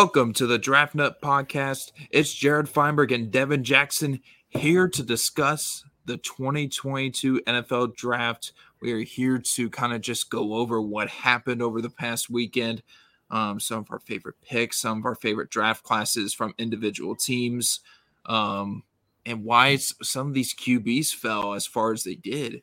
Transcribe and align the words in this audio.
Welcome 0.00 0.32
to 0.34 0.46
the 0.46 0.60
Draft 0.60 0.94
Nut 0.94 1.20
Podcast. 1.20 1.90
It's 2.12 2.32
Jared 2.32 2.68
Feinberg 2.68 3.10
and 3.10 3.32
Devin 3.32 3.64
Jackson 3.64 4.20
here 4.48 4.86
to 4.86 5.02
discuss 5.02 5.84
the 6.04 6.18
2022 6.18 7.40
NFL 7.40 7.96
Draft. 7.96 8.52
We 8.80 8.92
are 8.92 9.00
here 9.00 9.38
to 9.38 9.68
kind 9.68 9.92
of 9.92 10.00
just 10.00 10.30
go 10.30 10.54
over 10.54 10.80
what 10.80 11.08
happened 11.08 11.62
over 11.62 11.82
the 11.82 11.90
past 11.90 12.30
weekend, 12.30 12.84
um, 13.32 13.58
some 13.58 13.80
of 13.80 13.90
our 13.90 13.98
favorite 13.98 14.36
picks, 14.40 14.78
some 14.78 14.98
of 14.98 15.04
our 15.04 15.16
favorite 15.16 15.50
draft 15.50 15.82
classes 15.82 16.32
from 16.32 16.54
individual 16.58 17.16
teams, 17.16 17.80
um, 18.26 18.84
and 19.26 19.42
why 19.42 19.74
some 19.74 20.28
of 20.28 20.34
these 20.34 20.54
QBs 20.54 21.12
fell 21.12 21.54
as 21.54 21.66
far 21.66 21.92
as 21.92 22.04
they 22.04 22.14
did. 22.14 22.62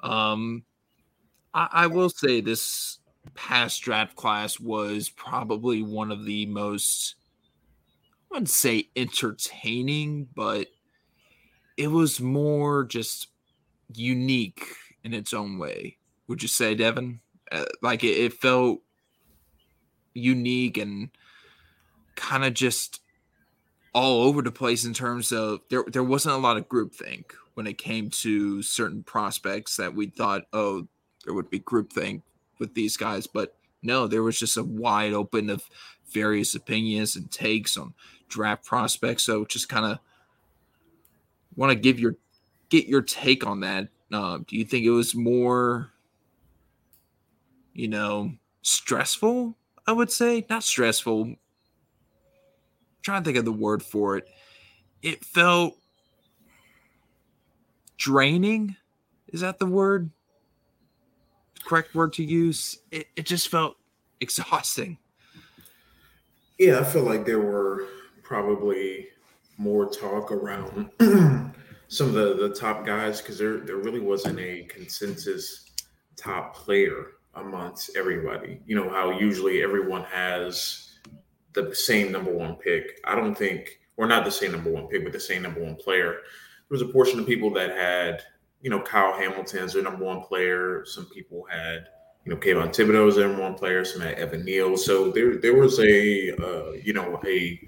Um, 0.00 0.64
I, 1.54 1.68
I 1.70 1.86
will 1.86 2.10
say 2.10 2.40
this 2.40 2.98
past 3.30 3.82
draft 3.82 4.16
class 4.16 4.58
was 4.58 5.08
probably 5.08 5.82
one 5.82 6.10
of 6.10 6.24
the 6.24 6.46
most 6.46 7.14
I 8.30 8.36
wouldn't 8.36 8.50
say 8.50 8.88
entertaining, 8.96 10.28
but 10.34 10.68
it 11.76 11.88
was 11.88 12.20
more 12.20 12.84
just 12.84 13.28
unique 13.94 14.64
in 15.04 15.12
its 15.12 15.34
own 15.34 15.58
way. 15.58 15.98
Would 16.28 16.40
you 16.40 16.48
say, 16.48 16.74
Devin? 16.74 17.20
Uh, 17.50 17.66
like 17.82 18.04
it, 18.04 18.16
it 18.16 18.32
felt 18.32 18.80
unique 20.14 20.78
and 20.78 21.10
kind 22.14 22.44
of 22.44 22.54
just 22.54 23.00
all 23.94 24.22
over 24.22 24.40
the 24.40 24.50
place 24.50 24.84
in 24.84 24.94
terms 24.94 25.32
of 25.32 25.60
there 25.68 25.84
there 25.86 26.02
wasn't 26.02 26.34
a 26.34 26.38
lot 26.38 26.56
of 26.56 26.68
groupthink 26.68 27.32
when 27.54 27.66
it 27.66 27.76
came 27.76 28.08
to 28.08 28.62
certain 28.62 29.02
prospects 29.02 29.76
that 29.76 29.94
we 29.94 30.06
thought, 30.06 30.44
oh, 30.54 30.86
there 31.24 31.34
would 31.34 31.50
be 31.50 31.60
groupthink 31.60 32.22
with 32.62 32.74
these 32.74 32.96
guys, 32.96 33.26
but 33.26 33.56
no, 33.82 34.06
there 34.06 34.22
was 34.22 34.38
just 34.38 34.56
a 34.56 34.62
wide 34.62 35.12
open 35.12 35.50
of 35.50 35.68
various 36.12 36.54
opinions 36.54 37.16
and 37.16 37.30
takes 37.30 37.76
on 37.76 37.92
draft 38.28 38.64
prospects. 38.64 39.24
So 39.24 39.44
just 39.44 39.68
kind 39.68 39.84
of 39.84 39.98
want 41.56 41.70
to 41.70 41.76
give 41.76 41.98
your 41.98 42.14
get 42.70 42.86
your 42.86 43.02
take 43.02 43.44
on 43.44 43.60
that. 43.60 43.88
Uh, 44.12 44.38
do 44.46 44.56
you 44.56 44.64
think 44.64 44.84
it 44.84 44.90
was 44.90 45.14
more, 45.14 45.90
you 47.74 47.88
know, 47.88 48.32
stressful? 48.62 49.56
I 49.86 49.92
would 49.92 50.12
say 50.12 50.46
not 50.48 50.62
stressful. 50.62 51.22
I'm 51.22 51.36
trying 53.02 53.22
to 53.22 53.24
think 53.24 53.38
of 53.38 53.44
the 53.44 53.52
word 53.52 53.82
for 53.82 54.16
it. 54.16 54.28
It 55.02 55.24
felt 55.24 55.76
draining. 57.96 58.76
Is 59.28 59.40
that 59.40 59.58
the 59.58 59.66
word? 59.66 60.10
Correct 61.72 61.94
word 61.94 62.12
to 62.12 62.22
use. 62.22 62.80
It, 62.90 63.06
it 63.16 63.24
just 63.24 63.48
felt 63.48 63.76
exhausting. 64.20 64.98
Yeah, 66.58 66.80
I 66.80 66.84
feel 66.84 67.02
like 67.02 67.24
there 67.24 67.40
were 67.40 67.86
probably 68.22 69.08
more 69.56 69.88
talk 69.88 70.30
around 70.30 70.90
some 71.88 72.08
of 72.08 72.12
the, 72.12 72.34
the 72.46 72.54
top 72.54 72.84
guys 72.84 73.22
because 73.22 73.38
there 73.38 73.60
there 73.60 73.78
really 73.78 74.00
wasn't 74.00 74.38
a 74.38 74.64
consensus 74.64 75.70
top 76.16 76.54
player 76.54 77.12
amongst 77.36 77.96
everybody. 77.96 78.60
You 78.66 78.76
know 78.76 78.90
how 78.90 79.18
usually 79.18 79.62
everyone 79.62 80.04
has 80.04 80.98
the 81.54 81.74
same 81.74 82.12
number 82.12 82.32
one 82.32 82.56
pick. 82.56 83.00
I 83.06 83.14
don't 83.14 83.34
think, 83.34 83.80
or 83.96 84.06
not 84.06 84.26
the 84.26 84.30
same 84.30 84.52
number 84.52 84.70
one 84.70 84.88
pick, 84.88 85.04
but 85.04 85.14
the 85.14 85.20
same 85.20 85.40
number 85.40 85.62
one 85.62 85.76
player. 85.76 86.10
There 86.68 86.78
was 86.78 86.82
a 86.82 86.92
portion 86.92 87.18
of 87.18 87.26
people 87.26 87.50
that 87.54 87.70
had 87.70 88.22
you 88.62 88.70
know, 88.70 88.80
Kyle 88.80 89.12
Hamilton's 89.12 89.74
their 89.74 89.82
number 89.82 90.04
one 90.04 90.22
player. 90.22 90.84
Some 90.86 91.06
people 91.06 91.44
had, 91.50 91.88
you 92.24 92.32
know, 92.32 92.38
Kayvon 92.38 92.68
Thibodeaux 92.68 93.08
as 93.08 93.16
their 93.16 93.28
number 93.28 93.42
one 93.42 93.54
player. 93.54 93.84
Some 93.84 94.00
had 94.00 94.14
Evan 94.14 94.44
Neal. 94.44 94.76
So 94.76 95.10
there, 95.10 95.36
there 95.36 95.56
was 95.56 95.80
a, 95.80 96.30
uh, 96.36 96.72
you 96.72 96.92
know, 96.92 97.20
a, 97.26 97.60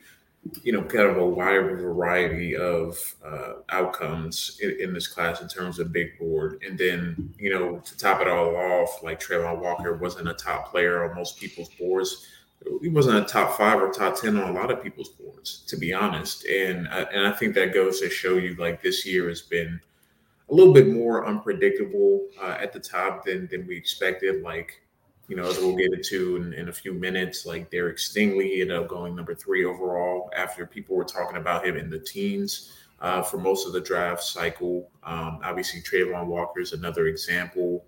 you 0.62 0.72
know, 0.72 0.82
kind 0.82 1.08
of 1.08 1.16
a 1.16 1.26
wide 1.26 1.80
variety 1.80 2.56
of 2.56 3.14
uh, 3.24 3.54
outcomes 3.70 4.60
in, 4.62 4.76
in, 4.80 4.94
this 4.94 5.08
class 5.08 5.40
in 5.40 5.48
terms 5.48 5.78
of 5.78 5.92
big 5.92 6.18
board. 6.18 6.62
And 6.66 6.78
then, 6.78 7.34
you 7.38 7.50
know, 7.50 7.78
to 7.78 7.98
top 7.98 8.20
it 8.20 8.28
all 8.28 8.54
off, 8.54 9.02
like 9.02 9.20
Travon 9.20 9.60
Walker 9.60 9.96
wasn't 9.96 10.28
a 10.28 10.34
top 10.34 10.70
player 10.70 11.08
on 11.08 11.16
most 11.16 11.40
people's 11.40 11.70
boards. 11.70 12.28
He 12.82 12.88
wasn't 12.88 13.16
a 13.16 13.28
top 13.28 13.58
five 13.58 13.80
or 13.80 13.90
top 13.90 14.20
ten 14.20 14.38
on 14.38 14.50
a 14.50 14.52
lot 14.52 14.70
of 14.70 14.82
people's 14.82 15.10
boards, 15.10 15.64
to 15.66 15.76
be 15.76 15.92
honest. 15.92 16.46
And 16.46 16.88
uh, 16.88 17.06
and 17.12 17.26
I 17.26 17.32
think 17.32 17.54
that 17.54 17.74
goes 17.74 18.00
to 18.00 18.08
show 18.08 18.36
you, 18.36 18.54
like 18.54 18.82
this 18.82 19.04
year 19.04 19.28
has 19.28 19.42
been 19.42 19.80
a 20.50 20.54
little 20.54 20.74
bit 20.74 20.88
more 20.88 21.26
unpredictable 21.26 22.26
uh, 22.40 22.56
at 22.60 22.72
the 22.72 22.80
top 22.80 23.24
than 23.24 23.46
than 23.48 23.66
we 23.66 23.76
expected. 23.76 24.42
Like, 24.42 24.82
you 25.28 25.36
know, 25.36 25.44
as 25.48 25.58
we'll 25.58 25.76
get 25.76 25.92
into 25.92 26.36
in, 26.36 26.52
in, 26.52 26.68
a 26.68 26.72
few 26.72 26.92
minutes, 26.92 27.46
like 27.46 27.70
Derek 27.70 27.96
Stingley 27.96 28.60
ended 28.60 28.76
up 28.76 28.88
going 28.88 29.16
number 29.16 29.34
three 29.34 29.64
overall 29.64 30.30
after 30.36 30.66
people 30.66 30.96
were 30.96 31.04
talking 31.04 31.38
about 31.38 31.66
him 31.66 31.76
in 31.76 31.88
the 31.88 31.98
teens 31.98 32.72
uh, 33.00 33.22
for 33.22 33.38
most 33.38 33.66
of 33.66 33.72
the 33.72 33.80
draft 33.80 34.22
cycle. 34.22 34.90
Um, 35.02 35.40
obviously, 35.42 35.80
Travon 35.80 36.26
Walker 36.26 36.60
is 36.60 36.72
another 36.72 37.06
example. 37.06 37.84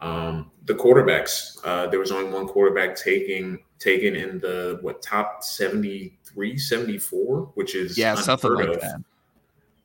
Um, 0.00 0.52
the 0.66 0.74
quarterbacks, 0.74 1.58
uh, 1.64 1.88
there 1.88 1.98
was 1.98 2.12
only 2.12 2.30
one 2.30 2.46
quarterback 2.46 2.94
taking 2.94 3.58
taken 3.80 4.14
in 4.14 4.38
the 4.38 4.78
what 4.80 5.02
top 5.02 5.42
73, 5.42 6.58
74, 6.58 7.50
which 7.54 7.74
is 7.74 7.98
yeah, 7.98 8.14
something 8.14 8.52
like 8.52 8.68
of. 8.68 8.80
that 8.80 9.00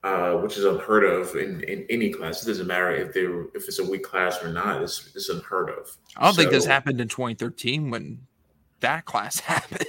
uh, 0.03 0.33
which 0.33 0.57
is 0.57 0.65
unheard 0.65 1.05
of 1.05 1.35
in, 1.35 1.61
in 1.63 1.85
any 1.89 2.09
class. 2.11 2.43
It 2.43 2.47
doesn't 2.47 2.67
matter 2.67 2.91
if 2.91 3.13
they 3.13 3.21
if 3.21 3.67
it's 3.67 3.79
a 3.79 3.89
weak 3.89 4.03
class 4.03 4.43
or 4.43 4.51
not. 4.51 4.81
It's, 4.81 5.11
it's 5.15 5.29
unheard 5.29 5.69
of. 5.69 5.97
I 6.17 6.25
don't 6.25 6.33
so, 6.33 6.41
think 6.41 6.51
this 6.51 6.65
happened 6.65 6.99
in 6.99 7.07
2013 7.07 7.89
when 7.89 8.19
that 8.81 9.05
class 9.05 9.39
happened. 9.39 9.87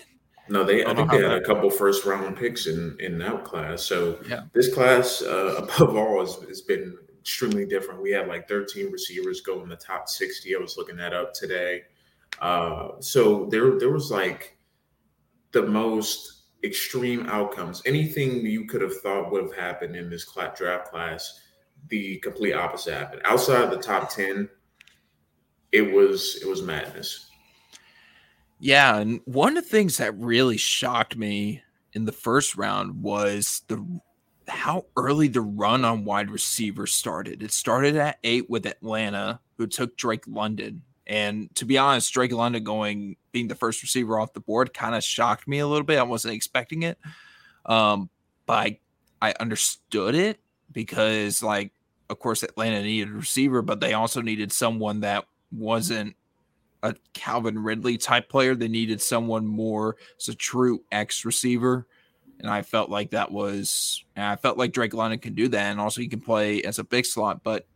No, 0.48 0.62
they. 0.62 0.84
I, 0.84 0.90
I 0.90 0.94
think 0.94 1.10
they 1.10 1.22
had 1.22 1.32
a 1.32 1.40
couple 1.40 1.70
first 1.70 2.04
round 2.04 2.36
picks 2.36 2.66
in 2.66 2.96
in 3.00 3.18
that 3.18 3.44
class. 3.44 3.82
So 3.82 4.18
yeah. 4.28 4.42
this 4.52 4.72
class, 4.72 5.22
uh, 5.22 5.54
above 5.58 5.96
all, 5.96 6.20
has, 6.20 6.36
has 6.48 6.60
been 6.60 6.96
extremely 7.18 7.64
different. 7.64 8.02
We 8.02 8.10
had 8.10 8.28
like 8.28 8.46
13 8.48 8.92
receivers 8.92 9.40
go 9.40 9.62
in 9.62 9.68
the 9.68 9.76
top 9.76 10.08
60. 10.08 10.54
I 10.54 10.58
was 10.58 10.76
looking 10.76 10.96
that 10.96 11.14
up 11.14 11.32
today. 11.32 11.82
Uh, 12.40 12.88
so 13.00 13.46
there 13.46 13.78
there 13.78 13.90
was 13.90 14.10
like 14.10 14.58
the 15.52 15.62
most 15.62 16.33
extreme 16.64 17.26
outcomes. 17.28 17.82
Anything 17.84 18.44
you 18.46 18.64
could 18.64 18.80
have 18.80 18.96
thought 19.00 19.30
would 19.30 19.42
have 19.42 19.54
happened 19.54 19.94
in 19.96 20.08
this 20.08 20.26
draft 20.56 20.90
class, 20.90 21.40
the 21.88 22.16
complete 22.18 22.54
opposite 22.54 22.94
happened. 22.94 23.22
Outside 23.24 23.70
the 23.70 23.76
top 23.76 24.10
ten, 24.10 24.48
it 25.72 25.92
was 25.92 26.40
it 26.42 26.48
was 26.48 26.62
madness. 26.62 27.30
Yeah, 28.60 28.98
and 28.98 29.20
one 29.26 29.56
of 29.56 29.64
the 29.64 29.70
things 29.70 29.98
that 29.98 30.18
really 30.18 30.56
shocked 30.56 31.16
me 31.16 31.62
in 31.92 32.04
the 32.04 32.12
first 32.12 32.56
round 32.56 33.02
was 33.02 33.62
the 33.68 33.84
how 34.48 34.86
early 34.96 35.28
the 35.28 35.40
run 35.40 35.84
on 35.84 36.04
wide 36.04 36.30
receiver 36.30 36.86
started. 36.86 37.42
It 37.42 37.52
started 37.52 37.96
at 37.96 38.18
eight 38.24 38.48
with 38.48 38.66
Atlanta, 38.66 39.40
who 39.58 39.66
took 39.66 39.96
Drake 39.96 40.24
London. 40.26 40.82
And 41.06 41.54
to 41.56 41.64
be 41.64 41.76
honest, 41.78 42.12
Drake 42.12 42.32
London 42.32 42.64
going 42.64 43.16
being 43.32 43.48
the 43.48 43.54
first 43.54 43.82
receiver 43.82 44.18
off 44.18 44.32
the 44.32 44.40
board 44.40 44.72
kind 44.72 44.94
of 44.94 45.04
shocked 45.04 45.46
me 45.46 45.58
a 45.58 45.66
little 45.66 45.84
bit. 45.84 45.98
I 45.98 46.02
wasn't 46.04 46.34
expecting 46.34 46.82
it. 46.82 46.98
Um, 47.66 48.08
but 48.46 48.54
I, 48.54 48.78
I 49.20 49.34
understood 49.40 50.14
it 50.14 50.40
because 50.72 51.42
like 51.42 51.72
of 52.10 52.18
course 52.18 52.42
Atlanta 52.42 52.82
needed 52.82 53.10
a 53.10 53.16
receiver, 53.16 53.62
but 53.62 53.80
they 53.80 53.94
also 53.94 54.20
needed 54.20 54.52
someone 54.52 55.00
that 55.00 55.26
wasn't 55.50 56.16
a 56.82 56.94
Calvin 57.14 57.58
Ridley 57.58 57.96
type 57.96 58.28
player. 58.28 58.54
They 58.54 58.68
needed 58.68 59.00
someone 59.00 59.46
more 59.46 59.96
as 60.18 60.28
a 60.28 60.34
true 60.34 60.84
X 60.92 61.24
receiver. 61.24 61.86
And 62.40 62.50
I 62.50 62.62
felt 62.62 62.90
like 62.90 63.10
that 63.12 63.30
was, 63.30 64.04
I 64.16 64.36
felt 64.36 64.58
like 64.58 64.72
Drake 64.72 64.92
London 64.92 65.18
can 65.18 65.34
do 65.34 65.48
that. 65.48 65.70
And 65.70 65.80
also 65.80 66.00
he 66.00 66.08
can 66.08 66.20
play 66.20 66.62
as 66.62 66.78
a 66.78 66.84
big 66.84 67.06
slot. 67.06 67.42
But 67.42 67.66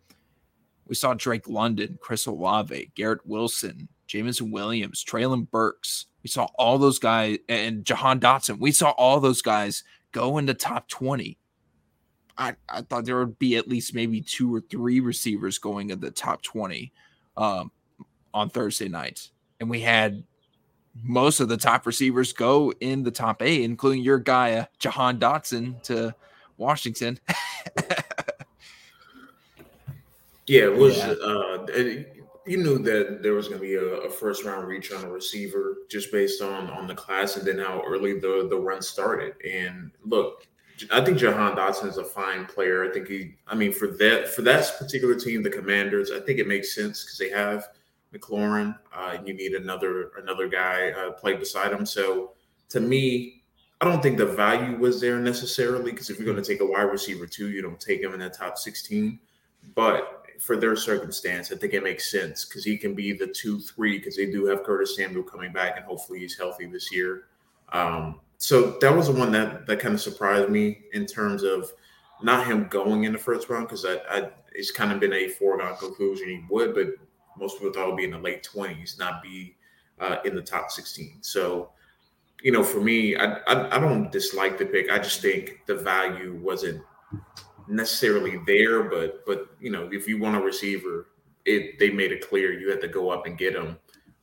we 0.89 0.95
saw 0.95 1.15
Drake 1.15 1.49
London, 1.49 1.99
Chris 2.01 2.27
Olave, 2.27 2.91
Garrett 2.95 3.27
Wilson, 3.27 3.89
Jameson 4.07 4.51
Williams, 4.51 5.05
Treylon 5.05 5.51
Burks. 5.51 6.07
We 6.23 6.31
saw 6.31 6.49
all 6.59 6.79
those 6.79 6.99
guys 6.99 7.39
and 7.49 7.85
Jahan 7.85 8.19
Dotson. 8.21 8.59
We 8.59 8.73
saw 8.73 8.91
all 8.91 9.21
those 9.21 9.43
guys 9.43 9.85
go 10.13 10.39
in 10.39 10.47
the 10.47 10.55
top 10.55 10.89
20. 10.89 11.39
I, 12.39 12.57
I 12.69 12.83
thought 12.83 13.05
there 13.05 13.19
would 13.19 13.39
be 13.39 13.57
at 13.57 13.69
least 13.69 13.95
maybe 13.95 14.21
two 14.21 14.55
or 14.55 14.61
three 14.61 15.01
receivers 15.01 15.59
going 15.59 15.91
in 15.91 16.01
the 16.01 16.11
top 16.11 16.43
20 16.43 16.93
um, 17.37 17.71
on 18.33 18.49
Thursday 18.49 18.89
night. 18.89 19.31
And 19.61 19.69
we 19.69 19.81
had 19.81 20.23
most 21.03 21.41
of 21.41 21.49
the 21.49 21.57
top 21.57 21.87
receivers 21.87 22.33
go 22.33 22.73
in 22.81 23.03
the 23.03 23.11
top 23.11 23.43
eight, 23.43 23.63
including 23.63 24.03
your 24.03 24.19
guy, 24.19 24.55
uh, 24.55 24.65
Jahan 24.79 25.19
Dotson, 25.19 25.83
to 25.83 26.15
Washington. 26.57 27.19
Yeah, 30.49 30.65
it 30.65 30.77
was. 30.77 30.97
Yeah. 30.97 31.15
Uh, 31.23 31.67
you 32.47 32.57
knew 32.57 32.79
that 32.79 33.23
there 33.23 33.35
was 33.35 33.49
going 33.49 33.61
to 33.61 33.67
be 33.67 33.75
a, 33.75 33.85
a, 33.85 34.11
first 34.11 34.43
round 34.45 34.67
reach 34.67 34.91
on 34.91 35.05
a 35.05 35.11
receiver 35.11 35.77
just 35.91 36.11
based 36.11 36.41
on 36.41 36.71
on 36.71 36.87
the 36.87 36.95
class 36.95 37.37
and 37.37 37.47
then 37.47 37.59
how 37.59 37.83
early 37.87 38.19
the 38.19 38.47
the 38.49 38.57
run 38.57 38.81
started. 38.81 39.35
And 39.47 39.91
look, 40.05 40.47
I 40.91 41.05
think 41.05 41.19
Jahan 41.19 41.57
Dotson 41.57 41.89
is 41.89 41.99
a 41.99 42.05
fine 42.05 42.47
player. 42.47 42.89
I 42.89 42.93
think 42.93 43.09
he. 43.09 43.35
I 43.47 43.55
mean, 43.55 43.73
for 43.73 43.89
that 43.89 44.29
for 44.29 44.43
that 44.43 44.75
particular 44.79 45.15
team, 45.15 45.43
the 45.43 45.51
Commanders, 45.51 46.11
I 46.11 46.21
think 46.21 46.39
it 46.39 46.49
makes 46.49 46.75
sense 46.75 47.05
because 47.05 47.19
they 47.19 47.31
have 47.31 47.69
McLaurin. 48.15 48.79
Uh, 48.95 49.19
you 49.25 49.35
need 49.35 49.53
another 49.53 50.13
another 50.19 50.49
guy 50.49 50.91
uh, 50.93 51.11
play 51.13 51.35
beside 51.35 51.73
him. 51.73 51.85
So 51.85 52.33
to 52.71 52.81
me, 52.81 53.43
I 53.81 53.85
don't 53.85 54.03
think 54.03 54.19
the 54.19 54.27
value 54.27 54.77
was 54.77 55.01
there 55.01 55.19
necessarily 55.19 55.91
because 55.91 56.11
if 56.11 56.19
you're 56.19 56.27
going 56.27 56.43
to 56.43 56.49
take 56.49 56.61
a 56.61 56.67
wide 56.67 56.83
receiver 56.83 57.27
too, 57.27 57.51
you 57.51 57.63
don't 57.63 57.81
take 57.81 58.01
him 58.01 58.15
in 58.15 58.21
that 58.21 58.35
top 58.35 58.59
16. 58.59 59.19
But 59.75 60.18
for 60.39 60.57
their 60.57 60.77
circumstance, 60.77 61.53
I 61.53 61.57
think 61.57 61.75
it 61.75 61.83
makes 61.83 62.11
sense 62.11 62.45
because 62.45 62.65
he 62.65 62.77
can 62.77 62.95
be 62.95 63.13
the 63.13 63.27
two 63.27 63.59
three 63.59 63.99
because 63.99 64.17
they 64.17 64.27
do 64.27 64.47
have 64.47 64.63
Curtis 64.63 64.97
Samuel 64.97 65.25
coming 65.25 65.53
back 65.53 65.77
and 65.77 65.85
hopefully 65.85 66.21
he's 66.21 66.39
healthy 66.39 66.67
this 66.67 66.93
year. 66.93 67.25
Um, 67.73 68.21
so 68.39 68.79
that 68.81 68.95
was 68.95 69.09
the 69.09 69.13
one 69.13 69.33
that 69.33 69.67
that 69.67 69.81
kind 69.81 69.95
of 69.95 70.01
surprised 70.01 70.49
me 70.49 70.85
in 70.93 71.07
terms 71.07 71.43
of 71.43 71.73
not 72.23 72.47
him 72.47 72.69
going 72.69 73.05
in 73.05 73.13
the 73.13 73.19
first 73.19 73.49
round 73.49 73.67
because 73.67 73.85
I, 73.85 73.97
I, 74.09 74.31
it's 74.53 74.71
kind 74.71 74.93
of 74.93 75.01
been 75.01 75.13
a 75.13 75.29
foregone 75.29 75.77
conclusion 75.77 76.29
he 76.29 76.45
would, 76.49 76.75
but 76.75 76.87
most 77.37 77.59
people 77.59 77.73
thought 77.73 77.85
it 77.85 77.89
would 77.89 77.97
be 77.97 78.05
in 78.05 78.13
the 78.13 78.19
late 78.19 78.43
twenties, 78.43 78.97
not 78.99 79.23
be 79.23 79.57
uh, 80.01 80.17
in 80.25 80.35
the 80.35 80.43
top 80.43 80.71
sixteen. 80.71 81.19
So 81.21 81.71
you 82.43 82.53
know, 82.53 82.63
for 82.63 82.81
me, 82.81 83.17
I, 83.17 83.39
I 83.49 83.77
I 83.77 83.81
don't 83.81 84.13
dislike 84.13 84.57
the 84.59 84.67
pick. 84.67 84.91
I 84.91 84.99
just 84.99 85.21
think 85.21 85.63
the 85.67 85.75
value 85.75 86.39
wasn't 86.41 86.83
necessarily 87.69 88.39
there, 88.47 88.85
but 88.85 89.25
but 89.27 89.49
you 89.61 89.71
know, 89.71 89.89
if 89.93 90.09
you 90.09 90.19
want 90.19 90.37
a 90.37 90.41
receiver, 90.41 91.09
it 91.45 91.79
they 91.79 91.91
made 91.91 92.13
it 92.13 92.29
clear 92.29 92.53
you 92.53 92.71
had 92.71 92.81
to 92.81 92.89
go 92.89 93.11
up 93.11 93.27
and 93.27 93.39
get 93.39 93.55
him. 93.55 93.77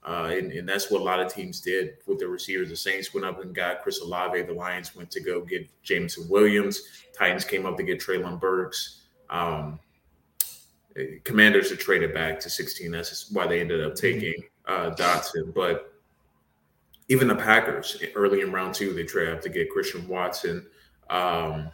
Uh, 0.04 0.30
and, 0.32 0.52
and, 0.52 0.70
that's 0.70 0.92
what 0.92 1.02
a 1.02 1.04
lot 1.04 1.20
of 1.20 1.34
teams 1.34 1.60
did 1.60 1.96
with 2.06 2.20
their 2.20 2.28
receivers. 2.28 2.70
The 2.70 2.76
Saints 2.76 3.12
went 3.12 3.26
up 3.26 3.42
and 3.42 3.56
got 3.56 3.82
Chris 3.82 4.02
Olave. 4.02 4.40
The 4.44 4.54
Lions 4.54 4.96
went 4.96 5.10
to 5.10 5.20
go 5.20 5.42
get 5.42 5.68
Jameson 5.82 6.30
Williams. 6.30 6.84
Titans 7.18 7.44
came 7.44 7.66
up 7.66 7.76
to 7.78 7.82
get 7.82 8.00
Treylon 8.00 8.40
Burks. 8.40 9.02
Um, 9.32 9.80
Commanders 11.24 11.72
are 11.72 11.76
traded 11.76 12.14
back 12.14 12.40
to 12.42 12.52
16. 12.52 12.92
That's 12.92 13.32
why 13.32 13.48
they 13.48 13.60
ended 13.60 13.84
up 13.84 13.94
mm-hmm. 13.94 14.20
taking 14.20 14.44
uh, 14.68 14.92
Dotson. 14.92 15.54
But 15.54 15.94
even 17.08 17.28
the 17.28 17.36
Packers 17.36 18.02
early 18.16 18.42
in 18.42 18.52
round 18.52 18.76
two, 18.76 18.94
they 18.94 19.04
traded 19.04 19.36
up 19.36 19.42
to 19.42 19.50
get 19.50 19.72
Christian 19.72 20.08
Watson. 20.08 20.66
Um, 21.10 21.70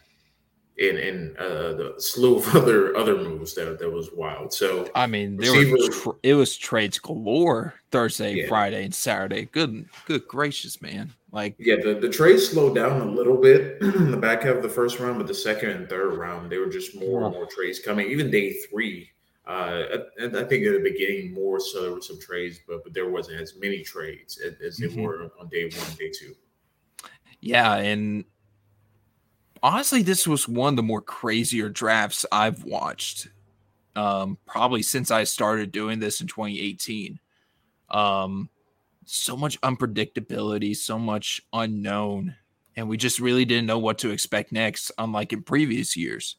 and 0.80 0.98
and 0.98 1.38
uh, 1.38 1.74
the 1.74 1.96
slew 1.98 2.38
of 2.38 2.48
other 2.56 2.96
other 2.96 3.16
moves 3.16 3.54
that 3.56 3.80
that 3.80 3.90
was 3.90 4.12
wild. 4.14 4.54
So 4.54 4.90
I 4.96 5.08
mean, 5.08 5.38
there 5.38 5.54
was 5.54 5.90
tra- 6.02 6.14
it 6.24 6.34
was 6.34 6.56
trades 6.58 7.00
galore 7.00 7.76
Thursday, 7.92 8.36
yeah. 8.36 8.48
Friday, 8.48 8.86
and 8.86 8.94
Saturday. 8.94 9.46
Good, 9.46 9.88
good 10.06 10.28
gracious, 10.28 10.82
man! 10.82 11.14
Like 11.32 11.56
yeah, 11.60 11.76
the 11.76 11.96
the 11.96 12.10
trades 12.10 12.50
slowed 12.50 12.76
down 12.76 13.02
a 13.02 13.06
little 13.06 13.38
bit 13.38 13.82
in 13.82 14.12
the 14.12 14.18
back 14.18 14.44
half 14.44 14.58
of 14.58 14.64
the 14.64 14.70
first 14.70 15.00
round, 15.00 15.18
but 15.18 15.28
the 15.28 15.34
second 15.34 15.70
and 15.72 15.90
third 15.90 16.18
round, 16.18 16.52
they 16.52 16.58
were 16.58 16.70
just 16.70 16.96
more 16.96 17.24
and 17.24 17.34
more 17.34 17.48
trades 17.48 17.80
coming. 17.80 18.10
Even 18.10 18.32
day 18.32 18.54
three, 18.54 19.10
uh, 19.48 19.84
I, 20.20 20.26
I, 20.26 20.44
think 20.44 20.66
at 20.66 20.74
the 20.74 20.82
beginning 20.84 21.34
more 21.34 21.60
so 21.60 21.82
there 21.82 21.94
were 21.94 22.02
some 22.02 22.20
trades, 22.20 22.60
but 22.68 22.84
but 22.84 22.94
there 22.94 23.10
wasn't 23.10 23.42
as 23.42 23.56
many 23.56 23.82
trades 23.82 24.40
as, 24.40 24.54
as 24.66 24.80
mm-hmm. 24.80 24.96
there 24.96 25.08
were 25.08 25.32
on 25.40 25.48
day 25.50 25.64
one, 25.64 25.96
day 25.98 26.12
two. 26.12 26.36
Yeah, 27.42 27.78
and 27.78 28.24
honestly, 29.64 30.02
this 30.02 30.28
was 30.28 30.48
one 30.48 30.74
of 30.74 30.78
the 30.78 30.84
more 30.84 31.02
crazier 31.02 31.70
drafts 31.70 32.26
I've 32.32 32.64
watched. 32.64 33.28
Um, 33.96 34.38
probably 34.46 34.84
since 34.84 35.12
I 35.12 35.26
started 35.26 35.72
doing 35.72 36.00
this 36.00 36.22
in 36.22 36.28
2018. 36.28 37.20
Um, 37.90 38.50
so 39.06 39.36
much 39.36 39.60
unpredictability, 39.62 40.76
so 40.76 40.98
much 40.98 41.42
unknown, 41.52 42.36
and 42.76 42.88
we 42.88 42.96
just 42.96 43.20
really 43.20 43.44
didn't 43.44 43.66
know 43.66 43.80
what 43.80 43.98
to 44.00 44.12
expect 44.12 44.54
next, 44.54 44.92
unlike 44.98 45.34
in 45.34 45.44
previous 45.44 45.98
years. 45.98 46.38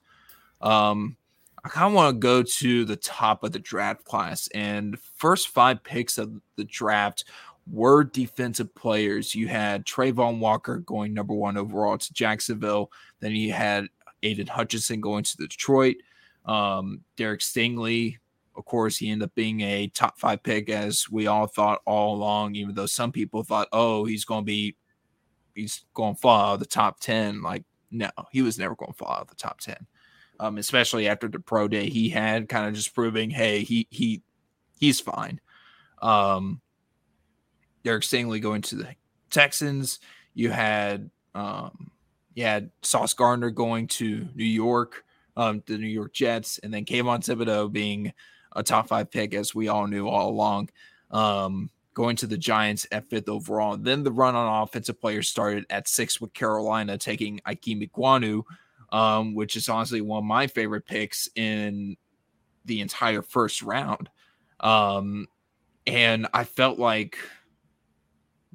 Um, 0.63 1.17
I 1.65 1.69
kind 1.69 1.89
of 1.89 1.93
want 1.93 2.15
to 2.15 2.19
go 2.19 2.43
to 2.43 2.85
the 2.85 2.97
top 2.97 3.45
of 3.45 3.53
the 3.53 3.59
draft 3.59 4.05
class, 4.05 4.49
and 4.55 4.99
first 4.99 5.49
five 5.49 5.85
picks 5.85 6.17
of 6.17 6.41
the 6.57 6.65
draft 6.65 7.25
were 7.71 8.05
defensive 8.05 8.75
players. 8.75 9.35
You 9.35 9.49
had 9.49 9.85
Travon 9.85 10.39
Walker 10.39 10.79
going 10.79 11.15
number 11.15 11.35
one 11.35 11.57
overall 11.57 11.99
to 11.99 12.13
Jacksonville. 12.13 12.91
Then 13.21 13.33
you 13.33 13.53
had 13.53 13.89
Aidan 14.23 14.49
Hutchinson 14.49 15.01
going 15.01 15.25
to 15.25 15.37
Detroit. 15.37 15.97
Um, 16.45 17.03
Derek 17.17 17.41
Stingley, 17.41 18.19
of 18.57 18.65
course, 18.65 18.97
he 18.97 19.11
ended 19.11 19.27
up 19.27 19.35
being 19.35 19.61
a 19.61 19.89
top 19.89 20.19
five 20.19 20.43
pick, 20.43 20.69
as 20.69 21.09
we 21.11 21.27
all 21.27 21.47
thought 21.47 21.81
all 21.87 22.17
along, 22.17 22.55
even 22.57 22.75
though 22.75 22.87
some 22.87 23.13
people 23.13 23.43
thought, 23.43 23.69
oh, 23.73 24.05
he's 24.05 24.25
going 24.25 24.43
to 24.43 24.47
be, 24.47 24.77
he's 25.55 25.85
going 25.95 26.15
to 26.15 26.21
fall 26.21 26.41
out 26.41 26.55
of 26.55 26.61
the 26.61 26.67
top 26.67 27.01
10. 27.01 27.43
Like, 27.43 27.65
no, 27.91 28.11
he 28.33 28.43
was 28.43 28.59
never 28.59 28.75
going 28.75 28.93
to 28.93 28.99
fall 28.99 29.13
out 29.13 29.23
of 29.23 29.29
the 29.29 29.35
top 29.37 29.61
10. 29.61 29.77
Um, 30.41 30.59
especially 30.59 31.07
after 31.07 31.29
the 31.29 31.39
pro 31.39 31.69
day 31.69 31.89
he 31.89 32.09
had, 32.09 32.49
kind 32.49 32.67
of 32.67 32.75
just 32.75 32.95
proving, 32.95 33.31
hey, 33.31 33.63
he, 33.63 33.87
he, 33.91 34.23
he's 34.79 34.99
fine. 34.99 35.41
Um, 36.01 36.61
Derek 37.85 38.03
Stingley 38.05 38.41
going 38.41 38.63
to 38.63 38.77
the 38.77 38.95
Texans. 39.31 39.99
You 40.35 40.51
had 40.51 41.11
um, 41.35 41.91
you 42.35 42.45
had 42.45 42.71
Sauce 42.83 43.15
Gardner 43.15 43.51
going 43.51 43.89
to 43.89 44.29
New 44.35 44.45
York, 44.45 45.05
um, 45.37 45.63
the 45.67 45.79
New 45.79 45.87
York 45.87 46.13
Jets, 46.13 46.59
and 46.59 46.73
then 46.73 46.85
Kayvon 46.85 47.21
Thibodeaux 47.21 47.71
being 47.71 48.13
a 48.55 48.63
top 48.63 48.89
five 48.89 49.11
pick, 49.11 49.35
as 49.35 49.55
we 49.55 49.69
all 49.69 49.87
knew 49.87 50.09
all 50.09 50.31
along. 50.31 50.71
Um, 51.11 51.71
going 51.95 52.17
to 52.17 52.27
the 52.27 52.39
Giants 52.39 52.87
at 52.91 53.11
fifth 53.11 53.29
overall. 53.29 53.77
Then 53.77 54.03
the 54.03 54.13
run 54.13 54.35
on 54.35 54.63
offensive 54.63 55.01
players 55.01 55.29
started 55.29 55.67
at 55.69 55.89
six 55.89 56.21
with 56.21 56.33
Carolina 56.33 56.97
taking 56.97 57.41
Ikem 57.47 57.87
Ekwonu, 57.87 58.45
um, 58.91 59.35
which 59.35 59.57
is 59.57 59.69
honestly 59.69 60.01
one 60.01 60.19
of 60.19 60.25
my 60.25 60.47
favorite 60.47 60.87
picks 60.87 61.29
in 61.35 61.97
the 62.65 62.81
entire 62.81 63.21
first 63.21 63.61
round. 63.61 64.09
Um, 64.61 65.27
and 65.87 66.29
I 66.33 66.45
felt 66.45 66.79
like– 66.79 67.19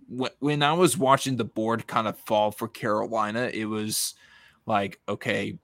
when 0.08 0.64
I 0.64 0.74
was 0.74 0.98
watching 0.98 1.36
the 1.36 1.46
board 1.46 1.88
kind 1.88 2.08
of 2.08 2.18
fall 2.20 2.52
for 2.52 2.68
Carolina, 2.68 3.50
it 3.54 3.66
was 3.66 4.16
like, 4.66 5.00
okay, 5.08 5.58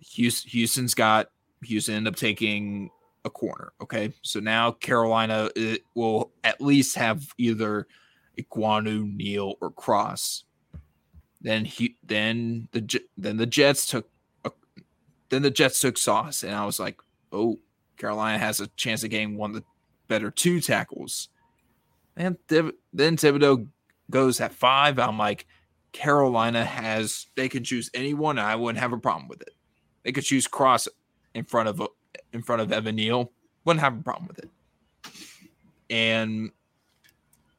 Houston's 0.00 0.94
got 0.94 1.30
Houston 1.62 1.94
end 1.94 2.08
up 2.08 2.16
taking 2.16 2.90
a 3.24 3.30
corner. 3.30 3.72
Okay, 3.80 4.12
so 4.22 4.40
now 4.40 4.72
Carolina 4.72 5.50
will 5.94 6.32
at 6.44 6.60
least 6.60 6.96
have 6.96 7.26
either 7.38 7.86
Ekwonu, 8.38 9.14
Neal, 9.14 9.54
or 9.60 9.70
Cross. 9.70 10.44
Then 11.40 11.64
he, 11.64 11.96
then 12.04 12.68
the 12.72 13.00
then 13.16 13.36
the 13.36 13.46
Jets 13.46 13.86
took, 13.86 14.08
a, 14.44 14.52
then 15.28 15.42
the 15.42 15.50
Jets 15.50 15.80
took 15.80 15.98
Sauce, 15.98 16.42
and 16.42 16.54
I 16.54 16.64
was 16.66 16.80
like, 16.80 17.00
oh, 17.32 17.58
Carolina 17.96 18.38
has 18.38 18.60
a 18.60 18.66
chance 18.68 19.04
of 19.04 19.10
getting 19.10 19.36
one 19.36 19.50
of 19.50 19.56
the 19.56 19.64
better 20.08 20.30
two 20.30 20.60
tackles. 20.60 21.28
And 22.16 22.36
then 22.48 23.16
Thibodeaux 23.16 23.68
goes 24.10 24.40
at 24.40 24.54
five. 24.54 24.98
I'm 24.98 25.18
like, 25.18 25.46
Carolina 25.92 26.64
has 26.64 27.26
they 27.36 27.48
can 27.48 27.64
choose 27.64 27.90
anyone. 27.94 28.38
I 28.38 28.56
wouldn't 28.56 28.80
have 28.80 28.92
a 28.92 28.98
problem 28.98 29.28
with 29.28 29.42
it. 29.42 29.54
They 30.02 30.12
could 30.12 30.24
choose 30.24 30.46
Cross 30.46 30.88
in 31.34 31.44
front 31.44 31.68
of 31.68 31.82
in 32.32 32.42
front 32.42 32.62
of 32.62 32.72
Evan 32.72 32.96
Neal. 32.96 33.32
Wouldn't 33.64 33.82
have 33.82 33.98
a 33.98 34.02
problem 34.02 34.28
with 34.28 34.38
it. 34.38 34.50
And 35.88 36.50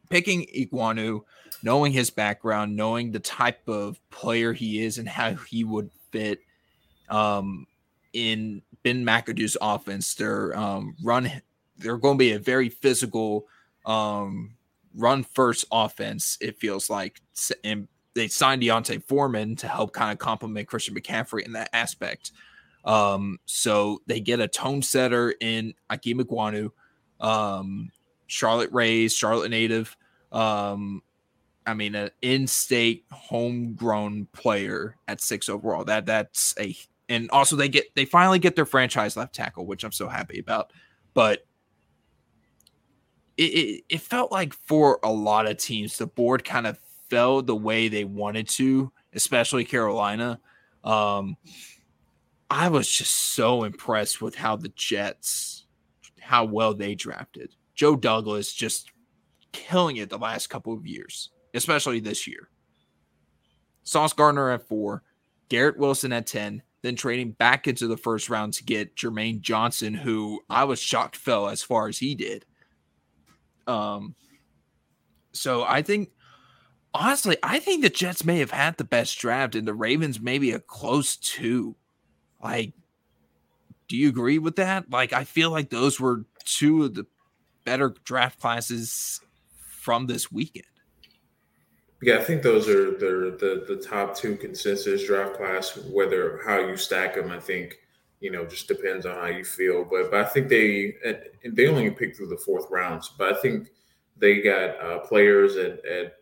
picking 0.10 0.46
Ekwonu, 0.56 1.22
knowing 1.64 1.92
his 1.92 2.10
background, 2.10 2.76
knowing 2.76 3.12
the 3.12 3.20
type 3.20 3.68
of 3.68 4.00
player 4.10 4.54
he 4.54 4.84
is 4.84 4.98
and 4.98 5.08
how 5.08 5.34
he 5.34 5.64
would 5.64 5.90
fit 6.12 6.40
um, 7.10 7.68
in 8.14 8.62
Ben 8.84 9.04
McAdoo's 9.06 9.58
offense, 9.62 10.14
their 10.16 10.58
um, 10.58 10.96
run, 11.04 11.32
they're 11.78 11.98
going 11.98 12.16
to 12.16 12.20
be 12.20 12.32
a 12.34 12.40
very 12.40 12.70
physical 12.70 13.48
um, 13.88 14.56
run 14.96 15.24
first 15.24 15.66
offense. 15.72 16.38
It 16.40 16.60
feels 16.60 16.90
like, 16.90 17.22
and 17.64 17.88
they 18.14 18.28
signed 18.28 18.62
D'Onta 18.62 19.02
Foreman 19.04 19.56
to 19.56 19.68
help 19.68 19.94
kind 19.94 20.12
of 20.12 20.20
complement 20.20 20.68
Christian 20.68 20.94
McCaffrey 20.94 21.44
in 21.44 21.54
that 21.54 21.70
aspect. 21.74 22.32
Um, 22.86 23.40
so 23.46 24.02
they 24.06 24.20
get 24.20 24.40
a 24.40 24.48
tone 24.48 24.82
setter 24.82 25.34
in 25.42 25.74
Ikem 25.90 26.22
Ekwonu, 26.22 26.70
um, 27.20 27.90
Charlotte 28.28 28.72
Rays, 28.72 29.16
Charlotte 29.16 29.50
native. 29.50 29.96
Um, 30.32 31.02
I 31.66 31.74
mean, 31.74 31.96
an 31.96 32.12
in-state 32.22 33.06
homegrown 33.12 34.28
player 34.32 34.96
at 35.08 35.22
six 35.22 35.50
overall. 35.50 35.84
That 35.84 36.06
that's 36.06 36.56
a 36.60 36.76
and 37.10 37.30
also 37.32 37.56
they 37.56 37.70
get 37.70 37.94
they 37.96 38.06
finally 38.06 38.40
get 38.40 38.56
their 38.56 38.66
franchise 38.66 39.18
left 39.18 39.36
tackle, 39.36 39.66
which 39.66 39.84
I'm 39.84 39.92
so 39.92 40.08
happy 40.08 40.40
about. 40.40 40.72
But 41.14 41.46
it, 43.38 43.44
it, 43.44 43.84
it 43.90 44.02
felt 44.02 44.32
like 44.32 44.54
for 44.54 45.00
a 45.04 45.12
lot 45.12 45.48
of 45.48 45.58
teams, 45.58 45.98
the 45.98 46.08
board 46.08 46.44
kind 46.44 46.68
of 46.68 46.80
fell 47.10 47.42
the 47.42 47.56
way 47.56 47.88
they 47.88 48.04
wanted 48.04 48.48
to, 48.50 48.92
especially 49.14 49.64
Carolina. 49.64 50.40
Um, 50.84 51.38
I 52.50 52.70
was 52.70 52.90
just 52.90 53.14
so 53.14 53.64
impressed 53.64 54.22
with 54.22 54.36
how 54.36 54.56
the 54.56 54.70
Jets, 54.70 55.66
how 56.20 56.46
well 56.46 56.74
they 56.74 56.96
drafted. 56.96 57.56
Joe 57.76 57.96
Douglas 57.96 58.54
just 58.54 58.92
killing 59.52 59.98
it 59.98 60.10
the 60.10 60.18
last 60.18 60.48
couple 60.48 60.74
of 60.74 60.88
years, 60.88 61.30
especially 61.54 62.00
this 62.00 62.28
year. 62.28 62.50
Sauce 63.84 64.14
Gardner 64.14 64.52
at 64.52 64.68
four, 64.68 65.04
Garrett 65.50 65.78
Wilson 65.78 66.12
at 66.12 66.28
10, 66.28 66.62
then 66.82 66.96
trading 66.96 67.32
back 67.32 67.68
into 67.68 67.88
the 67.88 67.98
first 67.98 68.30
round 68.30 68.54
to 68.54 68.64
get 68.64 68.96
Jermaine 68.96 69.42
Johnson, 69.42 69.94
who 69.94 70.42
I 70.50 70.64
was 70.64 70.80
shocked 70.80 71.16
fell 71.16 71.48
as 71.48 71.64
far 71.64 71.88
as 71.88 72.00
he 72.00 72.16
did. 72.16 72.46
Um, 73.68 74.16
so 75.34 75.64
I 75.64 75.82
think 75.82 76.10
honestly, 76.94 77.38
I 77.44 77.60
think 77.60 77.84
the 77.84 77.90
Jets 77.90 78.26
may 78.26 78.40
have 78.40 78.52
had 78.52 78.78
the 78.78 78.84
best 78.84 79.18
draft, 79.20 79.56
and 79.56 79.68
the 79.68 79.74
Ravens 79.74 80.20
maybe 80.20 80.52
a 80.52 80.60
close 80.60 81.16
two. 81.16 81.76
Like, 82.44 82.74
do 83.88 83.96
you 83.96 84.10
agree 84.10 84.40
with 84.40 84.56
that? 84.58 84.90
Like, 84.90 85.14
I 85.14 85.24
feel 85.24 85.52
like 85.52 85.70
those 85.70 86.00
were 86.00 86.26
two 86.44 86.86
of 86.86 86.96
the 86.96 87.06
better 87.66 87.94
draft 88.04 88.40
classes 88.40 89.20
from 89.58 90.08
this 90.08 90.32
weekend. 90.32 90.66
Yeah, 92.02 92.20
I 92.20 92.24
think 92.24 92.44
those 92.44 92.70
are 92.70 92.92
the 92.92 93.36
the 93.40 93.76
the 93.76 93.82
top 93.82 94.16
two 94.16 94.36
consensus 94.36 95.06
draft 95.06 95.36
class. 95.36 95.78
Whether 95.92 96.42
how 96.46 96.60
you 96.60 96.78
stack 96.78 97.16
them, 97.16 97.32
I 97.32 97.40
think 97.40 97.80
you 98.20 98.32
know 98.32 98.46
just 98.46 98.68
depends 98.68 99.06
on 99.06 99.16
how 99.16 99.28
you 99.28 99.44
feel. 99.44 99.84
But 99.84 100.12
but 100.12 100.26
I 100.26 100.30
think 100.30 100.50
they 100.50 100.96
they 101.46 101.68
only 101.68 101.90
picked 101.92 102.18
through 102.18 102.28
the 102.28 102.38
fourth 102.38 102.70
rounds, 102.70 103.12
but 103.18 103.36
I 103.36 103.42
think 103.42 103.70
they 104.18 104.42
got 104.42 104.82
uh, 104.82 105.00
players 105.00 105.56
at, 105.56 105.86
at 105.86 106.18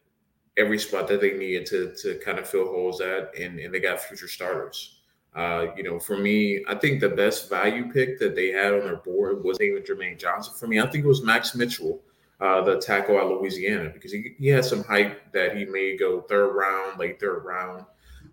every 0.58 0.80
spot 0.80 1.08
that 1.08 1.22
they 1.22 1.34
needed 1.34 1.66
to 1.68 1.96
to 2.02 2.20
kind 2.24 2.40
of 2.40 2.48
fill 2.48 2.66
holes 2.66 3.02
at, 3.02 3.38
and 3.38 3.60
and 3.60 3.74
they 3.74 3.80
got 3.80 4.02
future 4.02 4.28
starters. 4.28 4.92
Uh, 5.36 5.68
you 5.76 5.84
know, 5.84 6.00
for 6.00 6.18
me, 6.18 6.64
I 6.66 6.76
think 6.76 7.02
the 7.02 7.10
best 7.10 7.50
value 7.50 7.92
pick 7.92 8.20
that 8.20 8.36
they 8.36 8.52
had 8.52 8.74
on 8.74 8.80
their 8.86 8.96
board 8.96 9.44
was 9.44 9.60
even 9.60 9.84
Jermaine 9.84 10.18
Johnson. 10.18 10.54
For 10.58 10.66
me, 10.66 10.80
I 10.80 10.88
think 10.88 11.04
it 11.04 11.08
was 11.08 11.24
Max 11.24 11.54
Mitchell 11.56 12.02
uh, 12.40 12.62
the 12.62 12.80
tackle 12.80 13.18
at 13.18 13.28
Louisiana 13.28 13.90
because 13.90 14.12
he, 14.12 14.36
he 14.38 14.48
has 14.48 14.68
some 14.70 14.84
hype 14.84 15.32
that 15.32 15.56
he 15.56 15.66
may 15.66 15.96
go 15.96 16.22
third 16.22 16.54
round, 16.54 17.00
late 17.00 17.20
third 17.20 17.44
round. 17.46 17.86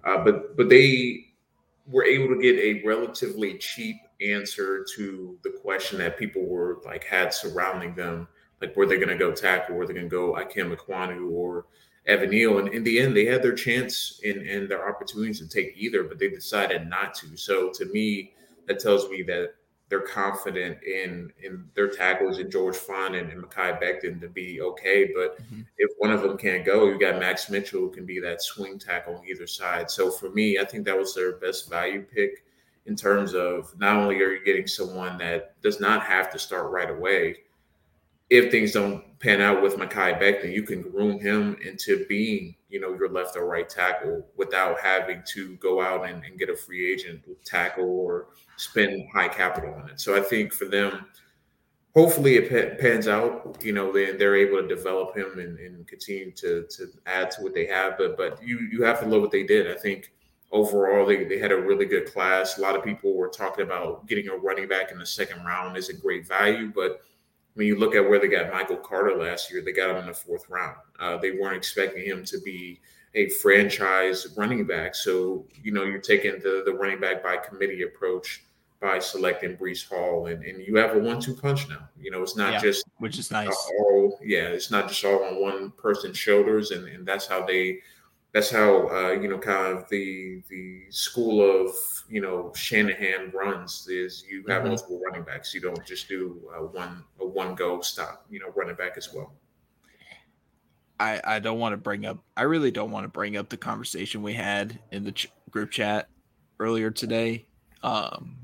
Uh, 0.05 0.25
but 0.25 0.57
but 0.57 0.69
they 0.69 1.32
were 1.87 2.05
able 2.05 2.29
to 2.35 2.41
get 2.41 2.57
a 2.57 2.87
relatively 2.87 3.59
cheap 3.59 3.97
answer 4.21 4.85
to 4.97 5.39
the 5.43 5.51
question 5.51 5.99
that 5.99 6.19
people 6.19 6.45
were 6.45 6.81
like 6.85 7.05
had 7.05 7.35
surrounding 7.35 7.95
them, 7.95 8.29
like 8.61 8.77
were 8.77 8.87
they 8.87 8.97
going 8.97 9.09
to 9.09 9.17
go 9.17 9.33
tackle, 9.33 9.77
were 9.77 9.87
they 9.87 9.95
going 9.95 10.09
to 10.09 10.11
go 10.11 10.35
Ikem 10.35 10.77
Ekwonu 10.77 11.31
or 11.31 11.67
Evan 12.07 12.31
Neal. 12.31 12.59
And 12.59 12.69
in 12.69 12.85
the 12.85 12.99
end, 12.99 13.17
they 13.17 13.27
had 13.27 13.43
their 13.43 13.55
chance 13.55 14.21
and, 14.25 14.47
and 14.49 14.69
their 14.69 14.89
opportunities 14.89 15.41
to 15.41 15.49
take 15.49 15.75
either, 15.77 16.05
but 16.05 16.19
they 16.19 16.29
decided 16.29 16.89
not 16.89 17.15
to. 17.17 17.37
So 17.37 17.71
to 17.75 17.87
me, 17.87 18.33
that 18.67 18.81
tells 18.81 19.09
me 19.09 19.23
that 19.25 19.55
they're 19.93 20.01
confident 20.01 20.83
in 20.85 21.31
in 21.43 21.67
their 21.75 21.87
tackles 21.87 22.39
and 22.39 22.51
George 22.51 22.79
Fant 22.79 23.09
and, 23.09 23.31
and 23.31 23.43
Mekhi 23.43 23.79
Becton 23.79 24.23
to 24.23 24.29
be 24.29 24.59
okay. 24.63 25.13
But 25.15 25.39
mm-hmm. 25.43 25.61
if 25.77 25.91
one 25.99 26.11
of 26.11 26.23
them 26.23 26.39
can't 26.39 26.65
go, 26.65 26.89
you 26.89 26.99
got 26.99 27.21
Max 27.21 27.51
Mitchell 27.51 27.81
who 27.81 27.91
can 27.91 28.07
be 28.07 28.19
that 28.21 28.41
swing 28.41 28.79
tackle 28.79 29.17
on 29.17 29.29
either 29.29 29.47
side. 29.47 29.91
So 29.91 30.11
for 30.11 30.31
me, 30.31 30.59
I 30.59 30.65
think 30.65 30.87
that 30.87 30.97
was 30.97 31.15
their 31.15 31.33
best 31.33 31.69
value 31.69 32.07
pick 32.11 32.43
in 32.87 32.97
terms 32.97 33.35
of 33.35 33.79
not 33.79 33.97
only 33.97 34.15
are 34.23 34.33
you 34.33 34.43
getting 34.43 34.67
someone 34.67 35.19
that 35.19 35.61
does 35.61 35.79
not 35.79 36.03
have 36.05 36.33
to 36.33 36.39
start 36.39 36.71
right 36.71 36.89
away, 36.89 37.41
if 38.31 38.51
things 38.51 38.73
don't 38.73 39.05
pan 39.19 39.43
out 39.43 39.61
with 39.61 39.77
Mekhi 39.77 40.19
Becton, 40.19 40.55
you 40.55 40.63
can 40.63 40.81
groom 40.81 41.21
him 41.21 41.59
into 41.63 42.07
being, 42.09 42.57
you 42.71 42.81
know, 42.81 42.95
your 42.95 43.11
left 43.11 43.37
or 43.37 43.45
right 43.45 43.69
tackle 43.69 44.27
without 44.39 44.81
having 44.81 45.23
to 45.35 45.55
go 45.57 45.83
out 45.83 46.09
and, 46.09 46.25
and 46.25 46.39
get 46.39 46.49
a 46.49 46.57
free 46.57 46.91
agent 46.91 47.23
tackle 47.45 47.85
or 47.85 48.29
spend 48.63 49.09
high 49.13 49.29
capital 49.29 49.75
on 49.75 49.91
it. 49.91 50.01
So 50.01 50.17
I 50.17 50.21
think 50.21 50.53
for 50.53 50.67
them, 50.67 51.07
hopefully 51.95 52.37
it 52.37 52.79
pans 52.81 53.09
out. 53.09 53.59
You 53.61 53.73
know, 53.73 53.93
they, 53.93 54.13
they're 54.13 54.37
able 54.37 54.63
to 54.63 54.69
develop 54.69 55.17
him 55.17 55.39
and, 55.39 55.59
and 55.59 55.87
continue 55.87 56.31
to 56.33 56.67
to 56.71 56.89
add 57.07 57.31
to 57.33 57.43
what 57.43 57.55
they 57.55 57.67
have. 57.67 57.99
But 57.99 58.17
but 58.17 58.43
you 58.43 58.59
you 58.71 58.83
have 58.83 59.01
to 59.01 59.07
love 59.07 59.23
what 59.23 59.31
they 59.31 59.45
did. 59.45 59.71
I 59.71 59.79
think 59.79 60.13
overall 60.53 61.07
they, 61.07 61.25
they 61.25 61.39
had 61.39 61.53
a 61.53 61.57
really 61.57 61.87
good 61.87 62.13
class. 62.13 62.59
A 62.59 62.61
lot 62.61 62.77
of 62.77 62.85
people 62.85 63.15
were 63.15 63.29
talking 63.29 63.65
about 63.65 64.07
getting 64.07 64.29
a 64.29 64.37
running 64.37 64.69
back 64.69 64.93
in 64.93 64.99
the 64.99 65.07
second 65.07 65.45
round 65.45 65.77
is 65.77 65.89
a 65.89 65.95
great 65.95 66.29
value, 66.29 66.71
but 66.75 67.01
when 67.55 67.67
you 67.67 67.79
look 67.79 67.95
at 67.95 68.07
where 68.09 68.19
they 68.19 68.29
got 68.29 68.53
Michael 68.53 68.77
Carter 68.77 69.17
last 69.17 69.51
year, 69.51 69.63
they 69.63 69.73
got 69.73 69.91
him 69.91 69.97
in 69.97 70.07
the 70.07 70.15
fourth 70.15 70.49
round. 70.49 70.77
Uh, 70.99 71.17
they 71.19 71.33
weren't 71.33 71.57
expecting 71.57 72.05
him 72.05 72.25
to 72.25 72.41
be 72.41 72.81
a 73.15 73.29
franchise 73.29 74.27
running 74.37 74.67
back. 74.67 74.95
So, 74.95 75.47
you 75.63 75.73
know, 75.73 75.85
you're 75.85 76.01
taking 76.01 76.39
the, 76.41 76.63
the 76.65 76.73
running 76.73 77.01
back 77.01 77.23
by 77.23 77.37
committee 77.37 77.83
approach 77.83 78.45
by 78.83 78.99
selecting 78.99 79.57
Breece 79.57 79.89
Hall, 79.89 80.27
and, 80.27 80.45
and 80.45 80.67
you 80.67 80.75
have 80.77 80.97
a 80.97 80.99
one-two 80.99 81.37
punch 81.37 81.69
now. 81.69 81.89
You 81.99 82.11
know, 82.11 82.21
it's 82.21 82.37
not 82.37 82.55
yeah, 82.55 82.61
just 82.61 82.85
which 82.99 83.17
is 83.17 83.31
nice. 83.31 83.71
All 83.79 84.19
yeah, 84.23 84.49
it's 84.49 84.73
not 84.73 84.89
just 84.89 85.05
all 85.05 85.23
on 85.23 85.41
one 85.41 85.71
person's 85.71 86.19
shoulders, 86.19 86.73
and, 86.73 86.89
and 86.89 87.07
that's 87.07 87.27
how 87.27 87.47
they 87.47 87.79
that's 88.33 88.51
how 88.51 88.89
uh, 88.89 89.13
you 89.13 89.29
know 89.29 89.39
kind 89.39 89.79
of 89.79 89.89
the 89.89 90.43
the 90.51 90.83
school 90.91 91.41
of 91.41 91.71
you 92.09 92.21
know 92.21 92.53
Shanahan 92.57 93.31
runs 93.31 93.87
is 93.89 94.25
you 94.29 94.45
have 94.49 94.63
mm-hmm. 94.63 94.71
multiple 94.71 95.01
running 95.07 95.23
backs. 95.23 95.55
You 95.55 95.61
don't 95.61 95.87
just 95.87 96.09
do 96.09 96.43
a 96.53 96.67
one 96.67 97.05
a 97.21 97.27
one 97.27 97.55
go 97.55 97.81
stop. 97.83 98.27
You 98.31 98.41
know, 98.41 98.53
running 98.57 98.75
back 98.75 98.95
as 98.97 99.15
well. 99.15 99.33
I 100.99 101.21
I 101.25 101.39
don't 101.39 101.61
want 101.61 101.75
to 101.75 101.77
bring 101.77 102.05
up. 102.05 102.19
I 102.37 102.43
really 102.43 102.73
don't 102.73 102.91
want 102.91 103.05
to 103.05 103.09
bring 103.09 103.37
up 103.37 103.49
the 103.49 103.57
conversation 103.57 104.23
we 104.23 104.35
had 104.35 104.81
in 104.91 105.05
the 105.05 105.13
ch- 105.13 105.31
group 105.51 105.71
chat 105.71 106.09
earlier 106.59 106.91
today, 106.91 107.47
um, 107.85 108.37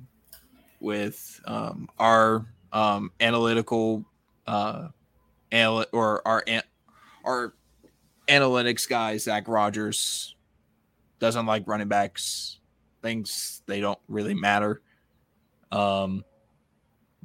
with 0.80 1.40
um 1.46 1.88
our 1.98 2.46
um 2.72 3.10
analytical 3.20 4.04
uh, 4.46 4.88
anal- 5.52 5.86
or 5.92 6.26
our 6.26 6.42
an- 6.46 6.62
our 7.24 7.54
analytics 8.28 8.88
guy, 8.88 9.16
Zach 9.16 9.48
Rogers, 9.48 10.34
doesn't 11.18 11.46
like 11.46 11.66
running 11.66 11.88
backs, 11.88 12.58
thinks 13.02 13.62
they 13.66 13.80
don't 13.80 13.98
really 14.08 14.34
matter. 14.34 14.80
Um, 15.70 16.24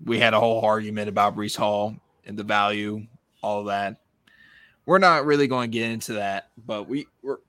we 0.04 0.20
had 0.20 0.34
a 0.34 0.40
whole 0.40 0.62
argument 0.66 1.08
about 1.10 1.36
Breece 1.36 1.56
Hall 1.56 1.96
and 2.26 2.38
the 2.38 2.44
value, 2.44 3.06
all 3.42 3.66
that. 3.66 4.02
We're 4.86 5.00
not 5.00 5.26
really 5.26 5.48
going 5.48 5.72
to 5.72 5.78
get 5.78 5.92
into 5.92 6.14
that, 6.14 6.50
but 6.66 6.90
we 6.90 7.08
were. 7.22 7.40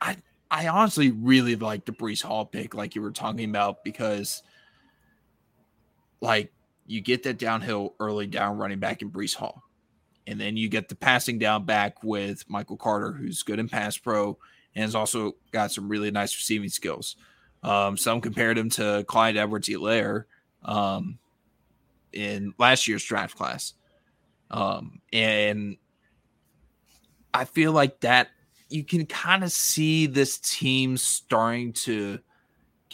I 0.00 0.16
I 0.50 0.66
honestly 0.68 1.12
really 1.12 1.54
like 1.54 1.84
the 1.84 1.92
Breece 1.92 2.22
Hall 2.22 2.44
pick, 2.44 2.74
like 2.74 2.96
you 2.96 3.02
were 3.02 3.12
talking 3.12 3.48
about, 3.48 3.84
because 3.84 4.42
like 6.20 6.52
you 6.86 7.00
get 7.00 7.22
that 7.24 7.38
downhill 7.38 7.94
early 8.00 8.26
down 8.26 8.58
running 8.58 8.78
back 8.78 9.02
in 9.02 9.10
Breece 9.10 9.34
Hall. 9.34 9.62
And 10.26 10.40
then 10.40 10.56
you 10.56 10.68
get 10.68 10.88
the 10.88 10.94
passing 10.94 11.38
down 11.38 11.64
back 11.64 12.02
with 12.02 12.48
Michael 12.48 12.76
Carter, 12.76 13.12
who's 13.12 13.42
good 13.42 13.58
in 13.58 13.68
pass 13.68 13.96
pro 13.98 14.38
and 14.74 14.82
has 14.82 14.94
also 14.94 15.36
got 15.52 15.70
some 15.70 15.88
really 15.88 16.10
nice 16.10 16.34
receiving 16.36 16.68
skills. 16.68 17.16
Um, 17.62 17.96
some 17.96 18.20
compared 18.20 18.58
him 18.58 18.70
to 18.70 19.04
Clyde 19.06 19.36
Edwards 19.36 19.68
Helaire 19.68 20.24
um, 20.62 21.18
in 22.12 22.54
last 22.58 22.88
year's 22.88 23.04
draft 23.04 23.36
class. 23.36 23.74
Um, 24.50 25.00
and 25.12 25.76
I 27.32 27.44
feel 27.44 27.72
like 27.72 28.00
that 28.00 28.28
you 28.68 28.84
can 28.84 29.06
kind 29.06 29.44
of 29.44 29.52
see 29.52 30.06
this 30.06 30.38
team 30.38 30.96
starting 30.96 31.72
to 31.72 32.18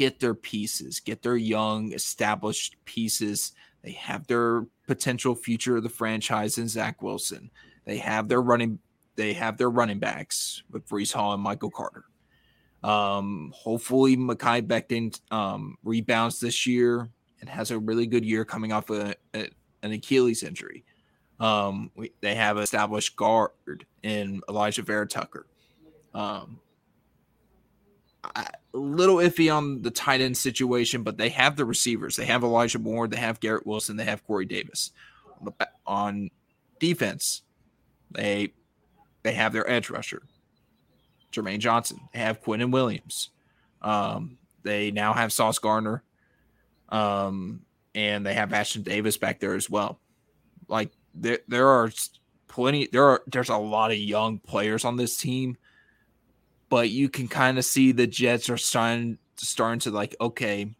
get 0.00 0.18
their 0.18 0.34
pieces, 0.34 0.98
get 0.98 1.20
their 1.20 1.36
young, 1.36 1.92
established 1.92 2.74
pieces. 2.86 3.52
They 3.84 3.92
have 3.92 4.26
their 4.26 4.64
potential 4.86 5.34
future 5.34 5.76
of 5.76 5.82
the 5.82 5.90
franchise 5.90 6.56
in 6.56 6.68
Zach 6.68 7.02
Wilson. 7.02 7.50
They 7.84 7.98
have 7.98 8.26
their 8.26 8.40
running 8.40 8.78
they 9.16 9.34
have 9.34 9.58
their 9.58 9.68
running 9.68 9.98
backs 9.98 10.62
with 10.70 10.88
Breece 10.88 11.12
Hall 11.12 11.34
and 11.34 11.42
Michael 11.42 11.70
Carter. 11.70 12.04
Um, 12.82 13.52
hopefully 13.54 14.16
Mekhi 14.16 14.66
Becton 14.66 15.20
um, 15.30 15.76
rebounds 15.84 16.40
this 16.40 16.66
year 16.66 17.10
and 17.42 17.50
has 17.50 17.70
a 17.70 17.78
really 17.78 18.06
good 18.06 18.24
year 18.24 18.46
coming 18.46 18.72
off 18.72 18.88
a, 18.88 19.14
a 19.34 19.50
an 19.82 19.92
Achilles 19.92 20.42
injury. 20.42 20.82
Um, 21.38 21.90
we, 21.94 22.12
they 22.22 22.36
have 22.36 22.56
established 22.56 23.16
guard 23.16 23.84
in 24.02 24.40
Alijah 24.48 24.84
Vera-Tucker. 24.84 25.46
Um, 26.14 26.60
a 28.24 28.46
little 28.72 29.16
iffy 29.16 29.54
on 29.54 29.82
the 29.82 29.90
tight 29.90 30.20
end 30.20 30.36
situation, 30.36 31.02
but 31.02 31.16
they 31.16 31.30
have 31.30 31.56
the 31.56 31.64
receivers. 31.64 32.16
They 32.16 32.26
have 32.26 32.42
Elijah 32.42 32.78
Moore, 32.78 33.08
they 33.08 33.16
have 33.16 33.40
Garrett 33.40 33.66
Wilson, 33.66 33.96
they 33.96 34.04
have 34.04 34.26
Corey 34.26 34.46
Davis. 34.46 34.92
On, 35.86 36.30
defense, 36.80 37.42
they 38.10 38.52
they 39.22 39.32
have 39.34 39.52
their 39.52 39.70
edge 39.70 39.90
rusher, 39.90 40.22
Jermaine 41.30 41.60
Johnson. 41.60 42.00
They 42.12 42.18
have 42.18 42.42
Quinnen 42.42 42.72
Williams. 42.72 43.28
Um, 43.82 44.38
they 44.62 44.90
now 44.90 45.12
have 45.12 45.32
Sauce 45.32 45.58
Gardner, 45.58 46.02
um, 46.88 47.60
and 47.94 48.26
they 48.26 48.34
have 48.34 48.48
Ashtyn 48.48 48.82
Davis 48.82 49.16
back 49.16 49.38
there 49.38 49.54
as 49.54 49.70
well. 49.70 50.00
Like 50.66 50.90
there, 51.14 51.38
there 51.46 51.68
are 51.68 51.92
plenty. 52.48 52.88
There 52.90 53.04
are 53.04 53.22
there's 53.28 53.50
a 53.50 53.56
lot 53.56 53.92
of 53.92 53.98
young 53.98 54.38
players 54.38 54.84
on 54.84 54.96
this 54.96 55.16
team 55.16 55.56
but 56.70 56.88
you 56.88 57.10
can 57.10 57.28
kind 57.28 57.58
of 57.58 57.64
see 57.66 57.92
the 57.92 58.06
Jets 58.06 58.48
are 58.48 58.56
starting 58.56 59.18
starting 59.36 59.80
to 59.80 59.90
like, 59.90 60.16
okay, 60.20 60.72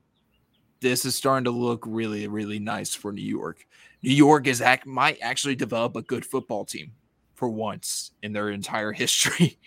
this 0.80 1.04
is 1.04 1.14
starting 1.14 1.44
to 1.44 1.50
look 1.50 1.84
really, 1.86 2.26
really 2.28 2.58
nice 2.58 2.94
for 2.94 3.12
New 3.12 3.22
York. 3.22 3.66
New 4.02 4.14
York 4.14 4.46
is 4.46 4.62
act 4.62 4.86
might 4.86 5.18
actually 5.20 5.56
develop 5.56 5.96
a 5.96 6.02
good 6.02 6.24
football 6.24 6.64
team 6.64 6.92
for 7.34 7.48
once 7.48 8.12
in 8.22 8.32
their 8.32 8.50
entire 8.50 8.92
history. 9.04 9.58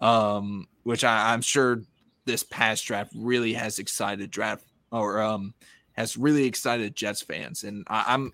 um, 0.00 0.68
which 0.84 1.04
I, 1.04 1.32
I'm 1.32 1.42
sure 1.42 1.82
this 2.24 2.44
past 2.44 2.86
draft 2.86 3.12
really 3.16 3.52
has 3.54 3.78
excited 3.78 4.30
draft 4.30 4.64
or 4.92 5.20
um 5.20 5.54
has 5.92 6.16
really 6.16 6.44
excited 6.44 6.94
Jets 6.94 7.20
fans. 7.20 7.64
And 7.64 7.84
I, 7.88 8.04
I'm 8.06 8.32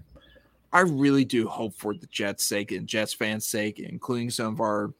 I 0.72 0.80
really 0.80 1.24
do 1.24 1.48
hope 1.48 1.74
for 1.74 1.94
the 1.94 2.06
Jets' 2.08 2.44
sake 2.44 2.72
and 2.72 2.86
Jets 2.86 3.14
fans' 3.14 3.46
sake, 3.46 3.78
including 3.78 4.28
some 4.30 4.52
of 4.52 4.60
our 4.60 4.92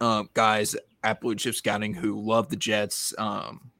um, 0.00 0.28
guys 0.34 0.76
at 1.06 1.20
Blue 1.20 1.36
Chip 1.36 1.54
Scouting 1.54 1.94
who 1.94 2.20
love 2.20 2.48
the 2.48 2.56
Jets, 2.56 3.14
um, 3.16 3.70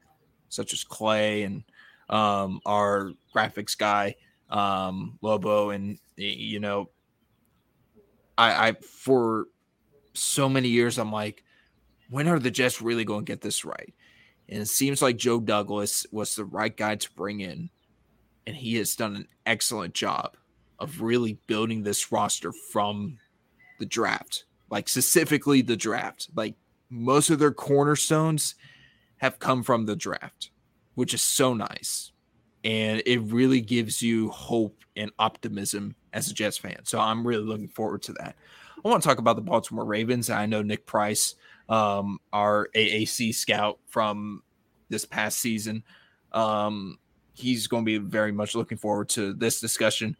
such 0.47 0.71
as 0.71 0.85
Clay 0.85 1.43
and 1.43 1.61
um, 2.09 2.61
our 2.65 3.11
graphics 3.35 3.77
guy, 3.77 4.15
um, 4.49 5.19
Lobo, 5.21 5.71
and 5.71 5.99
you 6.15 6.61
know, 6.61 6.89
I, 8.37 8.69
I 8.69 8.71
for 8.81 9.47
so 10.13 10.47
many 10.47 10.69
years 10.69 10.97
I'm 10.97 11.11
like, 11.11 11.43
when 12.09 12.29
are 12.29 12.39
the 12.39 12.49
Jets 12.49 12.81
really 12.81 13.03
going 13.03 13.25
to 13.25 13.29
get 13.29 13.41
this 13.41 13.65
right? 13.65 13.93
And 14.47 14.61
it 14.61 14.69
seems 14.69 15.01
like 15.01 15.17
Joe 15.17 15.41
Douglas 15.41 16.05
was 16.13 16.33
the 16.33 16.45
right 16.45 16.75
guy 16.75 16.95
to 16.95 17.11
bring 17.11 17.41
in, 17.41 17.69
and 18.47 18.55
he 18.55 18.75
has 18.75 18.95
done 18.95 19.17
an 19.17 19.27
excellent 19.45 19.93
job 19.93 20.37
of 20.79 21.01
really 21.01 21.39
building 21.45 21.83
this 21.83 22.09
roster 22.09 22.53
from 22.53 23.17
the 23.79 23.85
draft, 23.85 24.45
like 24.69 24.87
specifically 24.87 25.61
the 25.61 25.75
draft. 25.75 26.29
Like 26.33 26.55
most 26.89 27.29
of 27.29 27.39
their 27.39 27.51
cornerstones 27.51 28.55
have 29.17 29.39
come 29.39 29.63
from 29.63 29.85
the 29.85 29.95
draft, 29.95 30.51
which 30.95 31.13
is 31.13 31.21
so 31.21 31.53
nice. 31.53 32.11
And 32.63 33.01
it 33.05 33.19
really 33.19 33.61
gives 33.61 34.01
you 34.01 34.29
hope 34.29 34.83
and 34.95 35.11
optimism 35.19 35.95
as 36.13 36.29
a 36.29 36.33
Jets 36.33 36.57
fan. 36.57 36.79
So 36.83 36.99
I'm 36.99 37.25
really 37.25 37.43
looking 37.43 37.67
forward 37.67 38.01
to 38.03 38.13
that. 38.13 38.35
I 38.83 38.87
want 38.87 39.01
to 39.01 39.07
talk 39.07 39.19
about 39.19 39.35
the 39.35 39.41
Baltimore 39.41 39.85
Ravens. 39.85 40.29
I 40.29 40.45
know 40.45 40.61
Nick 40.61 40.85
Price, 40.85 41.35
um, 41.69 42.19
our 42.33 42.69
AAC 42.75 43.33
scout 43.33 43.79
from 43.87 44.43
this 44.89 45.05
past 45.05 45.39
season, 45.39 45.83
um, 46.31 46.97
he's 47.33 47.67
going 47.67 47.83
to 47.83 47.85
be 47.85 47.97
very 47.97 48.31
much 48.31 48.55
looking 48.55 48.77
forward 48.77 49.09
to 49.09 49.33
this 49.33 49.59
discussion. 49.59 50.15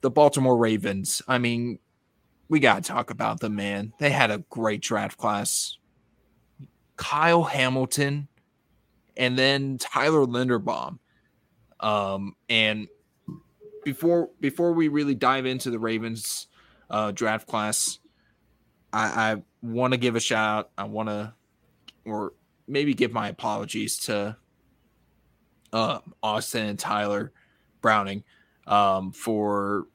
The 0.00 0.10
Baltimore 0.10 0.56
Ravens, 0.56 1.22
I 1.26 1.38
mean, 1.38 1.78
we 2.48 2.60
got 2.60 2.82
to 2.82 2.88
talk 2.88 3.10
about 3.10 3.40
them, 3.40 3.56
man. 3.56 3.92
They 3.98 4.10
had 4.10 4.30
a 4.30 4.38
great 4.50 4.82
draft 4.82 5.18
class. 5.18 5.78
Kyle 6.96 7.44
Hamilton 7.44 8.28
and 9.16 9.38
then 9.38 9.78
Tyler 9.78 10.26
Linderbaum. 10.26 10.98
Um, 11.80 12.34
and 12.48 12.88
before 13.84 14.30
before 14.40 14.72
we 14.72 14.88
really 14.88 15.14
dive 15.14 15.46
into 15.46 15.70
the 15.70 15.78
Ravens 15.78 16.48
uh, 16.90 17.12
draft 17.12 17.46
class, 17.46 17.98
I, 18.92 19.32
I 19.32 19.42
want 19.62 19.92
to 19.92 19.98
give 19.98 20.16
a 20.16 20.20
shout 20.20 20.58
out. 20.58 20.70
I 20.76 20.84
want 20.84 21.08
to, 21.08 21.34
or 22.04 22.32
maybe 22.66 22.94
give 22.94 23.12
my 23.12 23.28
apologies 23.28 23.98
to 24.00 24.36
uh, 25.72 25.98
Austin 26.22 26.66
and 26.66 26.78
Tyler 26.78 27.32
Browning 27.80 28.24
um, 28.66 29.12
for 29.12 29.86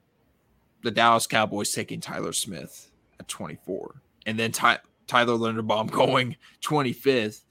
the 0.84 0.92
Dallas 0.92 1.28
Cowboys 1.28 1.74
taking 1.74 2.00
Tyler 2.00 2.34
Smith 2.34 2.92
at 3.20 3.28
24, 3.28 4.02
and 4.26 4.38
then 4.38 4.52
Ty- 4.52 4.80
Tyler 5.12 5.34
Linderbaum 5.34 5.92
going 5.92 6.38
25th. 6.62 7.44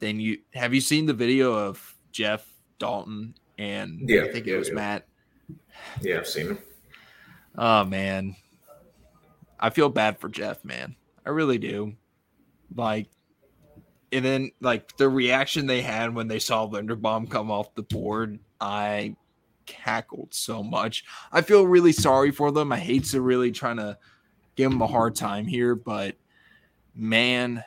Then 0.00 0.20
you 0.20 0.38
have 0.52 0.74
you 0.74 0.82
seen 0.82 1.06
the 1.06 1.14
video 1.14 1.54
of 1.54 1.96
Jeff 2.12 2.46
Dalton 2.78 3.34
and 3.56 4.08
Yeah, 4.08 4.24
I 4.24 4.32
think 4.32 4.46
it 4.46 4.56
was 4.56 4.68
yeah. 4.68 4.74
Matt. 4.74 5.06
Yeah, 6.02 6.18
I've 6.18 6.28
seen 6.28 6.48
him. 6.48 6.58
Oh 7.56 7.84
man, 7.84 8.36
I 9.58 9.70
feel 9.70 9.88
bad 9.88 10.20
for 10.20 10.28
Jeff, 10.28 10.62
man. 10.62 10.94
I 11.24 11.30
really 11.30 11.56
do. 11.56 11.94
Like, 12.76 13.08
and 14.12 14.22
then 14.22 14.50
like 14.60 14.94
the 14.98 15.08
reaction 15.08 15.66
they 15.66 15.80
had 15.80 16.14
when 16.14 16.28
they 16.28 16.38
saw 16.38 16.68
Linderbaum 16.68 17.30
come 17.30 17.50
off 17.50 17.74
the 17.74 17.82
board, 17.82 18.38
I 18.60 19.16
cackled 19.64 20.34
so 20.34 20.62
much. 20.62 21.04
I 21.32 21.40
feel 21.40 21.66
really 21.66 21.92
sorry 21.92 22.30
for 22.30 22.52
them. 22.52 22.72
I 22.72 22.78
hate 22.78 23.04
to 23.06 23.22
really 23.22 23.52
trying 23.52 23.78
to 23.78 23.96
give 24.54 24.70
them 24.70 24.82
a 24.82 24.86
hard 24.86 25.16
time 25.16 25.46
here, 25.46 25.74
but 25.74 26.14
man, 26.98 27.64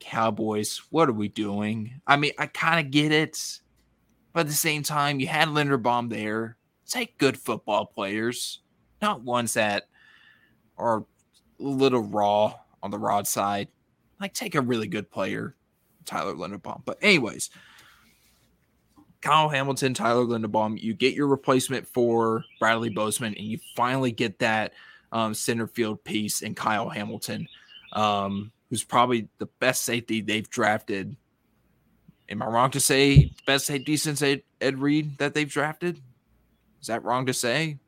Cowboys, 0.00 0.82
what 0.90 1.08
are 1.08 1.12
we 1.12 1.28
doing? 1.28 2.00
I 2.06 2.16
mean, 2.16 2.32
I 2.38 2.46
kind 2.46 2.84
of 2.84 2.90
get 2.90 3.12
it, 3.12 3.60
but 4.32 4.40
at 4.40 4.46
the 4.46 4.52
same 4.52 4.82
time, 4.82 5.20
you 5.20 5.26
had 5.26 5.48
Linderbaum 5.48 6.10
there. 6.10 6.56
Take 6.88 7.18
good 7.18 7.38
football 7.38 7.86
players, 7.86 8.60
not 9.00 9.22
ones 9.22 9.54
that 9.54 9.84
are 10.76 10.98
a 10.98 11.04
little 11.58 12.02
raw 12.02 12.54
on 12.82 12.90
the 12.90 12.98
rod 12.98 13.26
side. 13.26 13.68
Like, 14.20 14.34
take 14.34 14.54
a 14.54 14.60
really 14.60 14.86
good 14.86 15.10
player, 15.10 15.54
Tyler 16.04 16.34
Linderbaum. 16.34 16.82
But, 16.84 16.98
anyways, 17.02 17.50
Kyle 19.20 19.48
Hamilton, 19.48 19.94
Tyler 19.94 20.24
Linderbaum, 20.24 20.80
you 20.80 20.94
get 20.94 21.14
your 21.14 21.26
replacement 21.26 21.86
for 21.88 22.44
Bradley 22.60 22.90
Bozeman, 22.90 23.34
and 23.34 23.46
you 23.46 23.58
finally 23.74 24.12
get 24.12 24.38
that 24.40 24.72
um, 25.12 25.32
center 25.32 25.66
field 25.66 26.04
piece 26.04 26.42
in 26.42 26.54
Kyle 26.54 26.88
Hamilton, 26.88 27.48
um, 27.94 28.52
who's 28.70 28.84
probably 28.84 29.28
the 29.38 29.46
best 29.60 29.82
safety 29.82 30.20
they've 30.20 30.48
drafted. 30.48 31.16
Am 32.28 32.42
I 32.42 32.46
wrong 32.46 32.70
to 32.72 32.80
say 32.80 33.32
best 33.46 33.66
safety 33.66 33.96
since 33.96 34.22
Ed, 34.22 34.42
Ed 34.60 34.78
Reed 34.78 35.18
that 35.18 35.34
they've 35.34 35.50
drafted? 35.50 36.00
Is 36.80 36.88
that 36.88 37.04
wrong 37.04 37.26
to 37.26 37.34
say? 37.34 37.78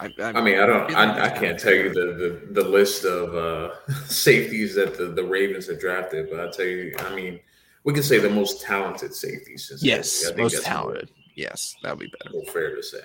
I, 0.00 0.10
I 0.20 0.40
mean, 0.40 0.58
I 0.60 0.66
don't, 0.66 0.94
I, 0.94 1.24
I 1.26 1.30
can't 1.30 1.58
tell 1.58 1.72
you 1.72 1.92
the, 1.92 2.40
the, 2.52 2.62
the 2.62 2.68
list 2.68 3.04
of 3.04 3.34
uh, 3.34 3.74
safeties 4.06 4.76
that 4.76 4.96
the, 4.96 5.06
the 5.06 5.24
Ravens 5.24 5.66
have 5.66 5.80
drafted, 5.80 6.30
but 6.30 6.38
I'll 6.38 6.52
tell 6.52 6.66
you, 6.66 6.94
I 7.00 7.14
mean, 7.14 7.40
we 7.82 7.94
can 7.94 8.02
say 8.02 8.18
the 8.18 8.30
most 8.30 8.62
talented 8.62 9.14
safeties. 9.14 9.68
Since 9.68 9.82
Yes, 9.82 10.30
I 10.30 10.36
most 10.36 10.62
talented. 10.62 11.10
Yes, 11.34 11.74
that 11.82 11.96
would 11.96 12.10
be 12.10 12.12
better. 12.22 12.52
Fair 12.52 12.76
to 12.76 12.82
say. 12.82 13.04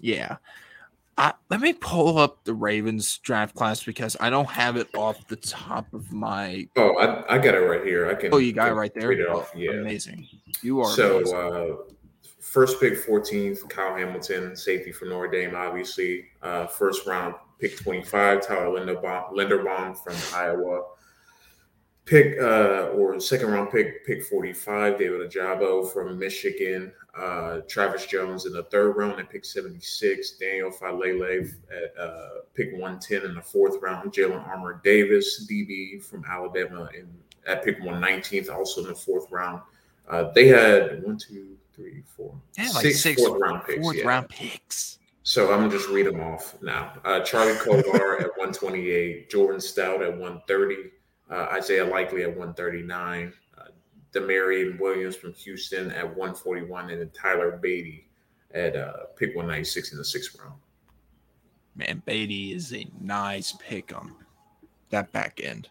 Yeah. 0.00 0.36
I, 1.20 1.34
let 1.50 1.60
me 1.60 1.74
pull 1.74 2.16
up 2.16 2.44
the 2.44 2.54
Ravens 2.54 3.18
draft 3.18 3.54
class 3.54 3.84
because 3.84 4.16
I 4.20 4.30
don't 4.30 4.48
have 4.48 4.78
it 4.78 4.88
off 4.94 5.28
the 5.28 5.36
top 5.36 5.92
of 5.92 6.10
my. 6.10 6.66
Oh, 6.76 6.96
I, 6.96 7.34
I 7.34 7.38
got 7.38 7.54
it 7.54 7.58
right 7.58 7.84
here. 7.84 8.08
I 8.08 8.14
can. 8.14 8.32
Oh, 8.32 8.38
you 8.38 8.54
got 8.54 8.70
it 8.70 8.74
right 8.74 8.94
there. 8.94 9.12
it 9.12 9.28
off. 9.28 9.52
Yeah. 9.54 9.72
amazing. 9.72 10.26
You 10.62 10.80
are 10.80 10.90
So, 10.90 11.20
uh, 11.36 11.92
first 12.40 12.80
pick 12.80 12.94
14th, 13.06 13.68
Kyle 13.68 13.94
Hamilton, 13.94 14.56
safety 14.56 14.92
from 14.92 15.10
Notre 15.10 15.30
Dame, 15.30 15.54
obviously. 15.54 16.24
Uh, 16.40 16.66
first 16.66 17.06
round 17.06 17.34
pick 17.58 17.76
25, 17.76 18.46
Tyler 18.46 18.80
Linderbaum, 18.80 19.32
Linderbaum 19.32 20.02
from 20.02 20.16
Iowa. 20.34 20.84
Pick 22.10 22.40
uh, 22.40 22.90
or 22.92 23.20
second 23.20 23.52
round 23.52 23.70
pick, 23.70 24.04
pick 24.04 24.24
45, 24.24 24.98
David 24.98 25.30
Ojabo 25.30 25.92
from 25.92 26.18
Michigan. 26.18 26.90
Uh, 27.16 27.60
Travis 27.68 28.04
Jones 28.04 28.46
in 28.46 28.52
the 28.52 28.64
third 28.64 28.96
round 28.96 29.20
at 29.20 29.30
pick 29.30 29.44
76, 29.44 30.32
Daniel 30.32 30.72
Faalele 30.72 31.52
at 31.70 31.96
uh, 31.96 32.28
pick 32.54 32.72
110 32.72 33.30
in 33.30 33.36
the 33.36 33.40
fourth 33.40 33.80
round, 33.80 34.12
Jalyn 34.12 34.44
Armour 34.44 34.80
Davis, 34.82 35.46
DB 35.48 36.02
from 36.02 36.24
Alabama, 36.28 36.88
in 36.98 37.08
at 37.46 37.64
pick 37.64 37.80
119th, 37.80 38.52
also 38.52 38.80
in 38.80 38.88
the 38.88 38.94
fourth 38.94 39.30
round. 39.30 39.62
Uh, 40.08 40.32
they 40.32 40.48
had 40.48 41.04
one, 41.04 41.16
two, 41.16 41.56
three, 41.76 42.02
four, 42.16 42.34
yeah, 42.58 42.70
like 42.74 42.82
six 42.82 43.02
six 43.02 43.22
fourth 43.24 43.40
round 43.40 43.62
picks. 43.64 43.80
fourth 43.80 43.98
yeah. 43.98 44.08
round 44.08 44.28
picks. 44.28 44.98
So 45.22 45.52
I'm 45.52 45.60
gonna 45.60 45.70
just 45.70 45.88
read 45.88 46.06
them 46.06 46.18
off 46.18 46.60
now. 46.60 46.94
Uh, 47.04 47.20
Charlie 47.20 47.54
Kolar 47.58 48.16
at 48.20 48.30
128, 48.36 49.30
Jordan 49.30 49.60
Stout 49.60 50.02
at 50.02 50.10
130, 50.10 50.90
uh, 51.30 51.48
Isaiah 51.52 51.84
Likely 51.84 52.22
at 52.22 52.28
139, 52.28 53.32
uh, 53.58 53.62
Damarion 54.12 54.78
Williams 54.80 55.16
from 55.16 55.32
Houston 55.34 55.90
at 55.92 56.04
141, 56.04 56.90
and 56.90 57.00
then 57.00 57.10
Tyler 57.10 57.60
Badie 57.62 58.04
at 58.52 58.76
uh, 58.76 59.04
pick 59.16 59.30
196 59.36 59.92
in 59.92 59.98
the 59.98 60.04
sixth 60.04 60.36
round. 60.40 60.58
Man, 61.76 62.02
Badie 62.06 62.54
is 62.54 62.74
a 62.74 62.86
nice 63.00 63.54
pick 63.60 63.96
on 63.96 64.12
that 64.90 65.10
back 65.12 65.40
end. 65.42 65.68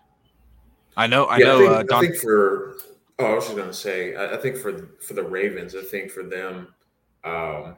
I 0.96 1.08
know. 1.08 1.26
I 1.26 1.38
yeah, 1.38 1.46
know. 1.46 1.74
I 1.74 1.78
think, 1.78 1.92
uh, 1.92 1.96
I 1.96 2.02
think 2.02 2.16
for 2.16 2.76
oh, 3.20 3.26
I 3.26 3.36
was 3.36 3.46
just 3.46 3.58
gonna 3.58 3.74
say, 3.74 4.16
I, 4.16 4.36
I 4.36 4.38
think 4.38 4.58
for 4.58 4.90
for 5.02 5.14
the 5.14 5.24
Ravens, 5.24 5.76
I 5.76 5.82
think 5.82 6.10
for 6.10 6.24
them, 6.24 6.74
um, 7.24 7.76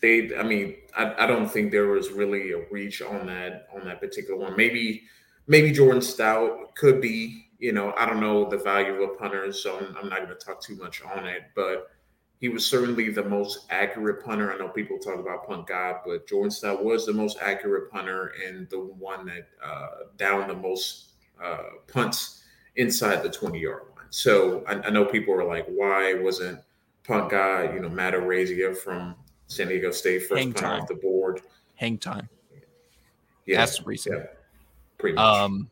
they, 0.00 0.34
I 0.36 0.42
mean, 0.42 0.76
I, 0.96 1.24
I 1.24 1.26
don't 1.26 1.48
think 1.48 1.72
there 1.72 1.88
was 1.88 2.10
really 2.10 2.52
a 2.52 2.62
reach 2.70 3.02
on 3.02 3.26
that 3.26 3.68
on 3.74 3.84
that 3.84 4.00
particular 4.00 4.38
one. 4.38 4.56
Maybe 4.56 5.02
maybe 5.50 5.72
Jordan 5.72 6.00
Stout 6.00 6.74
could 6.76 7.00
be. 7.00 7.48
You 7.58 7.72
know, 7.72 7.92
I 7.98 8.06
don't 8.06 8.20
know 8.20 8.48
the 8.48 8.56
value 8.56 8.94
of 8.94 9.10
a 9.10 9.14
punter, 9.14 9.52
so 9.52 9.76
I'm, 9.76 9.94
I'm 9.98 10.08
not 10.08 10.18
going 10.24 10.30
to 10.30 10.34
talk 10.46 10.62
too 10.62 10.76
much 10.76 11.02
on 11.02 11.26
it. 11.26 11.42
But 11.54 11.90
he 12.38 12.48
was 12.48 12.64
certainly 12.64 13.10
the 13.10 13.24
most 13.24 13.66
accurate 13.68 14.24
punter. 14.24 14.50
I 14.50 14.56
know 14.56 14.68
people 14.68 14.96
talk 14.98 15.18
about 15.18 15.46
punt 15.46 15.66
God, 15.66 15.96
but 16.06 16.26
Jordan 16.26 16.50
Stout 16.50 16.82
was 16.82 17.04
the 17.04 17.12
most 17.12 17.36
accurate 17.42 17.90
punter 17.90 18.32
and 18.46 18.66
the 18.70 18.78
one 18.78 19.26
that 19.26 19.48
uh, 19.62 19.88
downed 20.16 20.48
the 20.48 20.54
most 20.56 21.10
uh, 21.42 21.64
punts 21.92 22.44
inside 22.76 23.22
the 23.22 23.28
20 23.28 23.60
yard 23.60 23.82
line. 23.94 24.06
So 24.08 24.64
I, 24.66 24.76
I 24.76 24.90
know 24.90 25.04
people 25.04 25.34
are 25.34 25.44
like, 25.44 25.66
why 25.66 26.14
wasn't 26.14 26.60
punt 27.04 27.28
guy, 27.30 27.70
you 27.74 27.80
know, 27.80 27.90
Matt 27.90 28.14
Araiza 28.14 28.74
from 28.74 29.16
San 29.48 29.68
Diego 29.68 29.90
State 29.90 30.20
first 30.22 30.38
Hang 30.38 30.52
punt 30.52 30.64
time. 30.64 30.80
off 30.82 30.88
the 30.88 30.94
board? 30.94 31.42
hang 31.74 31.98
time. 31.98 32.28
Yeah, 33.44 33.58
That's 33.58 33.78
the 33.78 33.84
reason. 33.84 34.12
yeah, 34.16 34.22
pretty 35.00 35.16
much. 35.16 35.40
Um, 35.40 35.70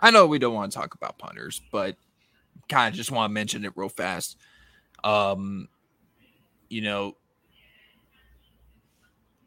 I 0.00 0.10
know 0.10 0.26
we 0.26 0.38
don't 0.38 0.54
want 0.54 0.72
to 0.72 0.78
talk 0.78 0.94
about 0.94 1.18
punters, 1.18 1.60
but 1.72 1.96
kind 2.68 2.92
of 2.92 2.96
just 2.96 3.10
want 3.10 3.30
to 3.30 3.34
mention 3.34 3.64
it 3.64 3.72
real 3.76 3.88
fast. 3.88 4.36
Um, 5.04 5.68
you 6.68 6.82
know, 6.82 7.16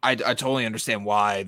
I, 0.01 0.11
I 0.11 0.33
totally 0.33 0.65
understand 0.65 1.05
why 1.05 1.47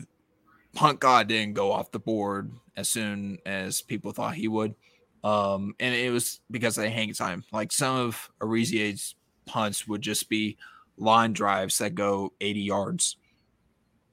punt 0.74 1.00
god 1.00 1.28
didn't 1.28 1.54
go 1.54 1.72
off 1.72 1.92
the 1.92 2.00
board 2.00 2.52
as 2.76 2.88
soon 2.88 3.40
as 3.46 3.82
people 3.82 4.12
thought 4.12 4.36
he 4.36 4.48
would. 4.48 4.76
Um, 5.24 5.76
and 5.80 5.94
it 5.94 6.12
was 6.12 6.40
because 6.50 6.78
of 6.78 6.84
the 6.84 6.90
hang 6.90 7.14
time. 7.14 7.44
Like 7.52 7.72
some 7.72 7.96
of 7.96 8.30
Araiza's 8.40 9.16
punts 9.46 9.88
would 9.88 10.02
just 10.02 10.30
be 10.30 10.58
line 10.98 11.34
drives 11.34 11.78
that 11.78 11.96
go 11.96 12.34
80 12.42 12.60
yards, 12.62 13.18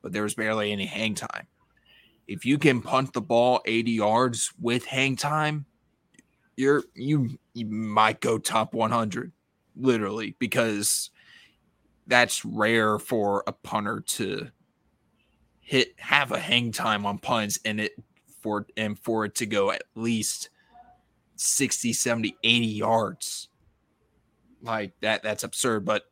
but 0.03 0.13
there 0.13 0.23
was 0.23 0.35
barely 0.35 0.73
any 0.73 0.87
hang 0.87 1.15
time. 1.15 1.47
If 2.29 2.45
you 2.45 2.59
can 2.59 2.83
punt 2.83 3.15
the 3.15 3.23
ball 3.23 3.63
80 3.65 3.91
yards 3.91 4.53
with 4.61 4.85
hang 4.85 5.17
time, 5.17 5.65
you're 6.57 6.85
you 6.95 7.39
you 7.55 7.67
might 7.67 8.21
go 8.21 8.37
top 8.39 8.75
100 8.75 9.33
literally 9.77 10.37
because 10.39 11.11
that's 12.07 12.45
rare 12.45 12.99
for 12.99 13.45
a 13.47 13.53
punter 13.53 14.01
to 14.01 14.49
hit 15.61 15.95
have 15.99 16.33
a 16.33 16.39
hang 16.39 16.73
time 16.73 17.07
on 17.07 17.19
punts 17.19 17.59
and 17.65 17.81
it 17.81 17.93
for 18.43 18.67
and 18.77 18.99
for 18.99 19.25
it 19.25 19.37
to 19.37 19.47
go 19.47 19.71
at 19.71 19.83
least 19.95 20.51
60 21.37 21.93
70 21.93 22.37
80 22.43 22.67
yards. 22.67 23.49
Like 24.63 24.93
that 25.01 25.23
that's 25.23 25.45
absurd 25.45 25.85
but 25.85 26.05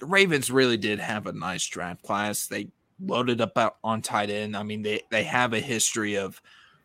the 0.00 0.06
ravens 0.06 0.50
really 0.50 0.76
did 0.76 0.98
have 0.98 1.26
a 1.26 1.32
nice 1.32 1.66
draft 1.66 2.02
class. 2.02 2.46
They 2.46 2.68
loaded 3.00 3.40
up 3.40 3.78
on 3.82 4.02
tight 4.02 4.30
end. 4.30 4.56
I 4.56 4.62
mean 4.62 4.82
they 4.82 5.02
they 5.10 5.24
have 5.24 5.52
a 5.52 5.60
history 5.60 6.16
of 6.16 6.40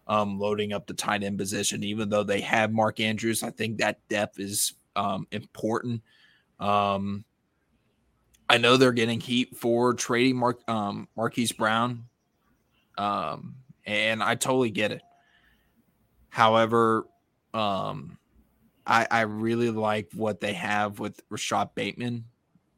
um, 0.08 0.40
loading 0.40 0.74
up 0.74 0.86
the 0.86 0.94
tight 0.94 1.24
end 1.24 1.38
position 1.38 1.84
even 1.84 2.10
though 2.10 2.24
they 2.24 2.42
have 2.42 2.72
mark 2.72 3.00
andrews. 3.00 3.44
I 3.44 3.52
think 3.52 3.78
that 3.78 4.08
depth 4.10 4.40
is 4.40 4.74
um, 4.96 5.28
important. 5.32 6.02
Um, 6.60 7.26
i 8.50 8.58
know 8.58 8.78
they're 8.78 8.92
getting 8.92 9.20
heat 9.20 9.56
for 9.56 9.94
trading 9.94 10.36
mark 10.36 10.60
um, 10.68 11.08
marquise 11.16 11.52
brown. 11.52 12.06
Um, 12.98 13.56
and 13.86 14.22
i 14.22 14.36
totally 14.36 14.72
get 14.72 14.92
it. 14.92 15.02
However 16.30 17.06
um, 17.54 18.18
I, 18.86 19.08
I 19.10 19.22
really 19.22 19.70
like 19.70 20.10
what 20.14 20.42
they 20.42 20.54
have 20.54 21.00
with 21.00 21.22
Rashod 21.30 21.74
Bateman, 21.76 22.26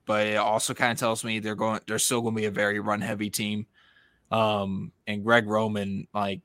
but 0.05 0.27
it 0.27 0.35
also 0.35 0.73
kind 0.73 0.91
of 0.91 0.97
tells 0.97 1.23
me 1.23 1.39
they're 1.39 1.55
going 1.55 1.79
they're 1.87 1.99
still 1.99 2.21
going 2.21 2.35
to 2.35 2.41
be 2.41 2.47
a 2.47 2.51
very 2.51 2.79
run 2.79 3.01
heavy 3.01 3.29
team. 3.29 3.65
Um, 4.31 4.91
and 5.07 5.23
Greg 5.23 5.47
Roman, 5.47 6.07
like 6.13 6.41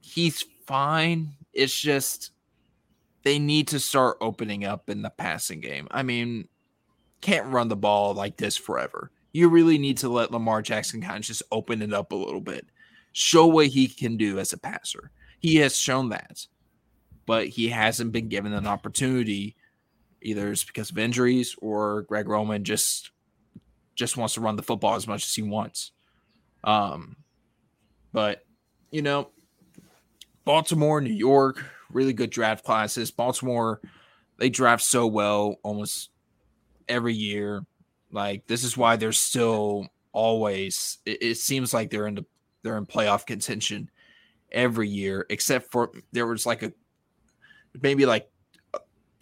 he's 0.00 0.44
fine. 0.66 1.34
It's 1.52 1.78
just 1.78 2.30
they 3.22 3.38
need 3.38 3.68
to 3.68 3.80
start 3.80 4.16
opening 4.20 4.64
up 4.64 4.88
in 4.88 5.02
the 5.02 5.10
passing 5.10 5.60
game. 5.60 5.88
I 5.90 6.02
mean, 6.02 6.48
can't 7.20 7.46
run 7.46 7.68
the 7.68 7.76
ball 7.76 8.14
like 8.14 8.36
this 8.36 8.56
forever. 8.56 9.10
You 9.32 9.48
really 9.48 9.78
need 9.78 9.98
to 9.98 10.08
let 10.08 10.32
Lamar 10.32 10.62
Jackson 10.62 11.00
kind 11.00 11.18
of 11.18 11.22
just 11.22 11.42
open 11.52 11.82
it 11.82 11.92
up 11.92 12.12
a 12.12 12.16
little 12.16 12.40
bit, 12.40 12.66
show 13.12 13.46
what 13.46 13.68
he 13.68 13.86
can 13.86 14.16
do 14.16 14.38
as 14.38 14.52
a 14.52 14.58
passer. 14.58 15.10
He 15.38 15.56
has 15.56 15.76
shown 15.76 16.08
that 16.08 16.46
but 17.30 17.46
he 17.46 17.68
hasn't 17.68 18.10
been 18.10 18.28
given 18.28 18.52
an 18.52 18.66
opportunity. 18.66 19.54
Either 20.22 20.50
it's 20.50 20.64
because 20.64 20.90
of 20.90 20.98
injuries 20.98 21.56
or 21.60 22.02
Greg 22.02 22.28
Roman 22.28 22.64
just 22.64 23.10
just 23.94 24.16
wants 24.16 24.34
to 24.34 24.40
run 24.40 24.56
the 24.56 24.62
football 24.62 24.94
as 24.94 25.06
much 25.06 25.24
as 25.24 25.34
he 25.34 25.42
wants. 25.42 25.92
Um, 26.64 27.16
but 28.12 28.44
you 28.90 29.02
know, 29.02 29.30
Baltimore, 30.44 31.00
New 31.00 31.12
York, 31.12 31.64
really 31.90 32.12
good 32.12 32.30
draft 32.30 32.64
classes. 32.64 33.10
Baltimore, 33.10 33.80
they 34.38 34.48
draft 34.48 34.82
so 34.82 35.06
well 35.06 35.56
almost 35.62 36.10
every 36.88 37.14
year. 37.14 37.64
Like 38.10 38.46
this 38.46 38.64
is 38.64 38.76
why 38.76 38.96
they're 38.96 39.12
still 39.12 39.86
always. 40.12 40.98
It, 41.06 41.22
it 41.22 41.34
seems 41.36 41.72
like 41.72 41.90
they're 41.90 42.06
in 42.06 42.16
the 42.16 42.26
they're 42.62 42.76
in 42.76 42.86
playoff 42.86 43.26
contention 43.26 43.90
every 44.52 44.88
year, 44.88 45.26
except 45.30 45.70
for 45.70 45.90
there 46.12 46.26
was 46.26 46.46
like 46.46 46.62
a 46.62 46.72
maybe 47.80 48.06
like 48.06 48.28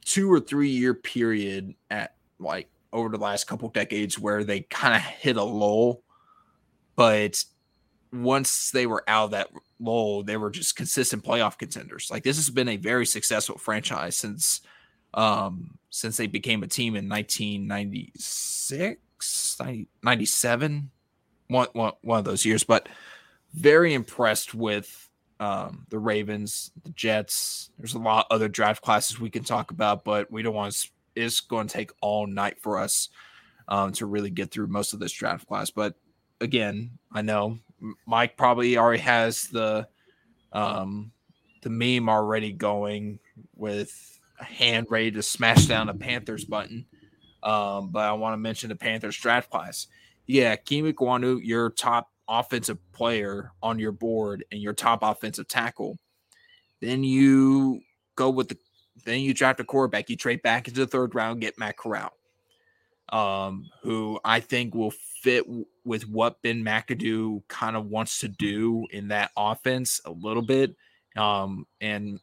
two 0.09 0.33
or 0.33 0.41
three 0.41 0.71
year 0.71 0.95
period 0.95 1.75
at 1.91 2.15
like 2.39 2.71
over 2.93 3.11
the 3.11 3.19
last 3.19 3.47
couple 3.47 3.69
decades 3.69 4.19
where 4.19 4.43
they 4.43 4.61
kind 4.61 4.97
of 4.97 5.03
hit 5.03 5.37
a 5.37 5.43
lull, 5.43 6.03
but 6.97 7.45
once 8.11 8.71
they 8.71 8.87
were 8.87 9.05
out 9.07 9.27
of 9.27 9.33
that 9.33 9.51
lull, 9.79 10.23
they 10.23 10.39
were 10.39 10.49
just 10.49 10.77
consistent 10.77 11.23
playoff 11.23 11.59
contenders. 11.59 12.09
Like 12.11 12.25
this 12.25 12.37
has 12.37 12.49
been 12.49 12.71
a 12.71 12.79
very 12.79 13.05
successful 13.05 13.59
franchise 13.59 14.17
since 14.17 14.63
um 15.15 15.79
since 15.91 16.17
they 16.17 16.27
became 16.27 16.63
a 16.63 16.67
team 16.67 16.97
in 16.97 17.09
1996 17.09 19.57
97 20.03 20.91
one, 21.49 21.67
one, 21.73 21.93
one 22.03 22.19
of 22.19 22.27
those 22.27 22.45
years 22.45 22.63
but 22.63 22.91
very 23.55 23.95
impressed 23.95 24.55
with 24.55 25.08
um, 25.41 25.87
the 25.89 25.99
Ravens, 25.99 26.71
the 26.85 26.91
Jets. 26.91 27.71
There's 27.79 27.95
a 27.95 27.99
lot 27.99 28.27
other 28.31 28.49
draft 28.49 28.83
classes 28.83 29.21
we 29.21 29.31
can 29.31 29.45
talk 29.45 29.71
about, 29.71 30.05
but 30.05 30.31
we 30.31 30.43
don't 30.43 30.55
want 30.55 30.75
to. 30.75 30.89
It's 31.15 31.41
going 31.41 31.67
to 31.67 31.73
take 31.73 31.91
all 32.01 32.27
night 32.27 32.61
for 32.61 32.79
us 32.79 33.09
um, 33.67 33.93
to 33.93 34.07
really 34.07 34.31
get 34.31 34.51
through 34.51 34.69
most 34.69 34.93
of 34.93 35.01
this 35.01 35.13
draft 35.13 35.47
class. 35.49 35.71
But 35.71 35.95
again, 36.41 36.93
I 37.13 37.23
know 37.23 37.59
Mike 38.07 38.37
probably 38.37 38.77
already 38.77 39.03
has 39.03 39.49
the 39.49 39.89
um, 40.53 41.13
the 41.63 41.71
meme 41.71 42.09
already 42.09 42.53
going 42.53 43.19
with 43.55 44.19
a 44.41 44.45
hand 44.45 44.87
ready 44.91 45.11
to 45.13 45.23
smash 45.23 45.67
down 45.67 45.89
a 45.89 45.95
Panthers 45.95 46.45
button. 46.45 46.87
Um, 47.43 47.91
but 47.91 48.05
I 48.05 48.13
want 48.13 48.35
to 48.35 48.39
mention 48.39 48.69
the 48.69 48.77
Panthers 48.77 49.17
draft 49.17 49.51
class. 49.51 49.87
Yeah, 50.27 50.57
Ikem 50.57 50.93
Ekwonu, 50.93 51.41
your 51.43 51.71
top 51.71 52.11
offensive 52.29 52.79
player 52.93 53.53
on 53.63 53.79
your 53.79 53.93
board 53.93 54.45
and 54.53 54.61
your 54.61 54.73
top 54.73 55.01
offensive 55.03 55.49
tackle, 55.49 55.99
then 56.81 57.05
you 57.05 57.81
go 58.17 58.31
with 58.31 58.49
the 58.49 58.59
then 59.05 59.21
you 59.21 59.33
draft 59.33 59.61
a 59.61 59.65
quarterback. 59.65 60.11
You 60.11 60.17
trade 60.17 60.43
back 60.43 60.69
into 60.69 60.81
the 60.81 60.87
third 60.87 61.15
round, 61.15 61.41
get 61.41 61.59
Matt 61.59 61.77
Corral, 61.77 62.13
um, 63.11 63.71
who 63.83 64.19
I 64.25 64.41
think 64.41 64.75
will 64.75 64.93
fit 65.23 65.47
w- 65.47 65.67
with 65.85 66.09
what 66.09 66.43
Ben 66.43 66.65
McAdoo 66.65 67.43
kind 67.49 67.77
of 67.77 67.87
wants 67.87 68.19
to 68.21 68.29
do 68.29 68.87
in 68.91 69.09
that 69.09 69.31
offense 69.37 70.01
a 70.05 70.11
little 70.11 70.43
bit. 70.43 70.75
Um, 71.17 71.67
and 71.81 72.21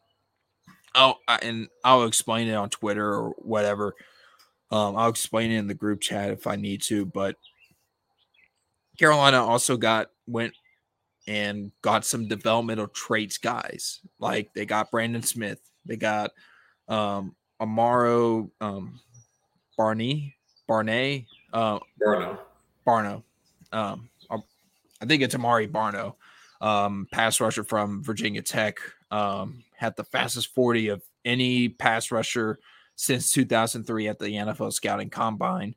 I'll 0.93 1.19
and 1.41 1.67
I'll 1.83 2.05
explain 2.05 2.47
it 2.47 2.55
on 2.55 2.69
Twitter 2.69 3.09
or 3.09 3.29
whatever. 3.37 3.95
Um, 4.71 4.95
I'll 4.97 5.09
explain 5.09 5.51
it 5.51 5.59
in 5.59 5.67
the 5.67 5.73
group 5.73 6.01
chat 6.01 6.31
if 6.31 6.47
I 6.47 6.55
need 6.55 6.81
to, 6.83 7.05
but 7.05 7.35
Carolina 8.97 9.43
also 9.43 9.77
got 9.77 10.12
went 10.27 10.53
and 11.27 11.71
got 11.81 12.05
some 12.05 12.27
developmental 12.27 12.88
traits 12.88 13.38
guys. 13.38 13.99
Like 14.19 14.53
they 14.53 14.65
got 14.65 14.91
Brandon 14.91 15.23
Smith, 15.23 15.60
they 15.86 15.95
got 15.95 16.31
um 16.88 17.36
Amaro 17.62 18.49
um 18.62 18.99
Barney, 19.77 20.36
Barney, 20.67 21.27
uh 21.53 21.79
Barno. 22.01 22.39
Barno. 22.86 23.23
Um 23.71 24.10
I 25.01 25.05
think 25.05 25.21
it's 25.21 25.36
Amari 25.36 25.67
Barno, 25.67 26.15
um, 26.62 27.08
pass 27.12 27.39
rusher 27.39 27.63
from 27.63 28.03
Virginia 28.03 28.41
Tech. 28.41 28.79
Um, 29.12 29.63
had 29.77 29.95
the 29.95 30.03
fastest 30.03 30.53
40 30.53 30.89
of 30.89 31.03
any 31.23 31.69
pass 31.69 32.12
rusher 32.12 32.58
since 32.95 33.31
2003 33.31 34.08
at 34.08 34.19
the 34.19 34.25
NFL 34.25 34.73
Scouting 34.73 35.10
Combine. 35.10 35.75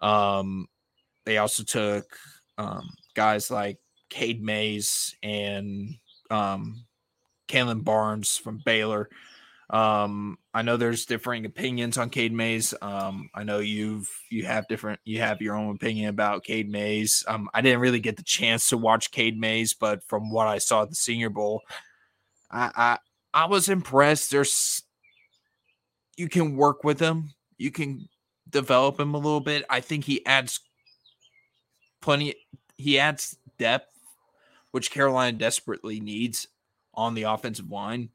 Um, 0.00 0.66
they 1.24 1.38
also 1.38 1.62
took 1.62 2.16
um, 2.58 2.90
guys 3.14 3.50
like 3.50 3.78
Cade 4.10 4.42
Mays 4.42 5.14
and 5.22 5.96
um, 6.30 6.84
Kalon 7.48 7.80
Barnes 7.80 8.36
from 8.36 8.60
Baylor. 8.64 9.08
Um, 9.68 10.38
I 10.54 10.62
know 10.62 10.76
there's 10.76 11.06
differing 11.06 11.44
opinions 11.44 11.98
on 11.98 12.10
Cade 12.10 12.32
Mays. 12.32 12.72
Um, 12.80 13.28
I 13.34 13.42
know 13.42 13.58
you've 13.58 14.08
you 14.30 14.44
have 14.46 14.68
different 14.68 15.00
you 15.04 15.20
have 15.20 15.42
your 15.42 15.56
own 15.56 15.74
opinion 15.74 16.08
about 16.08 16.44
Cade 16.44 16.70
Mays. 16.70 17.24
Um, 17.26 17.50
I 17.52 17.62
didn't 17.62 17.80
really 17.80 18.00
get 18.00 18.16
the 18.16 18.22
chance 18.22 18.68
to 18.68 18.76
watch 18.76 19.10
Cade 19.10 19.38
Mays, 19.38 19.74
but 19.74 20.04
from 20.04 20.30
what 20.30 20.46
I 20.46 20.58
saw 20.58 20.82
at 20.82 20.90
the 20.90 20.94
Senior 20.94 21.30
Bowl, 21.30 21.62
I 22.50 22.70
I, 22.76 22.98
I 23.34 23.46
was 23.46 23.68
impressed. 23.68 24.30
There's 24.30 24.84
you 26.16 26.28
can 26.28 26.56
work 26.56 26.84
with 26.84 27.00
him. 27.00 27.34
You 27.58 27.72
can 27.72 28.08
develop 28.48 29.00
him 29.00 29.14
a 29.14 29.18
little 29.18 29.40
bit. 29.40 29.64
I 29.68 29.80
think 29.80 30.04
he 30.04 30.24
adds 30.26 30.60
plenty. 32.06 32.36
He 32.76 33.00
adds 33.00 33.36
depth, 33.58 33.92
which 34.70 34.92
Carolina 34.92 35.36
desperately 35.36 35.98
needs 35.98 36.46
on 36.94 37.14
the 37.14 37.24
offensive 37.24 37.68
line. 37.68 38.10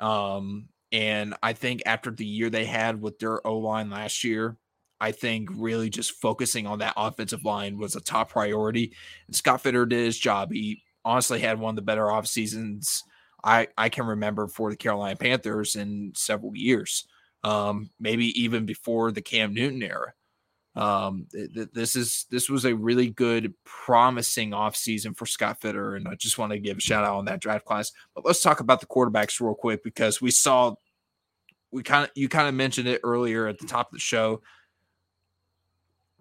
Um, 0.00 0.68
and 0.90 1.34
I 1.40 1.52
think 1.52 1.82
after 1.86 2.10
the 2.10 2.26
year 2.26 2.50
they 2.50 2.64
had 2.64 3.00
with 3.00 3.20
their 3.20 3.46
O 3.46 3.58
line 3.58 3.90
last 3.90 4.24
year, 4.24 4.56
I 5.00 5.12
think 5.12 5.50
really 5.54 5.88
just 5.88 6.20
focusing 6.20 6.66
on 6.66 6.80
that 6.80 6.94
offensive 6.96 7.44
line 7.44 7.78
was 7.78 7.94
a 7.94 8.00
top 8.00 8.30
priority. 8.30 8.92
And 9.28 9.36
Scott 9.36 9.60
Fitter 9.60 9.86
did 9.86 10.04
his 10.04 10.18
job. 10.18 10.52
He 10.52 10.82
honestly 11.04 11.38
had 11.38 11.60
one 11.60 11.70
of 11.70 11.76
the 11.76 11.82
better 11.82 12.10
off 12.10 12.26
seasons 12.26 13.04
I, 13.44 13.68
I 13.78 13.88
can 13.88 14.06
remember 14.06 14.48
for 14.48 14.70
the 14.70 14.76
Carolina 14.76 15.16
Panthers 15.16 15.76
in 15.76 16.12
several 16.16 16.56
years, 16.56 17.06
um, 17.44 17.90
maybe 18.00 18.26
even 18.40 18.66
before 18.66 19.12
the 19.12 19.22
Cam 19.22 19.54
Newton 19.54 19.82
era. 19.82 20.12
Um, 20.74 21.26
th- 21.32 21.68
this 21.72 21.96
is 21.96 22.26
this 22.30 22.48
was 22.48 22.64
a 22.64 22.74
really 22.74 23.10
good, 23.10 23.54
promising 23.64 24.52
offseason 24.52 25.16
for 25.16 25.26
Scott 25.26 25.60
Fitter, 25.60 25.96
and 25.96 26.08
I 26.08 26.14
just 26.14 26.38
want 26.38 26.52
to 26.52 26.58
give 26.58 26.78
a 26.78 26.80
shout 26.80 27.04
out 27.04 27.16
on 27.16 27.26
that 27.26 27.40
draft 27.40 27.64
class. 27.66 27.92
But 28.14 28.24
let's 28.24 28.42
talk 28.42 28.60
about 28.60 28.80
the 28.80 28.86
quarterbacks 28.86 29.40
real 29.40 29.54
quick 29.54 29.84
because 29.84 30.22
we 30.22 30.30
saw 30.30 30.74
we 31.70 31.82
kind 31.82 32.04
of 32.04 32.10
you 32.14 32.28
kind 32.28 32.48
of 32.48 32.54
mentioned 32.54 32.88
it 32.88 33.00
earlier 33.04 33.46
at 33.46 33.58
the 33.58 33.66
top 33.66 33.88
of 33.88 33.92
the 33.92 34.00
show. 34.00 34.40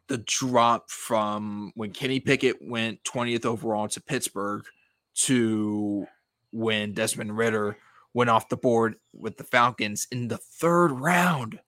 The 0.08 0.18
drop 0.18 0.90
from 0.90 1.72
when 1.76 1.92
Kenny 1.92 2.20
Pickett 2.20 2.58
went 2.62 3.02
20th 3.06 3.46
overall 3.46 3.88
to 3.88 4.02
Pittsburgh 4.02 4.66
to 5.14 6.06
when 6.52 6.94
Desmond 6.94 7.38
Ridder 7.38 7.78
went 8.14 8.30
off 8.30 8.50
the 8.50 8.58
board 8.58 8.96
with 9.14 9.38
the 9.38 9.46
Falcons 9.46 10.08
in 10.12 10.28
the 10.28 10.38
third 10.38 10.92
round 10.92 11.60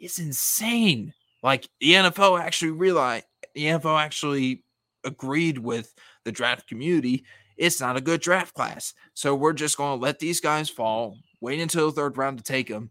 is 0.00 0.18
insane. 0.18 1.14
Like 1.44 1.68
the 1.78 1.92
NFL 1.92 2.40
actually 2.40 2.70
realized 2.70 3.26
the 3.54 3.66
NFL 3.66 4.02
actually 4.02 4.64
agreed 5.04 5.58
with 5.58 5.94
the 6.24 6.32
draft 6.32 6.66
community. 6.66 7.24
It's 7.58 7.80
not 7.80 7.98
a 7.98 8.00
good 8.00 8.22
draft 8.22 8.54
class. 8.54 8.94
So 9.12 9.34
we're 9.34 9.52
just 9.52 9.76
going 9.76 9.98
to 9.98 10.02
let 10.02 10.18
these 10.18 10.40
guys 10.40 10.70
fall, 10.70 11.18
wait 11.42 11.60
until 11.60 11.86
the 11.86 11.92
third 11.92 12.16
round 12.16 12.38
to 12.38 12.44
take 12.44 12.68
them, 12.68 12.90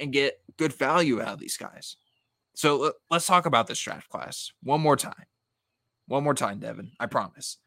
and 0.00 0.10
get 0.10 0.40
good 0.56 0.72
value 0.72 1.20
out 1.20 1.34
of 1.34 1.38
these 1.38 1.58
guys. 1.58 1.96
So 2.54 2.94
let's 3.10 3.26
talk 3.26 3.44
about 3.44 3.66
this 3.66 3.80
draft 3.80 4.08
class 4.08 4.50
one 4.62 4.80
more 4.80 4.96
time. 4.96 5.26
One 6.08 6.24
more 6.24 6.34
time, 6.34 6.60
Devin. 6.60 6.92
I 6.98 7.06
promise. 7.06 7.58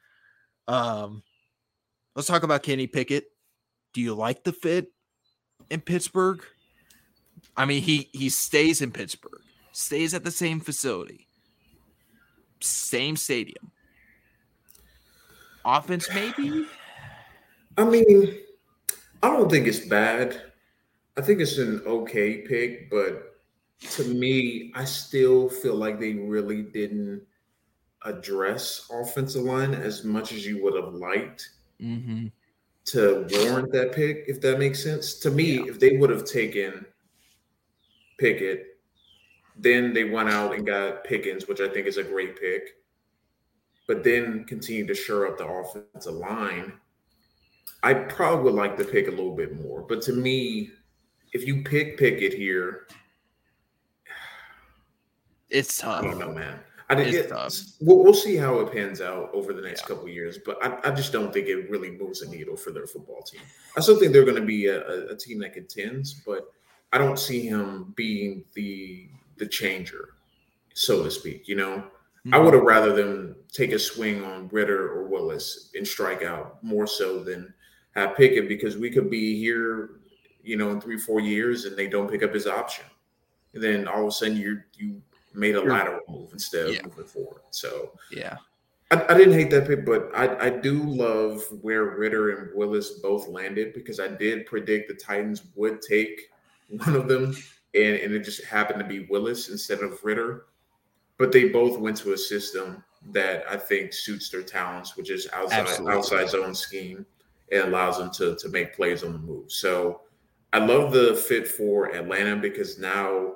Um, 0.67 1.21
let's 2.15 2.27
talk 2.27 2.41
about 2.41 2.63
Kenny 2.63 2.87
Pickett. 2.87 3.25
Do 3.93 4.01
you 4.01 4.15
like 4.15 4.43
the 4.43 4.53
fit 4.53 4.91
in 5.69 5.81
Pittsburgh? 5.81 6.43
I 7.55 7.65
mean, 7.65 7.81
he 7.81 8.09
he 8.11 8.29
stays 8.29 8.81
in 8.81 8.91
Pittsburgh, 8.91 9.41
stays 9.77 10.15
at 10.15 10.23
the 10.23 10.31
same 10.31 10.59
facility, 10.59 11.27
same 12.61 13.15
stadium. 13.15 13.71
Offense, 15.63 16.09
maybe. 16.11 16.65
I 17.77 17.83
mean, 17.83 18.39
I 19.21 19.29
don't 19.29 19.51
think 19.51 19.67
it's 19.67 19.81
bad. 19.81 20.41
I 21.15 21.21
think 21.21 21.41
it's 21.41 21.59
an 21.59 21.83
okay 21.85 22.37
pick, 22.39 22.89
but 22.89 23.39
to 23.91 24.03
me, 24.05 24.71
I 24.73 24.83
still 24.83 25.47
feel 25.47 25.75
like 25.75 25.99
they 25.99 26.13
really 26.13 26.63
didn't 26.63 27.21
address 28.03 28.89
offensive 28.91 29.43
line 29.43 29.75
as 29.75 30.03
much 30.03 30.31
as 30.31 30.43
you 30.43 30.63
would 30.63 30.73
have 30.73 30.95
liked 30.95 31.51
mm-hmm. 31.79 32.27
to 32.85 33.27
warrant 33.31 33.71
that 33.73 33.93
pick, 33.93 34.23
if 34.27 34.41
that 34.41 34.57
makes 34.57 34.81
sense. 34.81 35.19
To 35.19 35.29
me, 35.29 35.57
yeah. 35.57 35.65
if 35.67 35.79
they 35.79 35.97
would 35.97 36.09
have 36.09 36.25
taken 36.25 36.83
Pickett, 38.17 38.76
then 39.57 39.93
they 39.93 40.03
went 40.03 40.29
out 40.29 40.55
and 40.55 40.65
got 40.65 41.03
Pickens, 41.03 41.47
which 41.47 41.61
I 41.61 41.67
think 41.67 41.87
is 41.87 41.97
a 41.97 42.03
great 42.03 42.39
pick, 42.39 42.77
but 43.87 44.03
then 44.03 44.43
continued 44.45 44.87
to 44.89 44.95
shore 44.95 45.27
up 45.27 45.37
the 45.37 45.47
offensive 45.47 46.13
line. 46.13 46.73
I 47.83 47.93
probably 47.93 48.45
would 48.45 48.53
like 48.53 48.77
to 48.77 48.83
pick 48.83 49.07
a 49.07 49.11
little 49.11 49.35
bit 49.35 49.55
more. 49.61 49.81
But 49.81 50.01
to 50.03 50.13
me, 50.13 50.71
if 51.33 51.45
you 51.47 51.63
pick 51.63 51.97
Pickett 51.97 52.33
here, 52.33 52.87
it's 55.49 55.77
tough. 55.77 56.03
I 56.03 56.07
don't 56.07 56.19
know, 56.19 56.31
man. 56.31 56.59
I 56.89 56.95
did, 56.95 57.13
it, 57.13 57.31
we'll, 57.81 58.01
we'll 58.01 58.13
see 58.13 58.37
how 58.37 58.59
it 58.59 58.71
pans 58.71 59.01
out 59.01 59.29
over 59.33 59.51
the 59.51 59.61
next 59.61 59.81
yeah. 59.81 59.87
couple 59.87 60.07
years, 60.07 60.37
but 60.45 60.57
I, 60.63 60.89
I, 60.89 60.91
just 60.91 61.11
don't 61.11 61.33
think 61.33 61.47
it 61.47 61.69
really 61.69 61.91
moves 61.91 62.21
a 62.21 62.29
needle 62.29 62.55
for 62.55 62.71
their 62.71 62.87
football 62.87 63.21
team. 63.23 63.41
I 63.75 63.81
still 63.81 63.99
think 63.99 64.13
they're 64.13 64.23
going 64.23 64.39
to 64.39 64.45
be 64.45 64.67
a, 64.67 65.09
a, 65.09 65.15
team 65.17 65.39
that 65.39 65.53
contends, 65.53 66.13
but 66.25 66.49
I 66.93 66.97
don't 66.97 67.19
see 67.19 67.45
him 67.45 67.93
being 67.97 68.45
the 68.53 69.09
the 69.37 69.47
changer, 69.47 70.09
so 70.73 71.03
to 71.03 71.11
speak. 71.11 71.47
You 71.47 71.55
know, 71.55 71.77
mm-hmm. 71.77 72.33
I 72.33 72.37
would 72.37 72.53
have 72.53 72.63
rather 72.63 72.93
them 72.93 73.35
take 73.51 73.71
a 73.71 73.79
swing 73.79 74.23
on 74.23 74.49
Ridder 74.49 74.91
or 74.91 75.07
Willis 75.07 75.71
and 75.75 75.87
strike 75.87 76.23
out 76.23 76.63
more 76.63 76.87
so 76.87 77.23
than 77.23 77.53
have 77.95 78.15
Pickett 78.15 78.47
because 78.47 78.77
we 78.77 78.89
could 78.89 79.09
be 79.09 79.39
here, 79.39 79.99
you 80.43 80.57
know, 80.57 80.69
in 80.71 80.81
three 80.81 80.97
four 80.97 81.19
years 81.19 81.65
and 81.65 81.75
they 81.75 81.87
don't 81.87 82.09
pick 82.09 82.23
up 82.23 82.33
his 82.33 82.47
option, 82.47 82.85
and 83.53 83.63
then 83.63 83.87
all 83.87 84.03
of 84.03 84.07
a 84.07 84.11
sudden 84.11 84.37
you 84.37 84.61
you 84.75 85.01
made 85.33 85.55
a 85.55 85.61
lateral 85.61 86.01
move 86.09 86.33
instead 86.33 86.67
of 86.67 86.75
yeah. 86.75 86.81
moving 86.83 87.05
forward. 87.05 87.41
So 87.51 87.91
yeah. 88.11 88.37
I, 88.91 89.05
I, 89.09 89.17
didn't 89.17 89.33
hate 89.33 89.51
that 89.51 89.67
pick, 89.67 89.85
but 89.85 90.09
I, 90.15 90.47
I 90.47 90.49
do 90.49 90.81
love 90.81 91.43
where 91.61 91.97
Ridder 91.97 92.37
and 92.37 92.55
Willis 92.55 92.99
both 92.99 93.27
landed 93.27 93.73
because 93.73 93.99
I 93.99 94.07
did 94.07 94.45
predict 94.45 94.87
the 94.87 94.95
Titans 94.95 95.43
would 95.55 95.81
take 95.81 96.29
one 96.69 96.95
of 96.95 97.07
them, 97.07 97.35
and, 97.73 97.95
and 97.95 98.13
it 98.13 98.23
just 98.23 98.43
happened 98.45 98.79
to 98.79 98.85
be 98.85 99.07
Willis 99.09 99.49
instead 99.49 99.79
of 99.79 100.03
Ridder. 100.03 100.45
But 101.17 101.31
they 101.31 101.49
both 101.49 101.79
went 101.79 101.97
to 101.97 102.13
a 102.13 102.17
system 102.17 102.83
that 103.11 103.43
I 103.49 103.57
think 103.57 103.93
suits 103.93 104.29
their 104.29 104.43
talents, 104.43 104.95
which 104.95 105.09
is 105.09 105.27
outside 105.33 105.61
Absolutely. 105.61 105.97
outside 105.97 106.29
zone 106.29 106.53
scheme 106.53 107.05
and 107.51 107.63
allows 107.63 107.97
them 107.97 108.11
to 108.11 108.35
to 108.35 108.49
make 108.49 108.75
plays 108.75 109.03
on 109.03 109.13
the 109.13 109.19
move. 109.19 109.51
So 109.51 110.01
I 110.53 110.59
love 110.59 110.91
the 110.91 111.15
fit 111.15 111.47
for 111.47 111.93
Atlanta 111.95 112.35
because 112.35 112.79
now 112.79 113.35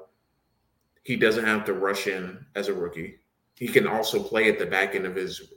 he 1.03 1.15
doesn't 1.15 1.45
have 1.45 1.65
to 1.65 1.73
rush 1.73 2.07
in 2.07 2.45
as 2.55 2.67
a 2.67 2.73
rookie. 2.73 3.19
He 3.55 3.67
can 3.67 3.87
also 3.87 4.21
play 4.21 4.49
at 4.49 4.59
the 4.59 4.65
back 4.65 4.95
end 4.95 5.05
of 5.05 5.15
his 5.15 5.53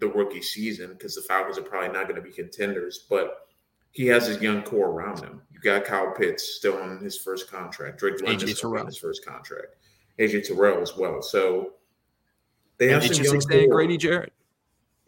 the 0.00 0.08
rookie 0.08 0.42
season 0.42 0.92
because 0.92 1.14
the 1.14 1.22
Falcons 1.22 1.58
are 1.58 1.62
probably 1.62 1.88
not 1.88 2.04
going 2.04 2.16
to 2.16 2.22
be 2.22 2.30
contenders, 2.30 3.06
but 3.10 3.47
he 3.92 4.06
has 4.06 4.26
his 4.26 4.40
young 4.40 4.62
core 4.62 4.90
around 4.90 5.22
him. 5.22 5.42
You 5.52 5.60
got 5.60 5.84
Kyle 5.84 6.12
Pitts 6.16 6.56
still 6.56 6.76
on 6.76 6.98
his 6.98 7.16
first 7.18 7.50
contract. 7.50 7.98
Drake 7.98 8.22
London 8.22 8.48
still 8.48 8.78
on 8.78 8.86
his 8.86 8.98
first 8.98 9.24
contract. 9.24 9.76
AJ 10.18 10.46
Terrell 10.46 10.80
as 10.80 10.96
well. 10.96 11.22
So 11.22 11.74
they 12.78 12.88
have 12.88 13.04
and 13.04 13.14
some 13.14 13.24
young 13.24 13.40
core. 13.40 13.68
Grady 13.68 13.96
Jarrett. 13.96 14.32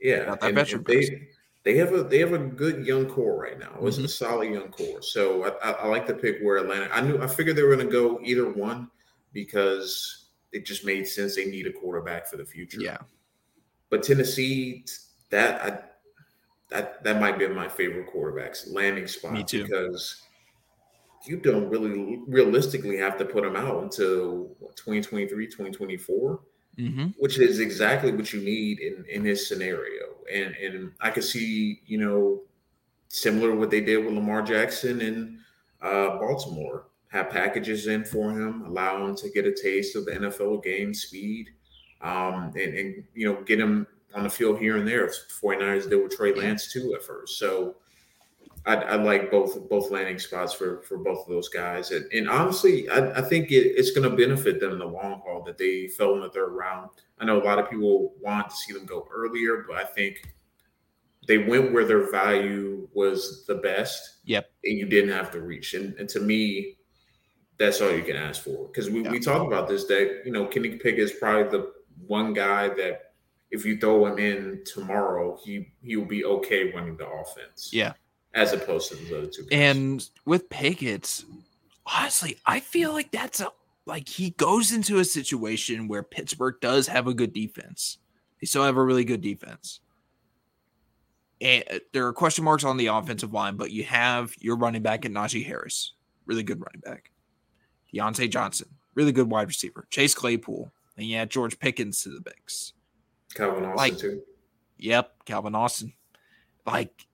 Yeah, 0.00 0.34
and, 0.42 0.58
and 0.58 0.84
they 0.86 1.28
they 1.62 1.76
have 1.76 1.92
a 1.92 2.02
they 2.02 2.18
have 2.20 2.32
a 2.32 2.38
good 2.38 2.86
young 2.86 3.06
core 3.06 3.38
right 3.38 3.58
now. 3.58 3.72
It's 3.82 3.96
mm-hmm. 3.96 4.06
a 4.06 4.08
solid 4.08 4.50
young 4.50 4.68
core. 4.68 5.02
So 5.02 5.44
I, 5.44 5.70
I, 5.70 5.70
I 5.72 5.86
like 5.88 6.06
the 6.06 6.14
pick 6.14 6.40
where 6.40 6.56
Atlanta. 6.56 6.88
I 6.92 7.00
knew 7.00 7.22
I 7.22 7.26
figured 7.26 7.56
they 7.56 7.62
were 7.62 7.76
going 7.76 7.86
to 7.86 7.92
go 7.92 8.18
either 8.22 8.50
one 8.50 8.90
because 9.32 10.28
it 10.52 10.64
just 10.64 10.84
made 10.84 11.06
sense. 11.06 11.36
They 11.36 11.44
need 11.44 11.66
a 11.66 11.72
quarterback 11.72 12.26
for 12.26 12.38
the 12.38 12.44
future. 12.44 12.80
Yeah. 12.80 12.98
But 13.90 14.02
Tennessee, 14.02 14.86
that 15.30 15.62
I, 15.62 15.78
that 16.70 17.02
that 17.04 17.20
might 17.20 17.38
be 17.38 17.46
my 17.48 17.68
favorite 17.68 18.12
quarterbacks 18.12 18.72
landing 18.72 19.06
spot. 19.06 19.34
Because 19.62 20.22
you 21.26 21.36
don't 21.36 21.68
really 21.68 22.20
realistically 22.26 22.96
have 22.96 23.18
to 23.18 23.24
put 23.24 23.44
them 23.44 23.56
out 23.56 23.82
until 23.82 24.56
2023, 24.76 25.46
2024, 25.46 26.40
mm-hmm. 26.78 27.06
which 27.18 27.38
is 27.38 27.60
exactly 27.60 28.12
what 28.12 28.32
you 28.32 28.40
need 28.40 28.80
in 28.80 29.04
in 29.08 29.24
his 29.24 29.46
scenario. 29.46 30.04
And 30.32 30.54
and 30.54 30.92
I 31.00 31.10
could 31.10 31.24
see, 31.24 31.80
you 31.86 31.98
know, 31.98 32.42
similar 33.08 33.54
what 33.54 33.70
they 33.70 33.80
did 33.80 34.04
with 34.04 34.14
Lamar 34.14 34.42
Jackson 34.42 35.00
in 35.00 35.40
uh, 35.82 36.18
Baltimore 36.18 36.86
have 37.08 37.28
packages 37.28 37.88
in 37.88 38.04
for 38.04 38.30
him, 38.30 38.62
allow 38.66 39.04
him 39.04 39.16
to 39.16 39.28
get 39.30 39.44
a 39.44 39.52
taste 39.52 39.96
of 39.96 40.04
the 40.04 40.12
NFL 40.12 40.62
game 40.62 40.94
speed, 40.94 41.50
um, 42.02 42.52
and, 42.54 42.74
and, 42.74 43.04
you 43.14 43.26
know 43.26 43.42
get 43.42 43.58
him 43.58 43.86
on 44.14 44.24
the 44.24 44.30
field 44.30 44.58
here 44.58 44.76
and 44.76 44.86
there. 44.86 45.06
49ers 45.06 45.88
did 45.88 46.02
with 46.02 46.16
Trey 46.16 46.34
Lance 46.34 46.72
too 46.72 46.94
at 46.94 47.02
first, 47.02 47.38
so 47.38 47.76
I, 48.66 48.74
I 48.76 48.94
like 48.96 49.30
both 49.30 49.68
both 49.68 49.90
landing 49.90 50.18
spots 50.18 50.52
for 50.52 50.82
for 50.82 50.98
both 50.98 51.20
of 51.20 51.28
those 51.28 51.48
guys, 51.48 51.90
and, 51.92 52.10
and 52.12 52.28
honestly, 52.28 52.88
I, 52.88 53.18
I 53.18 53.22
think 53.22 53.50
it, 53.50 53.74
it's 53.76 53.92
going 53.92 54.08
to 54.08 54.16
benefit 54.16 54.60
them 54.60 54.72
in 54.72 54.78
the 54.78 54.86
long 54.86 55.22
haul 55.24 55.42
that 55.44 55.56
they 55.56 55.88
fell 55.88 56.14
in 56.14 56.20
the 56.20 56.30
third 56.30 56.50
round. 56.50 56.90
I 57.18 57.24
know 57.24 57.40
a 57.40 57.44
lot 57.44 57.58
of 57.58 57.70
people 57.70 58.14
want 58.20 58.50
to 58.50 58.56
see 58.56 58.72
them 58.72 58.86
go 58.86 59.08
earlier, 59.12 59.64
but 59.66 59.76
I 59.76 59.84
think 59.84 60.34
they 61.26 61.38
went 61.38 61.72
where 61.72 61.84
their 61.84 62.10
value 62.10 62.88
was 62.92 63.44
the 63.46 63.56
best. 63.56 64.18
Yep. 64.24 64.50
And 64.64 64.78
you 64.78 64.86
didn't 64.86 65.10
have 65.10 65.30
to 65.32 65.40
reach. 65.40 65.74
And, 65.74 65.94
and 65.94 66.08
to 66.08 66.20
me, 66.20 66.76
that's 67.58 67.80
all 67.80 67.92
you 67.92 68.02
can 68.02 68.16
ask 68.16 68.42
for. 68.42 68.66
Because 68.66 68.90
we, 68.90 69.04
yeah. 69.04 69.10
we 69.10 69.20
talk 69.20 69.46
about 69.46 69.68
this 69.68 69.84
that 69.86 70.22
you 70.24 70.32
know 70.32 70.46
Kenny 70.46 70.70
Pickett 70.70 70.98
is 70.98 71.12
probably 71.12 71.50
the 71.50 71.72
one 72.06 72.32
guy 72.32 72.68
that 72.68 73.09
if 73.50 73.64
you 73.64 73.78
throw 73.78 74.06
him 74.06 74.18
in 74.18 74.62
tomorrow, 74.64 75.38
he 75.42 75.72
he 75.82 75.96
will 75.96 76.06
be 76.06 76.24
okay 76.24 76.72
running 76.72 76.96
the 76.96 77.08
offense. 77.08 77.70
Yeah, 77.72 77.94
as 78.34 78.52
opposed 78.52 78.90
to 78.90 78.96
the 78.96 79.18
other 79.18 79.26
two. 79.26 79.42
Guys. 79.42 79.50
And 79.52 80.08
with 80.24 80.48
Pickett, 80.50 81.24
honestly, 81.86 82.38
I 82.46 82.60
feel 82.60 82.92
like 82.92 83.10
that's 83.10 83.40
a 83.40 83.48
like 83.86 84.08
he 84.08 84.30
goes 84.30 84.72
into 84.72 84.98
a 84.98 85.04
situation 85.04 85.88
where 85.88 86.02
Pittsburgh 86.02 86.56
does 86.60 86.86
have 86.86 87.06
a 87.06 87.14
good 87.14 87.32
defense. 87.32 87.98
They 88.40 88.46
still 88.46 88.64
have 88.64 88.76
a 88.76 88.84
really 88.84 89.04
good 89.04 89.20
defense. 89.20 89.80
And 91.40 91.64
uh, 91.70 91.78
there 91.92 92.06
are 92.06 92.12
question 92.12 92.44
marks 92.44 92.64
on 92.64 92.76
the 92.76 92.86
offensive 92.86 93.32
line, 93.32 93.56
but 93.56 93.70
you 93.70 93.84
have 93.84 94.32
your 94.38 94.56
running 94.56 94.82
back 94.82 95.04
at 95.04 95.12
Najee 95.12 95.44
Harris, 95.44 95.94
really 96.26 96.42
good 96.42 96.60
running 96.60 96.82
back. 96.82 97.10
Diontae 97.92 98.30
Johnson, 98.30 98.68
really 98.94 99.12
good 99.12 99.28
wide 99.28 99.48
receiver. 99.48 99.86
Chase 99.90 100.14
Claypool, 100.14 100.70
and 100.96 101.06
yeah, 101.06 101.24
George 101.24 101.58
Pickens 101.58 102.02
to 102.02 102.10
the 102.10 102.22
mix. 102.24 102.74
Calvin 103.34 103.64
Austin 103.64 103.76
like, 103.76 103.98
too. 103.98 104.22
Yep, 104.78 105.24
Calvin 105.24 105.54
Austin. 105.54 105.92
Like 106.66 107.06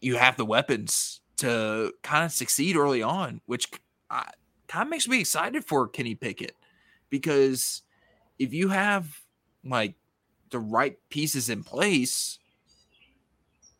you 0.00 0.16
have 0.16 0.36
the 0.36 0.44
weapons 0.44 1.20
to 1.38 1.92
kind 2.02 2.24
of 2.24 2.32
succeed 2.32 2.76
early 2.76 3.02
on, 3.02 3.40
which 3.46 3.68
uh, 4.10 4.22
kind 4.68 4.86
of 4.86 4.90
makes 4.90 5.08
me 5.08 5.20
excited 5.20 5.64
for 5.64 5.88
Kenny 5.88 6.14
Pickett 6.14 6.56
because 7.10 7.82
if 8.38 8.52
you 8.52 8.68
have 8.68 9.20
like 9.64 9.94
the 10.50 10.58
right 10.58 10.96
pieces 11.08 11.48
in 11.48 11.64
place, 11.64 12.38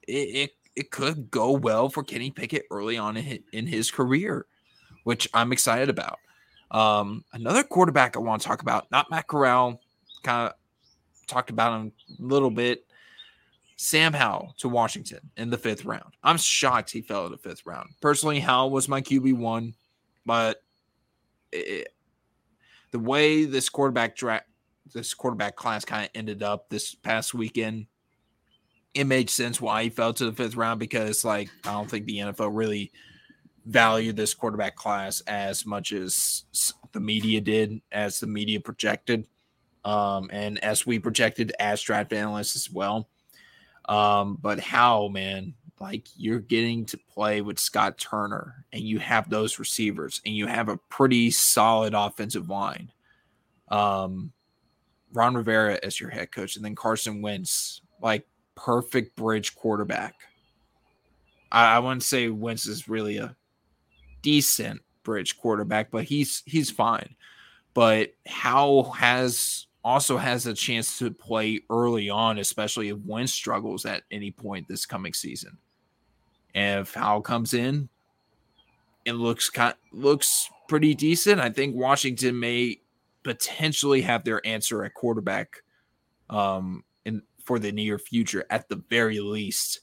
it, 0.06 0.12
it, 0.12 0.50
it 0.76 0.90
could 0.90 1.30
go 1.30 1.52
well 1.52 1.88
for 1.88 2.02
Kenny 2.02 2.30
Pickett 2.30 2.66
early 2.70 2.96
on 2.96 3.16
in 3.16 3.24
his, 3.24 3.38
in 3.52 3.66
his 3.66 3.90
career, 3.90 4.46
which 5.04 5.28
I'm 5.34 5.52
excited 5.52 5.88
about. 5.88 6.18
Um, 6.70 7.24
another 7.32 7.62
quarterback 7.62 8.16
I 8.16 8.20
want 8.20 8.42
to 8.42 8.48
talk 8.48 8.62
about, 8.62 8.90
not 8.90 9.10
Matt 9.10 9.28
Corral, 9.28 9.80
kind 10.22 10.48
of 10.48 10.54
talked 11.26 11.50
about 11.50 11.80
him 11.80 11.92
a 12.18 12.22
little 12.22 12.50
bit. 12.50 12.86
Sam 13.76 14.12
Howell 14.12 14.54
to 14.58 14.68
Washington 14.68 15.30
in 15.36 15.50
the 15.50 15.58
fifth 15.58 15.84
round. 15.84 16.14
I'm 16.22 16.38
shocked 16.38 16.90
he 16.90 17.02
fell 17.02 17.26
in 17.26 17.32
the 17.32 17.38
fifth 17.38 17.66
round. 17.66 17.90
Personally, 18.00 18.40
Howell 18.40 18.70
was 18.70 18.88
my 18.88 19.00
QB 19.00 19.36
one, 19.36 19.74
but 20.24 20.62
it, 21.52 21.88
the 22.92 22.98
way 23.00 23.44
this 23.44 23.68
quarterback 23.68 24.16
draft, 24.16 24.46
this 24.92 25.12
quarterback 25.14 25.56
class 25.56 25.84
kind 25.84 26.04
of 26.04 26.10
ended 26.14 26.42
up 26.42 26.68
this 26.68 26.94
past 26.94 27.34
weekend, 27.34 27.86
it 28.94 29.04
made 29.04 29.28
sense 29.28 29.60
why 29.60 29.82
he 29.82 29.90
fell 29.90 30.12
to 30.14 30.26
the 30.26 30.32
fifth 30.32 30.54
round 30.54 30.78
because, 30.78 31.24
like, 31.24 31.50
I 31.64 31.72
don't 31.72 31.90
think 31.90 32.06
the 32.06 32.18
NFL 32.18 32.56
really 32.56 32.92
valued 33.66 34.16
this 34.16 34.34
quarterback 34.34 34.76
class 34.76 35.20
as 35.22 35.66
much 35.66 35.92
as 35.92 36.44
the 36.92 37.00
media 37.00 37.40
did, 37.40 37.80
as 37.90 38.20
the 38.20 38.26
media 38.26 38.60
projected, 38.60 39.26
um, 39.84 40.30
and 40.32 40.62
as 40.62 40.86
we 40.86 40.98
projected 40.98 41.52
as 41.58 41.80
draft 41.82 42.12
analysts 42.12 42.56
as 42.56 42.70
well. 42.70 43.08
Um, 43.86 44.38
but 44.40 44.58
Howell, 44.60 45.10
man, 45.10 45.54
like 45.80 46.06
you're 46.16 46.40
getting 46.40 46.86
to 46.86 46.96
play 46.96 47.42
with 47.42 47.58
Scott 47.58 47.98
Turner 47.98 48.64
and 48.72 48.82
you 48.82 48.98
have 48.98 49.28
those 49.28 49.58
receivers 49.58 50.22
and 50.24 50.34
you 50.34 50.46
have 50.46 50.68
a 50.68 50.78
pretty 50.88 51.30
solid 51.30 51.94
offensive 51.94 52.48
line. 52.48 52.90
Um, 53.68 54.32
Ron 55.12 55.34
Rivera 55.34 55.78
as 55.82 56.00
your 56.00 56.10
head 56.10 56.32
coach, 56.32 56.56
and 56.56 56.64
then 56.64 56.74
Carson 56.74 57.22
Wentz, 57.22 57.82
like 58.02 58.26
perfect 58.54 59.16
bridge 59.16 59.54
quarterback. 59.54 60.14
I, 61.52 61.76
I 61.76 61.78
wouldn't 61.78 62.02
say 62.02 62.28
Wentz 62.28 62.66
is 62.66 62.88
really 62.88 63.18
a 63.18 63.36
decent 64.22 64.82
bridge 65.04 65.38
quarterback, 65.38 65.90
but 65.90 66.04
he's 66.04 66.42
he's 66.46 66.70
fine. 66.70 67.14
But 67.74 68.14
how 68.26 68.92
has 68.96 69.66
also 69.84 70.16
has 70.16 70.46
a 70.46 70.54
chance 70.54 70.98
to 70.98 71.10
play 71.10 71.60
early 71.68 72.08
on, 72.08 72.38
especially 72.38 72.88
if 72.88 72.98
Wentz 73.04 73.32
struggles 73.32 73.84
at 73.84 74.02
any 74.10 74.30
point 74.30 74.66
this 74.66 74.86
coming 74.86 75.12
season. 75.12 75.58
And 76.54 76.80
if 76.80 76.94
Howell 76.94 77.20
comes 77.20 77.52
in, 77.52 77.88
it 79.04 79.12
looks 79.12 79.50
looks 79.92 80.50
pretty 80.68 80.94
decent. 80.94 81.40
I 81.40 81.50
think 81.50 81.76
Washington 81.76 82.40
may 82.40 82.80
potentially 83.22 84.00
have 84.02 84.24
their 84.24 84.44
answer 84.46 84.84
at 84.84 84.94
quarterback 84.94 85.62
um, 86.30 86.84
in 87.04 87.22
for 87.44 87.58
the 87.58 87.72
near 87.72 87.98
future, 87.98 88.46
at 88.48 88.68
the 88.68 88.82
very 88.88 89.20
least. 89.20 89.80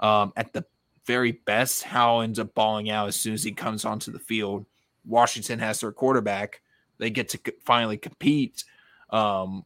Um, 0.00 0.32
at 0.36 0.52
the 0.52 0.64
very 1.06 1.32
best, 1.32 1.84
Howell 1.84 2.22
ends 2.22 2.38
up 2.38 2.54
balling 2.54 2.90
out 2.90 3.08
as 3.08 3.16
soon 3.16 3.34
as 3.34 3.44
he 3.44 3.52
comes 3.52 3.84
onto 3.84 4.10
the 4.10 4.18
field. 4.18 4.66
Washington 5.04 5.58
has 5.60 5.80
their 5.80 5.92
quarterback. 5.92 6.60
They 6.98 7.10
get 7.10 7.28
to 7.30 7.40
finally 7.64 7.96
compete 7.96 8.64
um, 9.10 9.64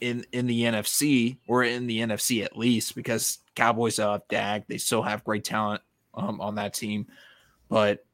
in 0.00 0.24
in 0.32 0.46
the 0.46 0.62
NFC 0.62 1.38
or 1.46 1.64
in 1.64 1.86
the 1.86 2.00
NFC 2.00 2.44
at 2.44 2.56
least 2.56 2.94
because 2.94 3.38
Cowboys 3.54 3.98
have 3.98 4.22
Dak. 4.28 4.66
They 4.68 4.78
still 4.78 5.02
have 5.02 5.24
great 5.24 5.44
talent 5.44 5.82
um, 6.14 6.40
on 6.40 6.54
that 6.56 6.74
team, 6.74 7.06
but 7.68 8.04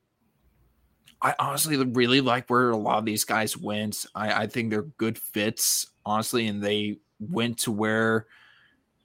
I 1.22 1.34
honestly 1.38 1.76
really 1.76 2.20
like 2.20 2.48
where 2.48 2.70
a 2.70 2.76
lot 2.76 2.98
of 2.98 3.04
these 3.04 3.24
guys 3.24 3.56
went. 3.56 4.06
I, 4.14 4.42
I 4.42 4.46
think 4.46 4.70
they're 4.70 4.82
good 4.82 5.18
fits, 5.18 5.86
honestly, 6.04 6.46
and 6.46 6.62
they 6.62 6.98
went 7.18 7.58
to 7.60 7.72
where 7.72 8.26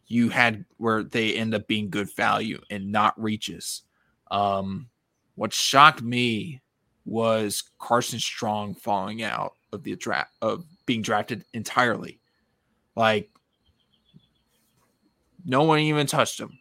you 0.08 0.30
had 0.30 0.66
where 0.78 1.04
they 1.04 1.36
end 1.36 1.56
up 1.56 1.68
being 1.68 1.90
good 1.90 2.14
value 2.14 2.60
and 2.70 2.92
not 2.92 3.22
reaches. 3.22 3.84
Um, 4.30 4.90
what 5.36 5.54
shocked 5.54 6.02
me 6.02 6.62
was 7.06 7.64
Carson 7.80 8.20
Strong 8.20 8.76
falling 8.76 9.24
out 9.24 9.54
of 9.72 9.84
the 9.84 9.96
draft 9.96 10.34
of 10.42 10.66
being 10.86 11.02
drafted 11.02 11.46
entirely. 11.54 12.20
Like 12.96 13.30
no 15.46 15.64
one 15.64 15.80
even 15.80 16.08
touched 16.08 16.40
him. 16.40 16.58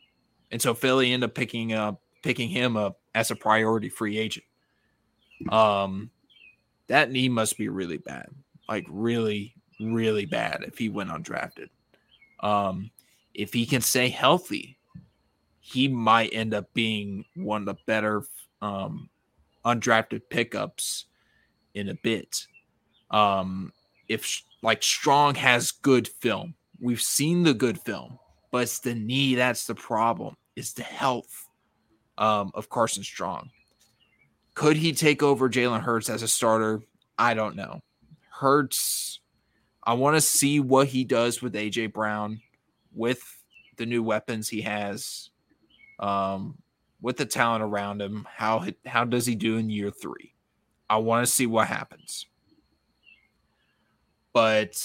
And 0.51 0.61
so 0.61 0.75
Philly 0.75 1.13
ended 1.13 1.31
up 1.31 1.35
picking 1.35 1.73
up 1.73 2.01
picking 2.23 2.49
him 2.49 2.77
up 2.77 3.01
as 3.15 3.31
a 3.31 3.37
priority 3.37 3.89
free 3.89 4.19
agent. 4.19 4.47
Um 5.51 6.11
that 6.89 7.11
knee 7.11 7.29
must 7.29 7.57
be 7.57 7.69
really 7.69 7.99
bad. 7.99 8.29
Like 8.69 8.87
really, 8.89 9.55
really 9.81 10.27
bad 10.27 10.65
if 10.67 10.79
he 10.79 10.89
went 10.89 11.11
undrafted. 11.11 11.69
Um 12.41 12.91
if 13.35 13.53
he 13.53 13.65
can 13.65 13.81
stay 13.81 14.09
healthy, 14.09 14.77
he 15.61 15.89
might 15.89 16.31
end 16.33 16.53
up 16.53 16.73
being 16.75 17.25
one 17.35 17.63
of 17.63 17.67
the 17.67 17.83
better 17.87 18.25
um 18.61 19.09
undrafted 19.65 20.23
pickups 20.31 21.07
in 21.75 21.89
a 21.89 21.95
bit. 21.95 22.47
Um 23.11 23.73
if 24.11 24.43
like 24.61 24.83
Strong 24.83 25.37
has 25.37 25.71
good 25.71 26.09
film. 26.09 26.55
We've 26.81 27.01
seen 27.01 27.45
the 27.45 27.55
good 27.55 27.81
film, 27.81 28.19
but 28.51 28.65
it's 28.65 28.81
the 28.81 28.95
knee 28.95 29.37
that's 29.37 29.67
the 29.67 29.75
problem. 29.75 30.35
It's 30.57 30.73
the 30.73 30.83
health 30.83 31.47
um, 32.19 32.51
of 32.55 32.69
Carson 32.69 33.05
Strong. 33.05 33.51
Could 34.55 34.77
he 34.77 34.93
take 34.93 35.23
over 35.23 35.49
Jalen 35.49 35.83
Hurts 35.83 36.11
as 36.11 36.23
a 36.23 36.29
starter? 36.29 36.83
I 37.17 37.35
don't 37.35 37.55
know. 37.55 37.81
Hurts, 38.31 39.21
I 39.85 39.95
want 39.95 40.17
to 40.17 40.21
see 40.21 40.59
what 40.59 40.89
he 40.89 41.05
does 41.05 41.41
with 41.41 41.55
AJ 41.55 41.93
Brown, 41.93 42.41
with 42.93 43.23
the 43.77 43.87
new 43.87 44.03
weapons 44.03 44.49
he 44.49 44.63
has, 44.63 45.31
um, 46.01 46.59
with 47.01 47.17
the 47.17 47.27
talent 47.27 47.63
around 47.63 48.03
him. 48.03 48.27
How 48.29 48.67
how 48.85 49.05
does 49.05 49.25
he 49.25 49.37
do 49.37 49.57
in 49.57 49.71
year 49.71 49.91
three? 49.91 50.35
I 50.89 50.97
want 50.97 51.25
to 51.25 51.33
see 51.33 51.47
what 51.47 51.69
happens. 51.69 52.27
But 54.33 54.83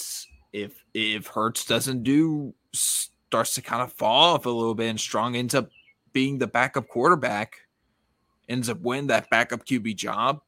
if 0.52 0.84
if 0.94 1.26
Hurts 1.28 1.64
doesn't 1.64 2.02
do 2.02 2.54
starts 2.72 3.54
to 3.54 3.62
kind 3.62 3.82
of 3.82 3.92
fall 3.92 4.34
off 4.34 4.46
a 4.46 4.50
little 4.50 4.74
bit 4.74 4.88
and 4.88 5.00
Strong 5.00 5.36
ends 5.36 5.54
up 5.54 5.70
being 6.12 6.38
the 6.38 6.46
backup 6.46 6.88
quarterback, 6.88 7.56
ends 8.48 8.68
up 8.68 8.80
winning 8.80 9.08
that 9.08 9.28
backup 9.30 9.66
QB 9.66 9.96
job, 9.96 10.40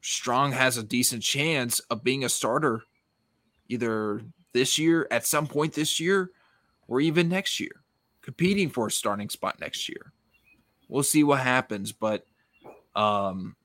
Strong 0.00 0.52
has 0.52 0.76
a 0.76 0.82
decent 0.82 1.22
chance 1.22 1.80
of 1.80 2.04
being 2.04 2.24
a 2.24 2.28
starter 2.28 2.82
either 3.68 4.20
this 4.52 4.78
year, 4.78 5.08
at 5.10 5.26
some 5.26 5.46
point 5.46 5.72
this 5.72 5.98
year, 5.98 6.30
or 6.88 7.00
even 7.00 7.28
next 7.28 7.58
year, 7.58 7.82
competing 8.20 8.68
for 8.68 8.88
a 8.88 8.90
starting 8.90 9.30
spot 9.30 9.58
next 9.60 9.88
year. 9.88 10.12
We'll 10.88 11.02
see 11.02 11.24
what 11.24 11.40
happens, 11.40 11.92
but 11.92 12.26
um, 12.94 13.56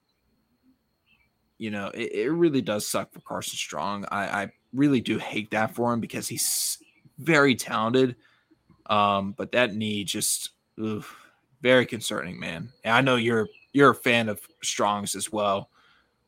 you 1.60 1.70
know, 1.70 1.92
it, 1.94 2.14
it 2.14 2.32
really 2.32 2.62
does 2.62 2.88
suck 2.88 3.14
for 3.14 3.20
Carson 3.20 3.58
Strong. 3.58 4.06
I, 4.12 4.44
I 4.44 4.52
really 4.74 5.02
do 5.02 5.20
hate 5.20 5.52
that 5.52 5.76
for 5.76 5.94
him 5.94 6.00
because 6.00 6.28
he's 6.28 6.80
very 7.20 7.54
talented. 7.54 8.16
Um, 8.88 9.34
but 9.38 9.52
that 9.52 9.76
knee 9.76 10.04
just 10.04 10.52
ugh, 10.84 11.06
very 11.62 11.86
concerning, 11.86 12.40
man. 12.40 12.70
And 12.84 12.96
I 12.96 13.02
know 13.02 13.18
you're 13.18 13.48
you're 13.74 13.92
a 13.92 13.96
fan 13.96 14.30
of 14.30 14.42
Strong's 14.64 15.16
as 15.16 15.32
well. 15.32 15.70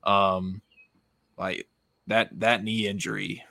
Um, 0.03 0.61
like 1.37 1.67
that 2.07 2.29
that 2.39 2.63
knee 2.63 2.87
injury. 2.87 3.43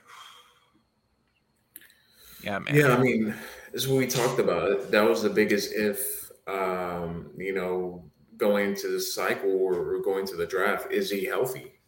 Yeah, 2.43 2.59
man. 2.59 2.75
Yeah, 2.75 2.95
I 2.95 2.99
mean, 3.01 3.33
is 3.73 3.87
what 3.87 3.97
we 3.97 4.07
talked 4.07 4.39
about. 4.39 4.91
That 4.91 5.01
was 5.01 5.23
the 5.23 5.29
biggest 5.29 5.73
if. 5.73 6.31
Um, 6.47 7.29
you 7.37 7.53
know, 7.53 8.03
going 8.41 8.75
to 8.75 8.87
the 8.89 8.99
cycle 8.99 9.51
or, 9.51 10.01
going 10.01 10.25
to 10.25 10.35
the 10.35 10.47
draft, 10.47 10.91
is 10.91 11.11
he 11.11 11.23
healthy? 11.25 11.79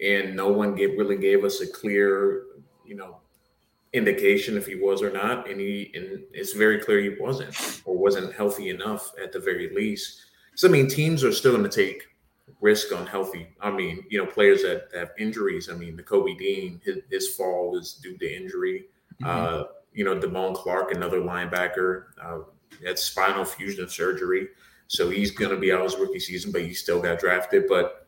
And 0.00 0.36
no 0.36 0.48
one 0.48 0.74
gave, 0.74 0.98
really 0.98 1.16
gave 1.16 1.42
us 1.42 1.62
a 1.62 1.66
clear, 1.66 2.44
you 2.84 2.94
know, 2.94 3.16
indication 3.94 4.58
if 4.58 4.66
he 4.66 4.74
was 4.74 5.02
or 5.02 5.10
not. 5.10 5.48
And 5.48 5.58
he 5.58 5.90
and 5.94 6.22
it's 6.32 6.52
very 6.52 6.78
clear 6.78 7.00
he 7.00 7.16
wasn't 7.18 7.82
or 7.86 7.96
wasn't 7.96 8.34
healthy 8.34 8.68
enough 8.68 9.12
at 9.22 9.32
the 9.32 9.40
very 9.40 9.74
least. 9.74 10.20
So 10.54 10.68
I 10.68 10.70
mean, 10.70 10.86
teams 10.86 11.24
are 11.24 11.32
still 11.32 11.56
going 11.56 11.68
to 11.68 11.84
take 11.84 12.02
risk 12.60 12.92
on 12.92 13.06
healthy. 13.06 13.48
I 13.60 13.70
mean, 13.70 14.04
you 14.10 14.18
know, 14.18 14.26
players 14.26 14.62
that 14.62 14.88
have 14.94 15.10
injuries. 15.18 15.70
I 15.70 15.74
mean, 15.74 15.96
Nakobe 15.96 16.38
Dean, 16.38 16.80
his, 16.84 16.98
his 17.10 17.34
fall 17.34 17.70
was 17.72 17.94
due 17.94 18.18
to 18.18 18.36
injury. 18.36 18.86
Mm-hmm. 19.22 19.26
Uh, 19.26 19.64
you 19.94 20.04
know, 20.04 20.18
Damone 20.18 20.54
Clark, 20.54 20.92
another 20.92 21.20
linebacker, 21.20 22.04
uh, 22.22 22.38
had 22.84 22.98
spinal 22.98 23.44
fusion 23.44 23.88
surgery. 23.88 24.48
So 24.92 25.08
he's 25.10 25.30
going 25.30 25.50
to 25.50 25.56
be 25.56 25.72
out 25.72 25.82
his 25.82 25.96
rookie 25.96 26.20
season, 26.20 26.52
but 26.52 26.62
he 26.62 26.74
still 26.74 27.00
got 27.00 27.18
drafted. 27.18 27.64
But 27.68 28.06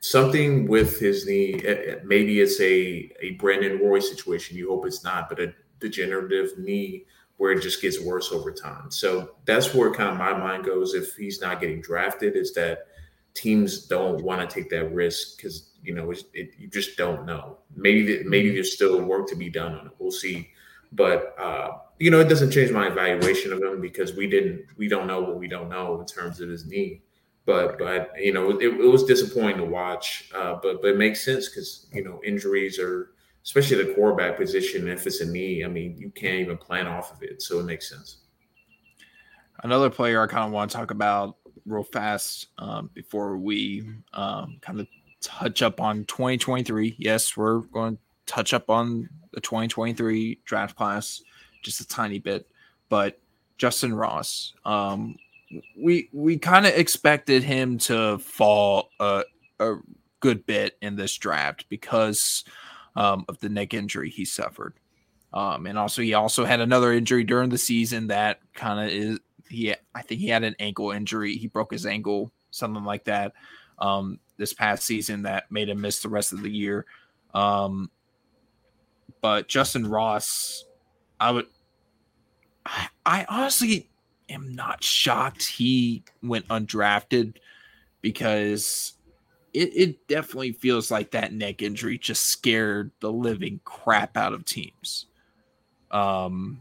something 0.00 0.66
with 0.68 1.00
his 1.00 1.26
knee, 1.26 1.60
eh, 1.64 1.92
eh, 1.92 1.94
maybe 2.04 2.40
it's 2.40 2.60
a, 2.60 3.10
a 3.20 3.30
Brandon 3.38 3.78
Roy 3.80 4.00
situation. 4.00 4.56
You 4.56 4.68
hope 4.68 4.86
it's 4.86 5.02
not, 5.04 5.28
but 5.28 5.40
a 5.40 5.54
degenerative 5.80 6.58
knee 6.58 7.06
where 7.38 7.52
it 7.52 7.62
just 7.62 7.80
gets 7.82 8.00
worse 8.00 8.32
over 8.32 8.52
time. 8.52 8.90
So 8.90 9.30
that's 9.44 9.74
where 9.74 9.92
kind 9.92 10.10
of 10.10 10.18
my 10.18 10.32
mind 10.36 10.64
goes 10.64 10.94
if 10.94 11.14
he's 11.16 11.40
not 11.40 11.60
getting 11.60 11.80
drafted 11.80 12.36
is 12.36 12.52
that 12.54 12.86
teams 13.34 13.86
don't 13.86 14.22
want 14.22 14.48
to 14.48 14.54
take 14.54 14.70
that 14.70 14.92
risk 14.92 15.36
because 15.36 15.70
You 15.82 15.94
know, 15.94 16.10
it, 16.10 16.54
you 16.58 16.68
just 16.68 16.96
don't 16.96 17.24
know. 17.26 17.58
Maybe 17.76 18.24
maybe 18.24 18.50
there's 18.50 18.74
still 18.74 19.00
work 19.02 19.28
to 19.28 19.36
be 19.36 19.50
done 19.50 19.72
on 19.74 19.86
it. 19.86 19.92
We'll 19.98 20.10
see. 20.10 20.50
But 20.92 21.34
uh, 21.38 21.78
you 21.98 22.10
know, 22.10 22.20
it 22.20 22.28
doesn't 22.28 22.50
change 22.50 22.70
my 22.70 22.88
evaluation 22.88 23.52
of 23.52 23.62
him 23.62 23.80
because 23.80 24.14
we 24.14 24.28
didn't 24.28 24.66
we 24.76 24.88
don't 24.88 25.06
know 25.06 25.20
what 25.20 25.38
we 25.38 25.48
don't 25.48 25.68
know 25.68 26.00
in 26.00 26.06
terms 26.06 26.40
of 26.40 26.48
his 26.48 26.66
knee. 26.66 27.02
But 27.44 27.78
but 27.78 28.12
you 28.16 28.32
know, 28.32 28.50
it, 28.50 28.62
it 28.62 28.90
was 28.90 29.04
disappointing 29.04 29.58
to 29.58 29.64
watch. 29.64 30.30
Uh, 30.34 30.58
but 30.62 30.82
but 30.82 30.88
it 30.88 30.96
makes 30.96 31.24
sense 31.24 31.48
because 31.48 31.86
you 31.92 32.04
know 32.04 32.20
injuries 32.24 32.78
are 32.78 33.10
especially 33.44 33.82
the 33.82 33.94
quarterback 33.94 34.36
position. 34.36 34.88
If 34.88 35.06
it's 35.06 35.20
a 35.20 35.26
knee, 35.26 35.64
I 35.64 35.68
mean, 35.68 35.96
you 35.96 36.10
can't 36.10 36.40
even 36.40 36.56
plan 36.56 36.86
off 36.86 37.12
of 37.12 37.22
it, 37.22 37.40
so 37.42 37.60
it 37.60 37.64
makes 37.64 37.88
sense. 37.88 38.18
Another 39.62 39.88
player 39.88 40.22
I 40.22 40.26
kind 40.26 40.44
of 40.44 40.52
want 40.52 40.70
to 40.70 40.76
talk 40.76 40.90
about 40.90 41.36
real 41.64 41.84
fast 41.84 42.48
um, 42.58 42.90
before 42.92 43.38
we 43.38 43.88
um, 44.12 44.58
kind 44.60 44.80
of 44.80 44.88
touch 45.20 45.62
up 45.62 45.80
on 45.80 46.04
2023. 46.04 46.96
Yes, 46.98 47.36
we're 47.36 47.60
going 47.60 47.96
to 47.96 48.02
touch 48.26 48.52
up 48.52 48.68
on 48.68 49.08
the 49.36 49.40
2023 49.42 50.40
draft 50.46 50.74
class 50.76 51.20
just 51.62 51.82
a 51.82 51.86
tiny 51.86 52.18
bit, 52.18 52.48
but 52.88 53.20
Justin 53.58 53.94
Ross, 53.94 54.54
um, 54.64 55.16
we 55.78 56.08
we 56.12 56.38
kind 56.38 56.66
of 56.66 56.74
expected 56.74 57.42
him 57.42 57.76
to 57.78 58.18
fall 58.18 58.88
a, 58.98 59.24
a 59.60 59.74
good 60.20 60.46
bit 60.46 60.78
in 60.80 60.96
this 60.96 61.16
draft 61.18 61.66
because 61.68 62.44
um, 62.96 63.26
of 63.28 63.38
the 63.40 63.50
neck 63.50 63.74
injury 63.74 64.08
he 64.08 64.24
suffered. 64.24 64.72
Um, 65.34 65.66
and 65.66 65.78
also, 65.78 66.00
he 66.00 66.14
also 66.14 66.46
had 66.46 66.60
another 66.60 66.92
injury 66.92 67.22
during 67.22 67.50
the 67.50 67.58
season 67.58 68.06
that 68.06 68.40
kind 68.54 68.80
of 68.80 68.88
is 68.88 69.20
he. 69.50 69.74
I 69.94 70.00
think 70.00 70.20
he 70.22 70.28
had 70.28 70.44
an 70.44 70.56
ankle 70.58 70.92
injury. 70.92 71.36
He 71.36 71.46
broke 71.46 71.72
his 71.72 71.84
ankle, 71.84 72.32
something 72.52 72.84
like 72.84 73.04
that, 73.04 73.34
um, 73.78 74.18
this 74.38 74.54
past 74.54 74.84
season 74.84 75.22
that 75.24 75.50
made 75.50 75.68
him 75.68 75.82
miss 75.82 76.00
the 76.00 76.08
rest 76.08 76.32
of 76.32 76.42
the 76.42 76.50
year. 76.50 76.86
Um, 77.34 77.90
but 79.26 79.48
Justin 79.48 79.88
Ross, 79.88 80.64
I 81.18 81.32
would. 81.32 81.48
I, 82.64 82.86
I 83.04 83.26
honestly 83.28 83.90
am 84.28 84.54
not 84.54 84.84
shocked 84.84 85.44
he 85.44 86.04
went 86.22 86.46
undrafted 86.46 87.38
because 88.02 88.92
it, 89.52 89.74
it 89.74 90.06
definitely 90.06 90.52
feels 90.52 90.92
like 90.92 91.10
that 91.10 91.32
neck 91.32 91.60
injury 91.60 91.98
just 91.98 92.26
scared 92.26 92.92
the 93.00 93.10
living 93.10 93.58
crap 93.64 94.16
out 94.16 94.32
of 94.32 94.44
teams. 94.44 95.06
Um, 95.90 96.60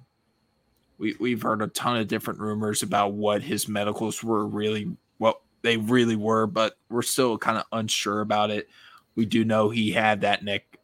we 0.98 1.16
we've 1.20 1.44
heard 1.44 1.62
a 1.62 1.68
ton 1.68 1.98
of 1.98 2.08
different 2.08 2.40
rumors 2.40 2.82
about 2.82 3.14
what 3.14 3.44
his 3.44 3.68
medicals 3.68 4.24
were 4.24 4.48
really 4.48 4.92
what 5.20 5.40
they 5.62 5.78
really 5.78 6.16
were, 6.16 6.48
but 6.48 6.80
we're 6.90 7.04
still 7.04 7.38
kind 7.38 7.60
of 7.60 7.66
unsure 7.72 8.22
about 8.22 8.50
it. 8.50 8.68
We 9.14 9.28
do 9.28 9.46
know 9.46 9.70
he 9.70 9.92
had 9.92 10.22
that 10.22 10.44
neck 10.44 10.75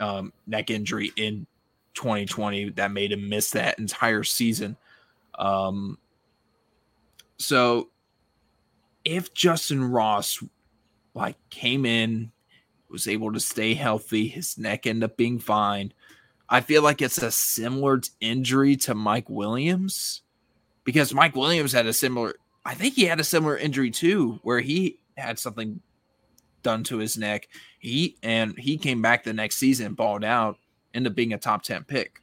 um, 0.00 0.32
neck 0.46 0.70
injury 0.70 1.12
in 1.16 1.46
2020 1.94 2.70
that 2.70 2.90
made 2.90 3.12
him 3.12 3.28
miss 3.28 3.50
that 3.50 3.78
entire 3.78 4.24
season. 4.24 4.76
Um, 5.38 5.98
so 7.38 7.88
if 9.04 9.32
Justin 9.34 9.84
Ross 9.84 10.42
like 11.14 11.36
came 11.50 11.84
in, 11.86 12.32
was 12.90 13.08
able 13.08 13.32
to 13.32 13.40
stay 13.40 13.74
healthy. 13.74 14.26
His 14.28 14.58
neck 14.58 14.86
ended 14.86 15.10
up 15.10 15.16
being 15.16 15.38
fine. 15.38 15.92
I 16.48 16.60
feel 16.60 16.82
like 16.82 17.00
it's 17.00 17.22
a 17.22 17.30
similar 17.30 18.00
injury 18.20 18.76
to 18.76 18.94
Mike 18.94 19.30
Williams 19.30 20.22
because 20.84 21.14
Mike 21.14 21.36
Williams 21.36 21.72
had 21.72 21.86
a 21.86 21.92
similar, 21.92 22.34
I 22.64 22.74
think 22.74 22.94
he 22.94 23.04
had 23.04 23.20
a 23.20 23.24
similar 23.24 23.56
injury 23.56 23.92
too, 23.92 24.40
where 24.42 24.58
he 24.60 24.98
had 25.16 25.38
something 25.38 25.80
done 26.62 26.84
to 26.84 26.98
his 26.98 27.16
neck. 27.16 27.48
He 27.78 28.16
and 28.22 28.58
he 28.58 28.76
came 28.76 29.02
back 29.02 29.24
the 29.24 29.32
next 29.32 29.56
season, 29.56 29.94
balled 29.94 30.24
out, 30.24 30.56
ended 30.94 31.12
up 31.12 31.16
being 31.16 31.32
a 31.32 31.38
top 31.38 31.62
10 31.62 31.84
pick. 31.84 32.20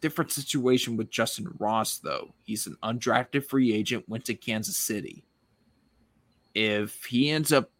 Different 0.00 0.30
situation 0.30 0.96
with 0.96 1.10
Justin 1.10 1.48
Ross, 1.58 1.98
though. 1.98 2.34
He's 2.44 2.66
an 2.66 2.76
undrafted 2.82 3.44
free 3.44 3.72
agent, 3.72 4.08
went 4.08 4.24
to 4.26 4.34
Kansas 4.34 4.76
City. 4.76 5.24
If 6.54 7.04
he 7.04 7.30
ends 7.30 7.52
up 7.52 7.70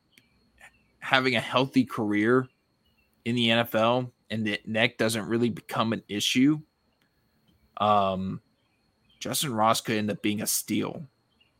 having 0.99 1.37
a 1.37 1.41
healthy 1.41 1.85
career 1.85 2.49
in 3.25 3.35
the 3.35 3.49
NFL 3.49 4.11
and 4.31 4.47
the 4.47 4.61
neck 4.67 4.99
doesn't 4.99 5.27
really 5.27 5.51
become 5.51 5.93
an 5.93 6.03
issue, 6.09 6.59
um, 7.81 8.41
Justin 9.21 9.55
Ross 9.55 9.81
could 9.81 9.97
end 9.97 10.11
up 10.11 10.23
being 10.23 10.43
a 10.43 10.47
steal 10.47 11.05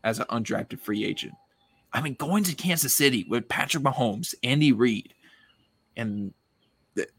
as 0.05 0.19
an 0.19 0.27
undrafted 0.27 0.81
free 0.81 1.05
agent. 1.05 1.35
I 1.93 2.01
mean, 2.03 2.15
going 2.15 2.45
to 2.45 2.55
Kansas 2.55 2.95
City 2.95 3.25
with 3.29 3.49
Patrick 3.49 3.83
Mahomes, 3.83 4.35
Andy 4.43 4.73
Reid, 4.73 5.15
and 5.97 6.35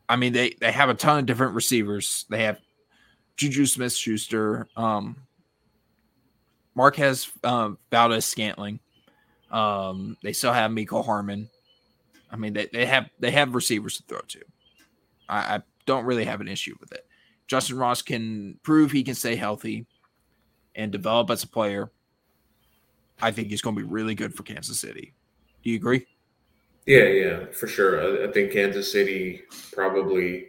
I 0.08 0.16
mean 0.16 0.34
they 0.34 0.56
they 0.60 0.72
have 0.72 0.90
a 0.90 0.94
ton 0.94 1.20
of 1.20 1.26
different 1.26 1.56
receivers. 1.56 2.26
They 2.30 2.44
have 2.44 2.60
Juju 3.38 3.66
Smith 3.66 3.94
Schuster, 3.94 4.68
um, 4.76 5.16
Marquez 6.76 7.32
um, 7.44 7.78
Valdes 7.90 8.26
Scantling. 8.26 8.80
Um, 9.52 10.18
they 10.22 10.34
still 10.34 10.54
have 10.54 10.72
Mecole 10.72 11.06
Hardman. 11.06 11.50
I 12.32 12.36
mean, 12.36 12.54
they, 12.54 12.68
they 12.72 12.86
have 12.86 13.10
they 13.20 13.32
have 13.32 13.56
receivers 13.56 13.98
to 13.98 14.04
throw 14.04 14.20
to. 14.20 14.42
I, 15.28 15.56
I 15.56 15.62
don't 15.86 16.06
really 16.06 16.26
have 16.26 16.42
an 16.42 16.48
issue 16.48 16.76
with 16.80 16.92
it. 16.92 17.06
Justin 17.48 17.78
Ross 17.78 18.02
can 18.02 18.60
prove 18.62 18.92
he 18.92 19.04
can 19.04 19.16
stay 19.16 19.36
healthy 19.36 19.88
and 20.76 20.92
develop 20.92 21.32
as 21.32 21.44
a 21.44 21.48
player. 21.48 21.92
I 23.22 23.32
think 23.32 23.50
he's 23.50 23.62
going 23.62 23.76
to 23.76 23.82
be 23.82 23.88
really 23.88 24.16
good 24.16 24.34
for 24.34 24.44
Kansas 24.44 24.80
City. 24.80 25.14
Do 25.64 25.70
you 25.70 25.76
agree? 25.76 26.06
Yeah, 26.86 27.04
yeah, 27.04 27.46
for 27.52 27.68
sure. 27.68 28.02
I, 28.02 28.30
I 28.30 28.32
think 28.32 28.52
Kansas 28.52 28.92
City 28.92 29.44
probably 29.72 30.48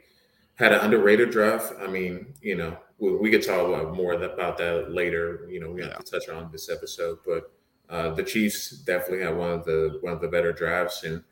had 0.54 0.72
an 0.72 0.80
underrated 0.80 1.30
draft. 1.30 1.72
I 1.80 1.86
mean, 1.86 2.34
you 2.40 2.54
know, 2.54 2.76
we, 2.98 3.16
we 3.16 3.30
could 3.30 3.42
talk 3.42 3.66
about 3.66 3.94
more 3.94 4.12
about 4.12 4.56
that 4.58 4.92
later. 4.92 5.46
You 5.50 5.60
know, 5.60 5.70
we 5.70 5.82
have 5.82 5.90
yeah. 5.90 5.96
to 5.98 6.10
touch 6.10 6.28
on 6.28 6.50
this 6.52 6.70
episode, 6.70 7.18
but 7.26 7.52
uh, 7.88 8.14
the 8.14 8.22
Chiefs 8.22 8.70
definitely 8.70 9.24
had 9.24 9.36
one 9.36 9.50
of 9.50 9.64
the 9.64 9.98
one 10.00 10.12
of 10.12 10.20
the 10.20 10.28
better 10.28 10.52
drafts, 10.52 11.02
and 11.02 11.22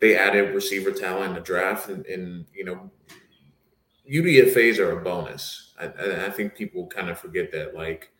they 0.00 0.16
added 0.16 0.54
receiver 0.54 0.92
talent 0.92 1.30
in 1.30 1.34
the 1.34 1.40
draft, 1.40 1.88
and, 1.88 2.06
and 2.06 2.46
you 2.54 2.64
know, 2.64 2.90
UDFA's 4.10 4.78
are 4.78 4.98
a 4.98 5.02
bonus. 5.02 5.74
I, 5.80 6.26
I 6.26 6.30
think 6.30 6.54
people 6.54 6.86
kind 6.86 7.10
of 7.10 7.18
forget 7.18 7.50
that. 7.52 7.74
Like, 7.74 8.12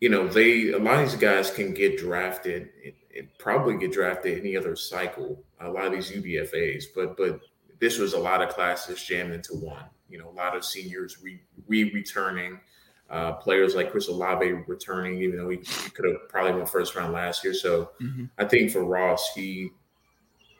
you 0.00 0.08
know, 0.08 0.28
they 0.28 0.70
a 0.70 0.78
lot 0.78 1.02
of 1.02 1.10
these 1.10 1.20
guys 1.20 1.50
can 1.50 1.74
get 1.74 1.98
drafted. 1.98 2.70
It 2.82 3.36
probably 3.38 3.76
get 3.78 3.92
drafted 3.92 4.38
any 4.38 4.56
other 4.56 4.76
cycle. 4.76 5.42
A 5.60 5.68
lot 5.68 5.86
of 5.86 5.92
these 5.92 6.10
UDFA's, 6.10 6.86
but 6.94 7.16
but 7.16 7.40
this 7.80 7.98
was 7.98 8.12
a 8.12 8.18
lot 8.18 8.42
of 8.42 8.50
classes 8.50 9.02
jammed 9.02 9.32
into 9.32 9.54
one. 9.54 9.84
You 10.08 10.18
know, 10.18 10.28
a 10.28 10.36
lot 10.36 10.56
of 10.56 10.64
seniors 10.64 11.22
re, 11.22 11.40
re 11.66 11.92
returning. 11.92 12.60
Uh, 13.10 13.32
players 13.32 13.74
like 13.74 13.90
Chris 13.90 14.08
Olave 14.08 14.52
returning, 14.66 15.22
even 15.22 15.38
though 15.38 15.48
he, 15.48 15.56
he 15.56 15.90
could 15.90 16.04
have 16.04 16.28
probably 16.28 16.52
went 16.52 16.68
first 16.68 16.94
round 16.94 17.14
last 17.14 17.42
year. 17.42 17.54
So 17.54 17.92
mm-hmm. 18.02 18.26
I 18.36 18.44
think 18.44 18.70
for 18.70 18.84
Ross, 18.84 19.30
he 19.34 19.70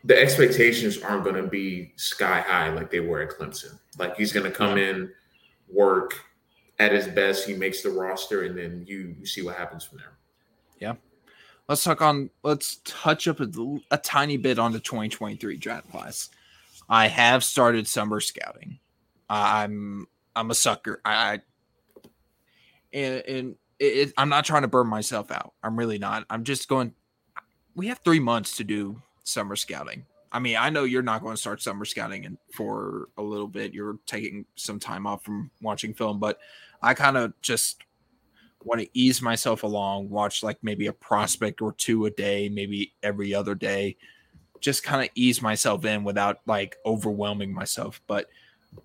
the 0.05 0.19
expectations 0.19 0.99
aren't 0.99 1.25
going 1.25 1.37
to 1.37 1.49
be 1.49 1.93
sky 1.97 2.41
high 2.41 2.71
like 2.71 2.91
they 2.91 3.01
were 3.01 3.21
at 3.21 3.31
Clemson. 3.31 3.79
Like 3.99 4.17
he's 4.17 4.33
going 4.33 4.51
to 4.51 4.57
come 4.57 4.79
in, 4.79 5.11
work 5.69 6.15
at 6.79 6.93
his 6.93 7.09
best, 7.09 7.47
he 7.47 7.55
makes 7.55 7.83
the 7.83 7.91
roster, 7.91 8.45
and 8.45 8.57
then 8.57 8.85
you 8.87 9.15
you 9.19 9.27
see 9.27 9.43
what 9.43 9.57
happens 9.57 9.85
from 9.85 9.99
there. 9.99 10.19
Yeah. 10.79 10.95
Let's 11.69 11.85
talk 11.85 12.01
on. 12.01 12.31
Let's 12.43 12.77
touch 12.85 13.29
up 13.29 13.41
a, 13.41 13.49
a 13.91 13.99
tiny 13.99 14.37
bit 14.37 14.59
on 14.59 14.73
the 14.73 14.81
2023 14.81 15.57
draft 15.59 15.91
class. 15.91 16.31
I 16.89 17.09
have 17.09 17.45
started 17.45 17.87
summer 17.87 18.21
scouting. 18.21 18.79
I'm 19.29 20.07
I'm 20.35 20.51
a 20.51 20.55
sucker. 20.55 21.01
I 21.05 21.41
and 22.93 23.23
and 23.29 23.57
it, 23.79 24.13
I'm 24.17 24.29
not 24.29 24.45
trying 24.45 24.63
to 24.63 24.69
burn 24.69 24.87
myself 24.87 25.31
out. 25.31 25.53
I'm 25.63 25.79
really 25.79 25.99
not. 25.99 26.25
I'm 26.31 26.45
just 26.45 26.69
going. 26.69 26.95
We 27.75 27.89
have 27.89 27.99
three 27.99 28.21
months 28.21 28.57
to 28.57 28.65
do 28.65 29.03
summer 29.25 29.55
scouting. 29.55 30.07
I 30.31 30.39
mean, 30.39 30.57
I 30.57 30.71
know 30.71 30.85
you're 30.85 31.03
not 31.03 31.23
going 31.23 31.35
to 31.35 31.41
start 31.41 31.63
summer 31.63 31.85
scouting 31.85 32.27
and 32.27 32.39
for 32.53 33.09
a 33.17 33.23
little 33.23 33.49
bit. 33.49 33.73
You're 33.73 33.99
taking 34.07 34.45
some 34.57 34.79
time 34.79 35.07
off 35.07 35.25
from 35.25 35.51
watching 35.63 35.95
film, 35.95 36.19
but 36.19 36.39
I 36.83 36.95
kind 36.95 37.17
of 37.17 37.33
just 37.41 37.83
want 38.65 38.81
to 38.81 38.89
ease 38.93 39.23
myself 39.23 39.63
along, 39.63 40.11
watch 40.11 40.43
like 40.43 40.59
maybe 40.63 40.87
a 40.87 40.93
prospect 40.93 41.63
or 41.63 41.73
two 41.73 42.07
a 42.07 42.11
day, 42.11 42.49
maybe 42.49 42.93
every 43.03 43.35
other 43.35 43.55
day, 43.55 43.97
just 44.61 44.83
kind 44.83 45.03
of 45.03 45.11
ease 45.15 45.41
myself 45.41 45.85
in 45.85 46.05
without 46.05 46.41
like 46.47 46.77
overwhelming 46.85 47.53
myself. 47.53 48.01
But 48.07 48.29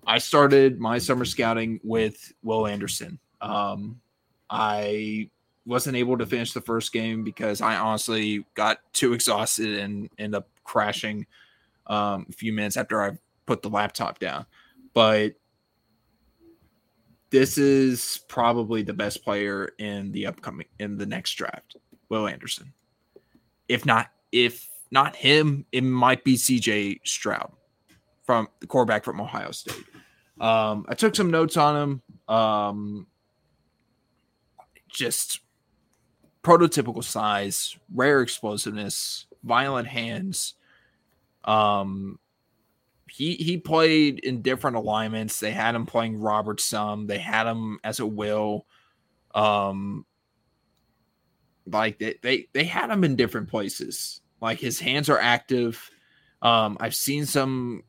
I 0.06 0.18
started 0.18 0.80
my 0.80 0.98
summer 0.98 1.24
scouting 1.24 1.80
with 1.82 2.32
Will 2.42 2.66
Anderson. 2.66 3.18
Um, 3.40 4.00
I 4.48 5.28
wasn't 5.66 5.96
able 5.96 6.18
to 6.18 6.26
finish 6.26 6.52
the 6.52 6.60
first 6.60 6.92
game 6.92 7.24
because 7.24 7.60
I 7.60 7.76
honestly 7.76 8.44
got 8.54 8.78
too 8.92 9.12
exhausted 9.12 9.78
and 9.78 10.08
end 10.18 10.34
up 10.34 10.48
crashing 10.64 11.26
um, 11.86 12.26
a 12.28 12.32
few 12.32 12.52
minutes 12.52 12.76
after 12.76 13.02
I 13.02 13.12
put 13.46 13.62
the 13.62 13.70
laptop 13.70 14.18
down. 14.18 14.46
But 14.92 15.34
this 17.30 17.58
is 17.58 18.20
probably 18.28 18.82
the 18.82 18.92
best 18.92 19.24
player 19.24 19.72
in 19.78 20.12
the 20.12 20.26
upcoming 20.26 20.66
in 20.78 20.96
the 20.96 21.06
next 21.06 21.32
draft, 21.32 21.76
Will 22.08 22.28
Anderson. 22.28 22.72
If 23.68 23.84
not, 23.84 24.10
if 24.30 24.68
not 24.90 25.16
him, 25.16 25.66
it 25.72 25.82
might 25.82 26.22
be 26.22 26.36
CJ 26.36 27.00
Stroud 27.04 27.52
from 28.22 28.48
the 28.60 28.66
quarterback 28.66 29.04
from 29.04 29.20
Ohio 29.20 29.50
State. 29.50 29.84
Um, 30.40 30.86
I 30.88 30.94
took 30.94 31.14
some 31.14 31.30
notes 31.30 31.56
on 31.56 31.76
him. 32.28 32.34
Um, 32.34 33.06
just 34.88 35.40
prototypical 36.42 37.02
size, 37.02 37.76
rare 37.92 38.20
explosiveness, 38.20 39.26
violent 39.44 39.88
hands. 39.88 40.54
Um, 41.44 42.18
he 43.10 43.34
he 43.34 43.58
played 43.58 44.18
in 44.20 44.42
different 44.42 44.76
alignments. 44.76 45.38
They 45.38 45.52
had 45.52 45.74
him 45.74 45.86
playing 45.86 46.20
Robert 46.20 46.60
some. 46.60 47.06
They 47.06 47.18
had 47.18 47.46
him 47.46 47.78
as 47.84 48.00
a 48.00 48.06
will. 48.06 48.66
Um, 49.34 50.04
like 51.66 51.98
they 51.98 52.16
they 52.22 52.48
they 52.52 52.64
had 52.64 52.90
him 52.90 53.04
in 53.04 53.16
different 53.16 53.48
places. 53.48 54.20
Like 54.40 54.58
his 54.58 54.80
hands 54.80 55.08
are 55.08 55.18
active. 55.18 55.90
Um, 56.42 56.76
I've 56.80 56.94
seen 56.94 57.26
some. 57.26 57.84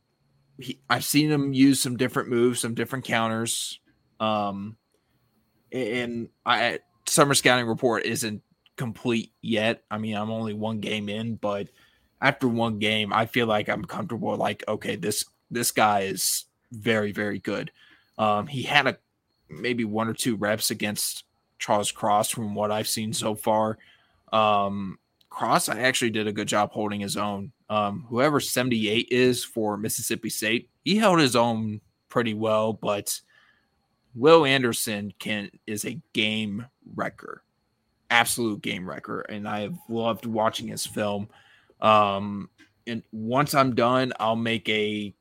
He, 0.57 0.79
I've 0.89 1.03
seen 1.03 1.29
him 1.29 1.53
use 1.53 1.81
some 1.81 1.97
different 1.97 2.29
moves, 2.29 2.59
some 2.61 2.75
different 2.75 3.05
counters. 3.05 3.79
Um, 4.19 4.77
and 5.71 6.29
I 6.45 6.79
summer 7.07 7.33
scouting 7.33 7.67
report 7.67 8.05
isn't 8.05 8.41
complete 8.75 9.31
yet. 9.41 9.83
I 9.89 9.97
mean, 9.97 10.15
I'm 10.15 10.31
only 10.31 10.53
one 10.53 10.79
game 10.79 11.09
in, 11.09 11.35
but 11.35 11.67
after 12.21 12.47
one 12.47 12.79
game, 12.79 13.13
I 13.13 13.25
feel 13.25 13.47
like 13.47 13.69
I'm 13.69 13.85
comfortable. 13.85 14.35
Like, 14.35 14.63
okay, 14.67 14.95
this 14.95 15.25
this 15.51 15.71
guy 15.71 16.01
is 16.01 16.45
very 16.71 17.11
very 17.11 17.39
good. 17.39 17.71
Um, 18.17 18.47
he 18.47 18.63
had 18.63 18.87
a 18.87 18.97
maybe 19.49 19.85
one 19.85 20.07
or 20.07 20.13
two 20.13 20.35
reps 20.35 20.71
against 20.71 21.23
Charles 21.59 21.91
Cross 21.91 22.31
from 22.31 22.55
what 22.55 22.71
I've 22.71 22.87
seen 22.87 23.13
so 23.13 23.35
far. 23.35 23.77
Um, 24.33 24.99
Cross, 25.29 25.69
I 25.69 25.79
actually 25.79 26.11
did 26.11 26.27
a 26.27 26.33
good 26.33 26.47
job 26.47 26.71
holding 26.71 27.01
his 27.01 27.17
own. 27.17 27.51
Um, 27.69 28.05
whoever 28.09 28.39
78 28.39 29.07
is 29.11 29.43
for 29.43 29.75
Mississippi 29.77 30.29
State, 30.29 30.69
he 30.83 30.95
held 30.97 31.19
his 31.19 31.35
own 31.35 31.81
pretty 32.09 32.33
well, 32.33 32.73
but 32.73 33.19
Will 34.13 34.45
Anderson 34.45 35.13
can 35.19 35.51
is 35.67 35.83
a 35.83 35.99
game 36.13 36.65
wrecker, 36.95 37.43
absolute 38.15 38.61
game 38.61 38.87
wrecker, 38.87 39.21
and 39.21 39.47
I 39.47 39.61
have 39.61 39.77
loved 39.89 40.25
watching 40.25 40.67
his 40.67 40.85
film. 40.85 41.27
Um, 41.81 42.49
and 42.87 43.03
once 43.11 43.53
I'm 43.53 43.75
done, 43.75 44.13
I'll 44.19 44.37
make 44.37 44.69
a 44.69 45.13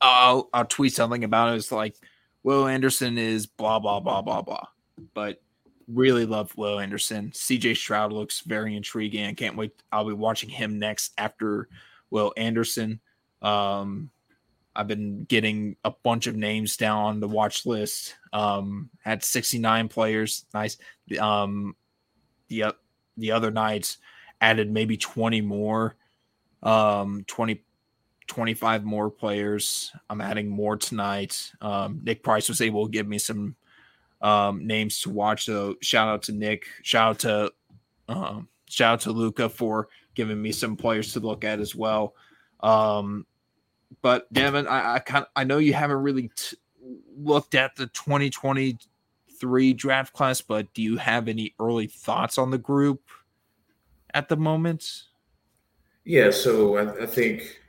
I'll 0.00 0.50
I'll 0.52 0.66
tweet 0.66 0.94
something 0.94 1.24
about 1.24 1.52
it. 1.52 1.56
It's 1.56 1.72
like 1.72 1.96
Will 2.42 2.66
Anderson 2.66 3.16
is 3.16 3.46
blah 3.46 3.78
blah 3.78 4.00
blah 4.00 4.20
blah 4.20 4.42
blah. 4.42 4.66
But 5.14 5.40
really 5.86 6.26
love 6.26 6.54
Will 6.56 6.80
Anderson. 6.80 7.30
CJ 7.30 7.76
Stroud 7.76 8.12
looks 8.12 8.40
very 8.40 8.76
intriguing. 8.76 9.24
I 9.24 9.32
can't 9.32 9.56
wait. 9.56 9.72
I'll 9.90 10.06
be 10.06 10.12
watching 10.12 10.50
him 10.50 10.78
next 10.78 11.12
after 11.16 11.68
Will 12.10 12.32
Anderson. 12.36 13.00
Um, 13.40 14.10
I've 14.78 14.86
been 14.86 15.24
getting 15.24 15.74
a 15.84 15.90
bunch 15.90 16.28
of 16.28 16.36
names 16.36 16.76
down 16.76 17.04
on 17.04 17.20
the 17.20 17.26
watch 17.26 17.66
list. 17.66 18.14
Um, 18.32 18.90
had 19.02 19.24
69 19.24 19.88
players. 19.88 20.46
Nice. 20.54 20.76
Um, 21.18 21.74
the 22.46 22.76
the 23.16 23.32
other 23.32 23.50
nights 23.50 23.98
added 24.40 24.70
maybe 24.70 24.96
20 24.96 25.40
more. 25.40 25.96
Um, 26.62 27.24
20 27.26 27.64
25 28.28 28.84
more 28.84 29.10
players. 29.10 29.90
I'm 30.08 30.20
adding 30.20 30.48
more 30.48 30.76
tonight. 30.76 31.50
Um, 31.60 32.00
Nick 32.04 32.22
Price 32.22 32.48
was 32.48 32.60
able 32.60 32.86
to 32.86 32.92
give 32.92 33.08
me 33.08 33.18
some 33.18 33.56
um, 34.20 34.64
names 34.64 35.00
to 35.00 35.10
watch. 35.10 35.46
So 35.46 35.76
shout 35.82 36.08
out 36.08 36.22
to 36.24 36.32
Nick. 36.32 36.66
Shout 36.82 37.10
out 37.10 37.18
to 37.20 37.52
um, 38.08 38.48
shout 38.68 38.92
out 38.92 39.00
to 39.00 39.12
Luca 39.12 39.48
for 39.48 39.88
giving 40.14 40.40
me 40.40 40.52
some 40.52 40.76
players 40.76 41.14
to 41.14 41.20
look 41.20 41.42
at 41.42 41.58
as 41.58 41.74
well. 41.74 42.14
Um, 42.60 43.26
but 44.02 44.32
Devin, 44.32 44.66
I, 44.66 44.94
I 44.94 44.98
kind 44.98 45.26
I 45.34 45.44
know 45.44 45.58
you 45.58 45.74
haven't 45.74 45.98
really 45.98 46.30
t- 46.34 46.56
looked 47.16 47.54
at 47.54 47.76
the 47.76 47.86
2023 47.88 49.72
draft 49.72 50.12
class, 50.12 50.40
but 50.40 50.72
do 50.74 50.82
you 50.82 50.96
have 50.96 51.28
any 51.28 51.54
early 51.60 51.86
thoughts 51.86 52.38
on 52.38 52.50
the 52.50 52.58
group 52.58 53.02
at 54.14 54.28
the 54.28 54.36
moment? 54.36 55.04
Yeah, 56.04 56.30
so 56.30 56.76
I, 56.76 57.02
I 57.02 57.06
think 57.06 57.60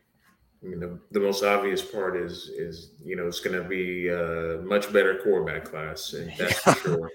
I 0.63 0.67
mean, 0.67 0.79
the, 0.79 0.99
the 1.11 1.19
most 1.19 1.43
obvious 1.43 1.81
part 1.81 2.17
is 2.17 2.49
is 2.49 2.91
you 3.03 3.15
know 3.15 3.27
it's 3.27 3.39
going 3.39 3.61
to 3.61 3.67
be 3.67 4.09
a 4.09 4.61
much 4.63 4.91
better 4.91 5.19
quarterback 5.23 5.65
class, 5.65 6.13
and 6.13 6.31
that's 6.37 6.59
for 6.59 6.73
sure. 6.79 7.11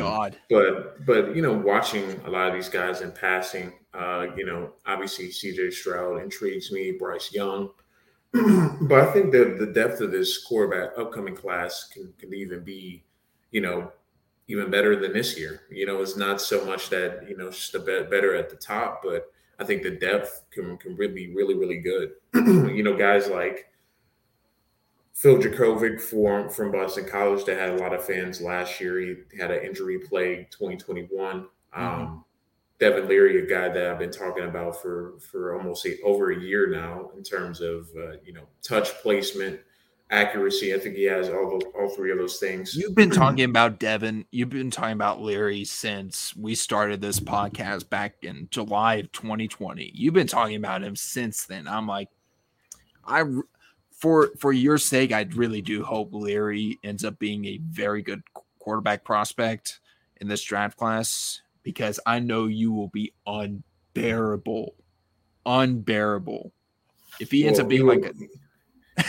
Um, 0.00 0.08
God. 0.08 0.36
But 0.48 1.06
but 1.06 1.36
you 1.36 1.42
know, 1.42 1.52
watching 1.52 2.20
a 2.24 2.30
lot 2.30 2.48
of 2.48 2.54
these 2.54 2.68
guys 2.68 3.00
in 3.00 3.12
passing, 3.12 3.72
uh, 3.94 4.26
you 4.36 4.46
know, 4.46 4.72
obviously 4.86 5.30
C.J. 5.30 5.70
Stroud 5.70 6.22
intrigues 6.22 6.72
me, 6.72 6.92
Bryce 6.92 7.32
Young, 7.32 7.70
but 8.32 9.00
I 9.00 9.12
think 9.12 9.32
that 9.32 9.56
the 9.58 9.72
depth 9.72 10.00
of 10.00 10.12
this 10.12 10.44
quarterback 10.44 10.96
upcoming 10.98 11.34
class 11.34 11.88
can 11.92 12.12
can 12.18 12.32
even 12.34 12.62
be, 12.62 13.04
you 13.50 13.60
know, 13.60 13.92
even 14.48 14.70
better 14.70 14.96
than 15.00 15.12
this 15.12 15.38
year. 15.38 15.62
You 15.70 15.86
know, 15.86 16.00
it's 16.00 16.16
not 16.16 16.40
so 16.40 16.64
much 16.64 16.90
that 16.90 17.28
you 17.28 17.36
know 17.36 17.48
it's 17.48 17.58
just 17.58 17.74
a 17.74 17.80
bit 17.80 18.10
better 18.10 18.34
at 18.34 18.50
the 18.50 18.56
top, 18.56 19.02
but 19.02 19.32
I 19.58 19.64
think 19.64 19.82
the 19.82 19.90
depth 19.90 20.44
can 20.50 20.76
can 20.78 20.96
really 20.96 21.14
be 21.14 21.34
really 21.34 21.54
really 21.54 21.78
good. 21.78 22.12
you 22.34 22.82
know, 22.82 22.96
guys 22.96 23.28
like 23.28 23.69
Phil 25.14 25.38
Jurkovec 25.38 26.00
from 26.00 26.48
from 26.48 26.72
Boston 26.72 27.06
College 27.06 27.44
that 27.44 27.58
had 27.58 27.70
a 27.70 27.76
lot 27.76 27.92
of 27.92 28.04
fans 28.04 28.40
last 28.40 28.80
year. 28.80 29.00
He 29.00 29.16
had 29.38 29.50
an 29.50 29.64
injury 29.64 29.98
plague 29.98 30.50
2021. 30.50 31.42
Mm-hmm. 31.42 31.82
Um, 31.82 32.24
Devin 32.78 33.08
Leary, 33.08 33.44
a 33.44 33.46
guy 33.46 33.68
that 33.68 33.90
I've 33.90 33.98
been 33.98 34.10
talking 34.10 34.44
about 34.44 34.80
for 34.80 35.18
for 35.20 35.54
almost 35.54 35.84
a, 35.84 36.00
over 36.02 36.32
a 36.32 36.40
year 36.40 36.70
now 36.70 37.10
in 37.16 37.22
terms 37.22 37.60
of 37.60 37.88
uh, 37.96 38.12
you 38.24 38.32
know 38.32 38.44
touch 38.62 38.94
placement, 39.02 39.60
accuracy. 40.10 40.74
I 40.74 40.78
think 40.78 40.96
he 40.96 41.04
has 41.04 41.28
all 41.28 41.50
those, 41.50 41.70
all 41.78 41.90
three 41.90 42.10
of 42.10 42.16
those 42.16 42.38
things. 42.38 42.74
You've 42.74 42.94
been 42.94 43.10
talking 43.10 43.44
about 43.44 43.78
Devin. 43.78 44.24
You've 44.30 44.48
been 44.48 44.70
talking 44.70 44.94
about 44.94 45.20
Leary 45.20 45.64
since 45.64 46.34
we 46.34 46.54
started 46.54 47.02
this 47.02 47.20
podcast 47.20 47.90
back 47.90 48.16
in 48.22 48.48
July 48.50 48.96
of 48.96 49.12
2020. 49.12 49.90
You've 49.94 50.14
been 50.14 50.26
talking 50.26 50.56
about 50.56 50.82
him 50.82 50.96
since 50.96 51.44
then. 51.44 51.68
I'm 51.68 51.86
like, 51.86 52.08
I 53.04 53.24
for 54.00 54.30
for 54.38 54.52
your 54.52 54.78
sake, 54.78 55.12
I 55.12 55.28
really 55.34 55.62
do 55.62 55.84
hope 55.84 56.12
Leary 56.12 56.78
ends 56.82 57.04
up 57.04 57.18
being 57.18 57.44
a 57.44 57.60
very 57.70 58.02
good 58.02 58.22
quarterback 58.58 59.04
prospect 59.04 59.80
in 60.20 60.28
this 60.28 60.42
draft 60.42 60.76
class 60.76 61.42
because 61.62 62.00
I 62.06 62.18
know 62.18 62.46
you 62.46 62.72
will 62.72 62.88
be 62.88 63.12
unbearable, 63.26 64.74
unbearable. 65.44 66.52
If 67.20 67.30
he 67.30 67.46
ends 67.46 67.58
well, 67.58 67.66
up 67.66 67.70
being 67.70 67.86
like 67.86 68.04
a 68.04 68.12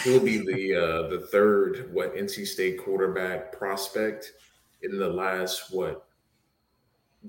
He'll 0.03 0.23
be 0.23 0.37
the 0.37 0.75
uh, 0.75 1.07
the 1.09 1.27
third 1.31 1.89
what 1.93 2.15
NC 2.15 2.47
State 2.47 2.83
quarterback 2.83 3.51
prospect 3.51 4.33
in 4.81 4.97
the 4.97 5.09
last 5.09 5.71
what 5.71 6.07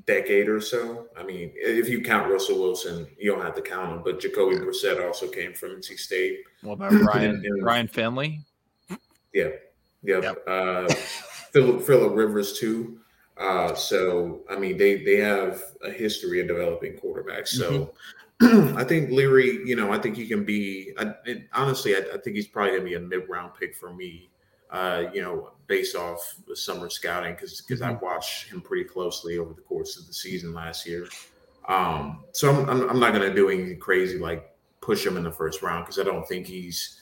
decade 0.06 0.48
or 0.48 0.60
so. 0.60 1.06
I 1.16 1.22
mean, 1.22 1.52
if 1.54 1.88
you 1.88 2.02
count 2.02 2.30
Russell 2.30 2.58
Wilson, 2.58 3.06
you 3.18 3.30
don't 3.30 3.42
have 3.42 3.54
to 3.54 3.62
count 3.62 3.92
him. 3.92 4.02
But 4.04 4.20
Jacoby 4.20 4.56
Brissett 4.56 5.04
also 5.04 5.28
came 5.28 5.52
from 5.54 5.70
NC 5.70 5.98
State. 5.98 6.40
What 6.62 6.74
about 6.74 6.92
Ryan 7.14 7.36
and, 7.36 7.44
and, 7.44 7.62
Ryan 7.62 7.88
Finley? 7.88 8.40
Yeah, 9.32 9.48
yeah. 10.02 10.20
Yep. 10.20 10.44
Uh, 10.46 10.94
Philip 11.52 11.82
Philip 11.82 12.14
Rivers 12.14 12.58
too. 12.58 12.98
Uh, 13.36 13.74
so 13.74 14.42
I 14.50 14.56
mean, 14.56 14.76
they 14.76 15.02
they 15.02 15.16
have 15.16 15.62
a 15.82 15.90
history 15.90 16.40
of 16.40 16.48
developing 16.48 16.94
quarterbacks. 16.94 17.48
So 17.48 17.92
mm-hmm. 18.40 18.76
I 18.78 18.84
think 18.84 19.10
Leary, 19.10 19.60
you 19.66 19.76
know, 19.76 19.92
I 19.92 19.98
think 19.98 20.16
he 20.16 20.26
can 20.26 20.44
be. 20.44 20.92
I, 20.98 21.14
honestly, 21.52 21.94
I, 21.94 22.00
I, 22.14 22.18
think 22.18 22.36
he's 22.36 22.48
probably 22.48 22.72
gonna 22.72 22.84
be 22.84 22.94
a 22.94 23.00
mid-round 23.00 23.52
pick 23.58 23.74
for 23.74 23.92
me. 23.92 24.30
Uh, 24.72 25.04
you 25.12 25.20
know, 25.20 25.50
based 25.66 25.94
off 25.94 26.34
the 26.48 26.56
summer 26.56 26.88
scouting, 26.88 27.34
because 27.34 27.60
because 27.60 27.80
mm-hmm. 27.80 27.96
I 27.96 28.08
watched 28.08 28.50
him 28.50 28.62
pretty 28.62 28.84
closely 28.84 29.38
over 29.38 29.52
the 29.52 29.60
course 29.60 29.98
of 29.98 30.06
the 30.06 30.14
season 30.14 30.54
last 30.54 30.86
year. 30.86 31.06
Um, 31.68 32.24
so 32.32 32.50
I'm, 32.50 32.68
I'm, 32.68 32.90
I'm 32.90 32.98
not 32.98 33.12
gonna 33.12 33.34
do 33.34 33.50
anything 33.50 33.78
crazy 33.78 34.18
like 34.18 34.50
push 34.80 35.06
him 35.06 35.16
in 35.16 35.22
the 35.22 35.30
first 35.30 35.62
round 35.62 35.84
because 35.84 35.98
I 35.98 36.02
don't 36.02 36.26
think 36.26 36.46
he's 36.46 37.00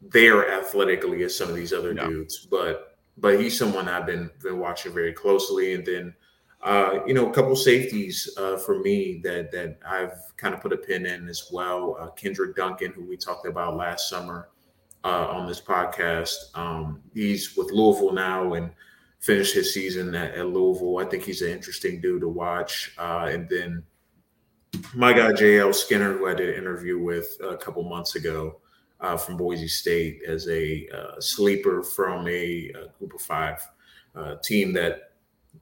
there 0.00 0.52
athletically 0.52 1.24
as 1.24 1.36
some 1.36 1.48
of 1.48 1.56
these 1.56 1.72
other 1.72 1.94
no. 1.94 2.08
dudes. 2.08 2.46
But 2.46 2.98
but 3.16 3.40
he's 3.40 3.58
someone 3.58 3.88
I've 3.88 4.06
been 4.06 4.30
been 4.42 4.58
watching 4.58 4.92
very 4.92 5.12
closely, 5.12 5.74
and 5.74 5.84
then 5.84 6.14
uh, 6.62 7.00
you 7.06 7.14
know, 7.14 7.30
a 7.30 7.32
couple 7.32 7.54
safeties 7.54 8.28
uh, 8.36 8.56
for 8.56 8.80
me 8.80 9.20
that 9.22 9.50
that 9.52 9.78
I've 9.86 10.36
kind 10.36 10.54
of 10.54 10.60
put 10.60 10.72
a 10.72 10.76
pin 10.76 11.06
in 11.06 11.28
as 11.28 11.48
well. 11.52 11.96
Uh, 11.98 12.10
Kendrick 12.10 12.56
Duncan, 12.56 12.92
who 12.92 13.04
we 13.04 13.16
talked 13.16 13.46
about 13.46 13.76
last 13.76 14.08
summer 14.08 14.48
uh, 15.04 15.28
on 15.28 15.46
this 15.46 15.60
podcast, 15.60 16.34
um, 16.54 17.00
he's 17.14 17.56
with 17.56 17.70
Louisville 17.70 18.12
now 18.12 18.54
and 18.54 18.70
finished 19.20 19.54
his 19.54 19.72
season 19.72 20.14
at, 20.14 20.34
at, 20.34 20.46
Louisville. 20.46 20.98
I 20.98 21.04
think 21.04 21.24
he's 21.24 21.42
an 21.42 21.50
interesting 21.50 22.00
dude 22.00 22.20
to 22.22 22.28
watch. 22.28 22.94
Uh, 22.98 23.28
and 23.30 23.48
then 23.48 23.82
my 24.94 25.12
guy 25.12 25.32
JL 25.32 25.74
Skinner, 25.74 26.16
who 26.16 26.28
I 26.28 26.34
did 26.34 26.50
an 26.50 26.56
interview 26.56 26.98
with 26.98 27.36
a 27.42 27.56
couple 27.56 27.82
months 27.82 28.14
ago 28.14 28.60
uh, 29.00 29.16
from 29.16 29.36
Boise 29.36 29.68
State 29.68 30.22
as 30.26 30.48
a 30.48 30.88
sleeper 31.20 31.82
from 31.82 32.26
a, 32.28 32.70
a 32.74 32.88
group 32.98 33.14
of 33.14 33.20
five 33.22 33.66
team 34.42 34.72
that 34.72 35.08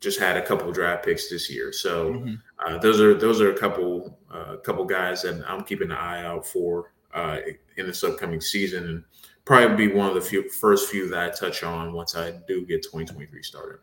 just 0.00 0.18
had 0.18 0.36
a 0.36 0.42
couple 0.42 0.70
draft 0.72 1.04
picks 1.04 1.28
this 1.28 1.50
year. 1.50 1.72
So 1.72 2.14
mm-hmm. 2.14 2.34
uh, 2.66 2.78
those 2.78 3.00
are 3.00 3.14
those 3.14 3.40
are 3.40 3.52
a 3.52 3.58
couple 3.58 4.18
a 4.32 4.36
uh, 4.36 4.56
couple 4.58 4.84
guys 4.84 5.22
that 5.22 5.42
I'm 5.48 5.62
keeping 5.62 5.90
an 5.90 5.96
eye 5.96 6.24
out 6.24 6.46
for 6.46 6.92
uh, 7.16 7.38
in 7.76 7.86
this 7.86 8.04
upcoming 8.04 8.40
season, 8.40 8.84
and 8.84 9.04
probably 9.44 9.88
be 9.88 9.92
one 9.92 10.08
of 10.08 10.14
the 10.14 10.20
few 10.20 10.48
first 10.50 10.90
few 10.90 11.08
that 11.08 11.18
I 11.18 11.30
touch 11.30 11.62
on 11.62 11.92
once 11.92 12.14
I 12.14 12.32
do 12.46 12.64
get 12.66 12.82
2023 12.82 13.42
started. 13.42 13.80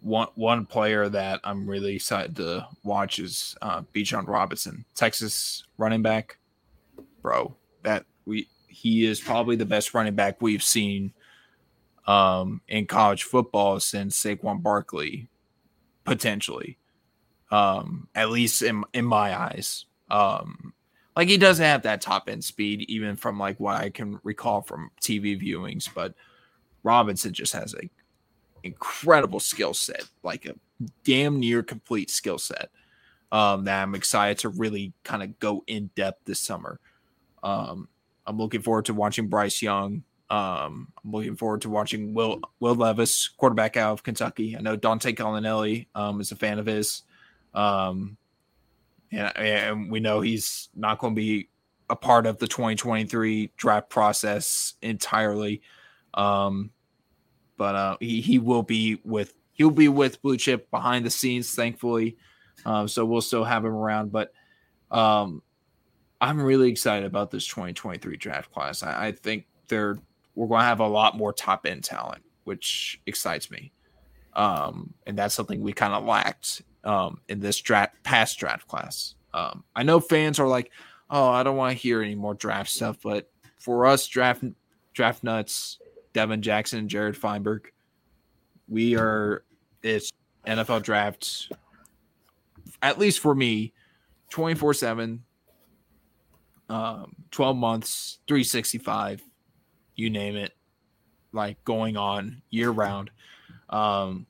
One 0.00 0.28
one 0.34 0.64
player 0.64 1.10
that 1.10 1.40
I'm 1.44 1.68
really 1.68 1.94
excited 1.94 2.34
to 2.36 2.66
watch 2.82 3.18
is 3.18 3.54
uh, 3.60 3.82
Bijan 3.94 4.26
Robinson, 4.26 4.86
Texas 4.94 5.64
running 5.76 6.00
back. 6.02 6.38
Bro, 7.20 7.54
that 7.82 8.06
we 8.24 8.48
he 8.66 9.04
is 9.04 9.20
probably 9.20 9.56
the 9.56 9.66
best 9.66 9.92
running 9.92 10.14
back 10.14 10.40
we've 10.40 10.62
seen 10.62 11.12
um, 12.06 12.62
in 12.66 12.86
college 12.86 13.24
football 13.24 13.78
since 13.78 14.18
Saquon 14.18 14.62
Barkley, 14.62 15.28
potentially, 16.04 16.78
um, 17.50 18.08
at 18.14 18.30
least 18.30 18.62
in 18.62 18.84
in 18.94 19.04
my 19.04 19.38
eyes. 19.38 19.84
Um, 20.10 20.72
like 21.16 21.28
he 21.28 21.36
doesn't 21.36 21.64
have 21.64 21.82
that 21.82 22.00
top 22.00 22.28
end 22.28 22.44
speed, 22.44 22.82
even 22.88 23.16
from 23.16 23.38
like 23.38 23.58
what 23.58 23.76
I 23.76 23.90
can 23.90 24.20
recall 24.22 24.62
from 24.62 24.90
TV 25.00 25.40
viewings. 25.40 25.88
But 25.92 26.14
Robinson 26.82 27.32
just 27.32 27.52
has 27.52 27.74
a 27.74 27.90
incredible 28.62 29.40
skill 29.40 29.74
set, 29.74 30.04
like 30.22 30.46
a 30.46 30.54
damn 31.04 31.40
near 31.40 31.62
complete 31.62 32.10
skill 32.10 32.38
set. 32.38 32.70
Um, 33.32 33.64
that 33.64 33.82
I'm 33.82 33.94
excited 33.94 34.38
to 34.38 34.48
really 34.48 34.92
kind 35.04 35.22
of 35.22 35.38
go 35.38 35.62
in 35.68 35.90
depth 35.94 36.24
this 36.24 36.40
summer. 36.40 36.80
Um, 37.44 37.88
I'm 38.26 38.38
looking 38.38 38.60
forward 38.60 38.86
to 38.86 38.94
watching 38.94 39.28
Bryce 39.28 39.62
Young. 39.62 40.02
Um, 40.30 40.88
I'm 41.04 41.10
looking 41.10 41.36
forward 41.36 41.62
to 41.62 41.70
watching 41.70 42.12
Will 42.14 42.40
Will 42.60 42.74
Levis, 42.74 43.28
quarterback 43.28 43.76
out 43.76 43.92
of 43.92 44.02
Kentucky. 44.02 44.56
I 44.56 44.60
know 44.60 44.76
Dante 44.76 45.12
Collinelli 45.12 45.86
um, 45.94 46.20
is 46.20 46.32
a 46.32 46.36
fan 46.36 46.58
of 46.58 46.66
his. 46.66 47.02
Um, 47.54 48.16
and, 49.12 49.36
and 49.36 49.90
we 49.90 50.00
know 50.00 50.20
he's 50.20 50.68
not 50.74 50.98
going 50.98 51.14
to 51.14 51.20
be 51.20 51.48
a 51.88 51.96
part 51.96 52.26
of 52.26 52.38
the 52.38 52.46
2023 52.46 53.52
draft 53.56 53.90
process 53.90 54.74
entirely. 54.80 55.62
Um, 56.14 56.70
but 57.56 57.74
uh, 57.74 57.96
he 58.00 58.20
he 58.20 58.38
will 58.38 58.62
be 58.62 59.00
with 59.04 59.34
he'll 59.52 59.70
be 59.70 59.88
with 59.88 60.22
Blue 60.22 60.38
Chip 60.38 60.70
behind 60.70 61.04
the 61.04 61.10
scenes, 61.10 61.54
thankfully. 61.54 62.16
Um, 62.64 62.88
so 62.88 63.04
we'll 63.04 63.20
still 63.20 63.44
have 63.44 63.64
him 63.64 63.72
around, 63.72 64.12
but 64.12 64.32
um, 64.90 65.42
I'm 66.20 66.40
really 66.40 66.70
excited 66.70 67.06
about 67.06 67.30
this 67.30 67.46
2023 67.46 68.16
draft 68.16 68.52
class. 68.52 68.82
I, 68.82 69.08
I 69.08 69.12
think 69.12 69.46
they're 69.68 69.98
we're 70.34 70.46
going 70.46 70.60
to 70.60 70.66
have 70.66 70.80
a 70.80 70.86
lot 70.86 71.16
more 71.16 71.32
top 71.32 71.66
end 71.66 71.84
talent, 71.84 72.22
which 72.44 73.00
excites 73.06 73.50
me. 73.50 73.72
Um, 74.34 74.94
and 75.06 75.18
that's 75.18 75.34
something 75.34 75.60
we 75.60 75.72
kind 75.72 75.92
of 75.92 76.04
lacked 76.04 76.62
um, 76.84 77.20
in 77.28 77.40
this 77.40 77.58
draft 77.58 77.94
past 78.02 78.38
draft 78.38 78.66
class. 78.68 79.14
Um, 79.34 79.64
I 79.74 79.82
know 79.82 80.00
fans 80.00 80.38
are 80.40 80.48
like, 80.48 80.70
"Oh, 81.08 81.28
I 81.28 81.42
don't 81.42 81.56
want 81.56 81.76
to 81.76 81.82
hear 81.82 82.02
any 82.02 82.14
more 82.14 82.34
draft 82.34 82.70
stuff," 82.70 82.98
but 83.02 83.30
for 83.58 83.86
us 83.86 84.06
draft 84.06 84.44
draft 84.92 85.22
nuts, 85.22 85.78
Devin 86.12 86.42
Jackson 86.42 86.80
and 86.80 86.90
Jared 86.90 87.16
Feinberg, 87.16 87.70
we 88.68 88.96
are 88.96 89.44
it's 89.82 90.10
NFL 90.46 90.82
draft. 90.82 91.52
At 92.82 92.98
least 92.98 93.20
for 93.20 93.34
me, 93.34 93.72
twenty 94.30 94.54
four 94.54 94.74
seven, 94.74 95.24
um, 96.68 97.14
twelve 97.30 97.56
months, 97.56 98.18
three 98.26 98.44
sixty 98.44 98.78
five, 98.78 99.22
you 99.94 100.10
name 100.10 100.36
it, 100.36 100.52
like 101.32 101.62
going 101.64 101.96
on 101.96 102.42
year 102.50 102.70
round. 102.70 103.10
Um, 103.68 104.26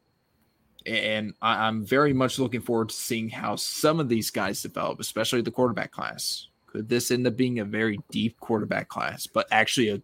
and 0.86 1.34
I, 1.42 1.68
am 1.68 1.84
very 1.84 2.12
much 2.12 2.38
looking 2.38 2.60
forward 2.60 2.88
to 2.90 2.94
seeing 2.94 3.28
how 3.28 3.56
some 3.56 4.00
of 4.00 4.08
these 4.08 4.30
guys 4.30 4.62
develop, 4.62 5.00
especially 5.00 5.42
the 5.42 5.50
quarterback 5.50 5.90
class. 5.90 6.48
Could 6.66 6.88
this 6.88 7.10
end 7.10 7.26
up 7.26 7.36
being 7.36 7.58
a 7.58 7.64
very 7.64 8.00
deep 8.10 8.38
quarterback 8.40 8.88
class, 8.88 9.26
but 9.26 9.46
actually 9.50 9.88
a 9.90 10.02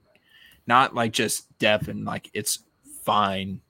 not 0.66 0.94
like 0.94 1.12
just 1.12 1.56
depth 1.58 1.88
and 1.88 2.04
like 2.04 2.28
it's 2.34 2.64
fine 3.04 3.60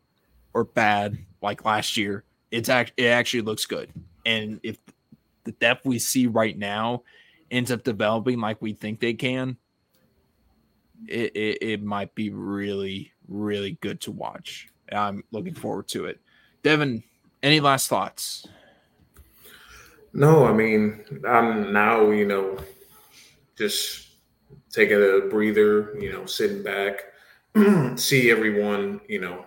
or 0.55 0.65
bad 0.65 1.19
like 1.43 1.65
last 1.65 1.97
year. 1.97 2.25
It's 2.51 2.69
act 2.69 2.93
it 2.97 3.07
actually 3.07 3.43
looks 3.43 3.67
good. 3.67 3.91
And 4.25 4.61
if 4.63 4.79
the 5.45 5.53
depth 5.53 5.85
we 5.85 5.99
see 5.99 6.27
right 6.27 6.57
now 6.57 7.03
ends 7.51 7.71
up 7.71 7.85
developing 7.85 8.41
like 8.41 8.61
we 8.63 8.73
think 8.73 8.99
they 8.99 9.15
can, 9.15 9.57
it, 11.07 11.37
it, 11.37 11.59
it 11.61 11.83
might 11.83 12.15
be 12.15 12.31
really, 12.31 13.13
really 13.29 13.79
good 13.81 14.01
to 14.03 14.11
watch. 14.11 14.69
I'm 14.91 15.23
looking 15.31 15.55
forward 15.55 15.89
to 15.89 16.07
it. 16.07 16.21
Devin, 16.67 17.05
any 17.45 17.61
last 17.61 17.87
thoughts? 17.87 18.45
No, 20.13 20.45
I 20.47 20.53
mean, 20.53 21.05
I'm 21.25 21.73
now, 21.73 22.11
you 22.11 22.27
know, 22.27 22.59
just 23.57 24.09
taking 24.73 24.97
a 24.97 25.29
breather, 25.31 25.97
you 25.97 26.13
know, 26.13 26.27
sitting 26.27 26.65
back, 26.65 27.05
see 27.95 28.33
everyone, 28.33 29.01
you 29.09 29.21
know, 29.21 29.47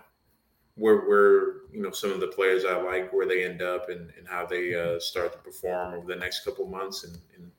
where 0.76 1.02
where 1.10 1.40
you 1.74 1.82
know 1.82 1.92
some 1.92 2.14
of 2.14 2.22
the 2.22 2.28
players 2.28 2.64
I 2.64 2.82
like, 2.82 3.12
where 3.12 3.28
they 3.28 3.44
end 3.44 3.62
up, 3.62 3.90
and, 3.90 4.14
and 4.18 4.26
how 4.26 4.46
they 4.46 4.74
uh, 4.74 4.98
start 5.02 5.34
to 5.34 5.40
perform 5.40 5.96
over 5.96 6.08
the 6.08 6.16
next 6.16 6.46
couple 6.46 6.68
months, 6.68 7.04
and, 7.04 7.18
and 7.36 7.52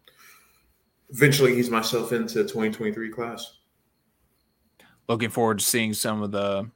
eventually 1.10 1.58
ease 1.58 1.68
myself 1.68 2.12
into 2.12 2.44
2023 2.44 3.10
class. 3.10 3.58
Looking 5.06 5.28
forward 5.28 5.58
to 5.58 5.64
seeing 5.66 5.92
some 5.92 6.22
of 6.22 6.30
the 6.30 6.70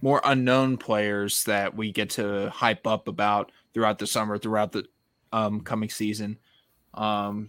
more 0.00 0.20
unknown 0.24 0.76
players 0.76 1.44
that 1.44 1.74
we 1.74 1.92
get 1.92 2.10
to 2.10 2.50
hype 2.50 2.86
up 2.86 3.08
about 3.08 3.50
throughout 3.74 3.98
the 3.98 4.06
summer, 4.06 4.38
throughout 4.38 4.72
the 4.72 4.84
um, 5.32 5.60
coming 5.60 5.88
season. 5.88 6.38
Um, 6.94 7.48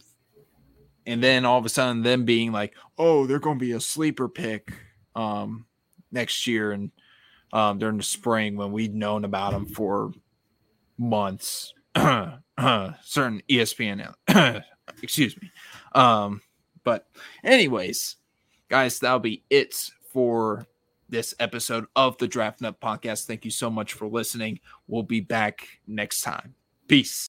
and 1.05 1.23
then 1.23 1.45
all 1.45 1.57
of 1.57 1.65
a 1.65 1.69
sudden, 1.69 2.03
them 2.03 2.25
being 2.25 2.51
like, 2.51 2.75
oh, 2.97 3.25
they're 3.25 3.39
going 3.39 3.57
to 3.57 3.65
be 3.65 3.71
a 3.71 3.79
sleeper 3.79 4.27
pick 4.27 4.73
um, 5.15 5.65
next 6.11 6.45
year 6.47 6.71
and 6.71 6.91
um, 7.53 7.79
during 7.79 7.97
the 7.97 8.03
spring 8.03 8.55
when 8.55 8.71
we'd 8.71 8.93
known 8.93 9.25
about 9.25 9.53
them 9.53 9.65
for 9.65 10.11
months. 10.97 11.73
certain 11.95 12.41
ESPN, 13.49 14.13
excuse 15.01 15.35
me. 15.41 15.51
Um, 15.93 16.41
but, 16.83 17.07
anyways, 17.43 18.17
guys, 18.69 18.99
that'll 18.99 19.19
be 19.19 19.43
it 19.49 19.89
for 20.11 20.67
this 21.09 21.33
episode 21.39 21.85
of 21.95 22.17
the 22.17 22.27
Draft 22.27 22.61
Nut 22.61 22.79
Podcast. 22.79 23.25
Thank 23.25 23.45
you 23.45 23.51
so 23.51 23.69
much 23.69 23.93
for 23.93 24.07
listening. 24.07 24.59
We'll 24.87 25.03
be 25.03 25.21
back 25.21 25.67
next 25.87 26.21
time. 26.21 26.55
Peace. 26.87 27.17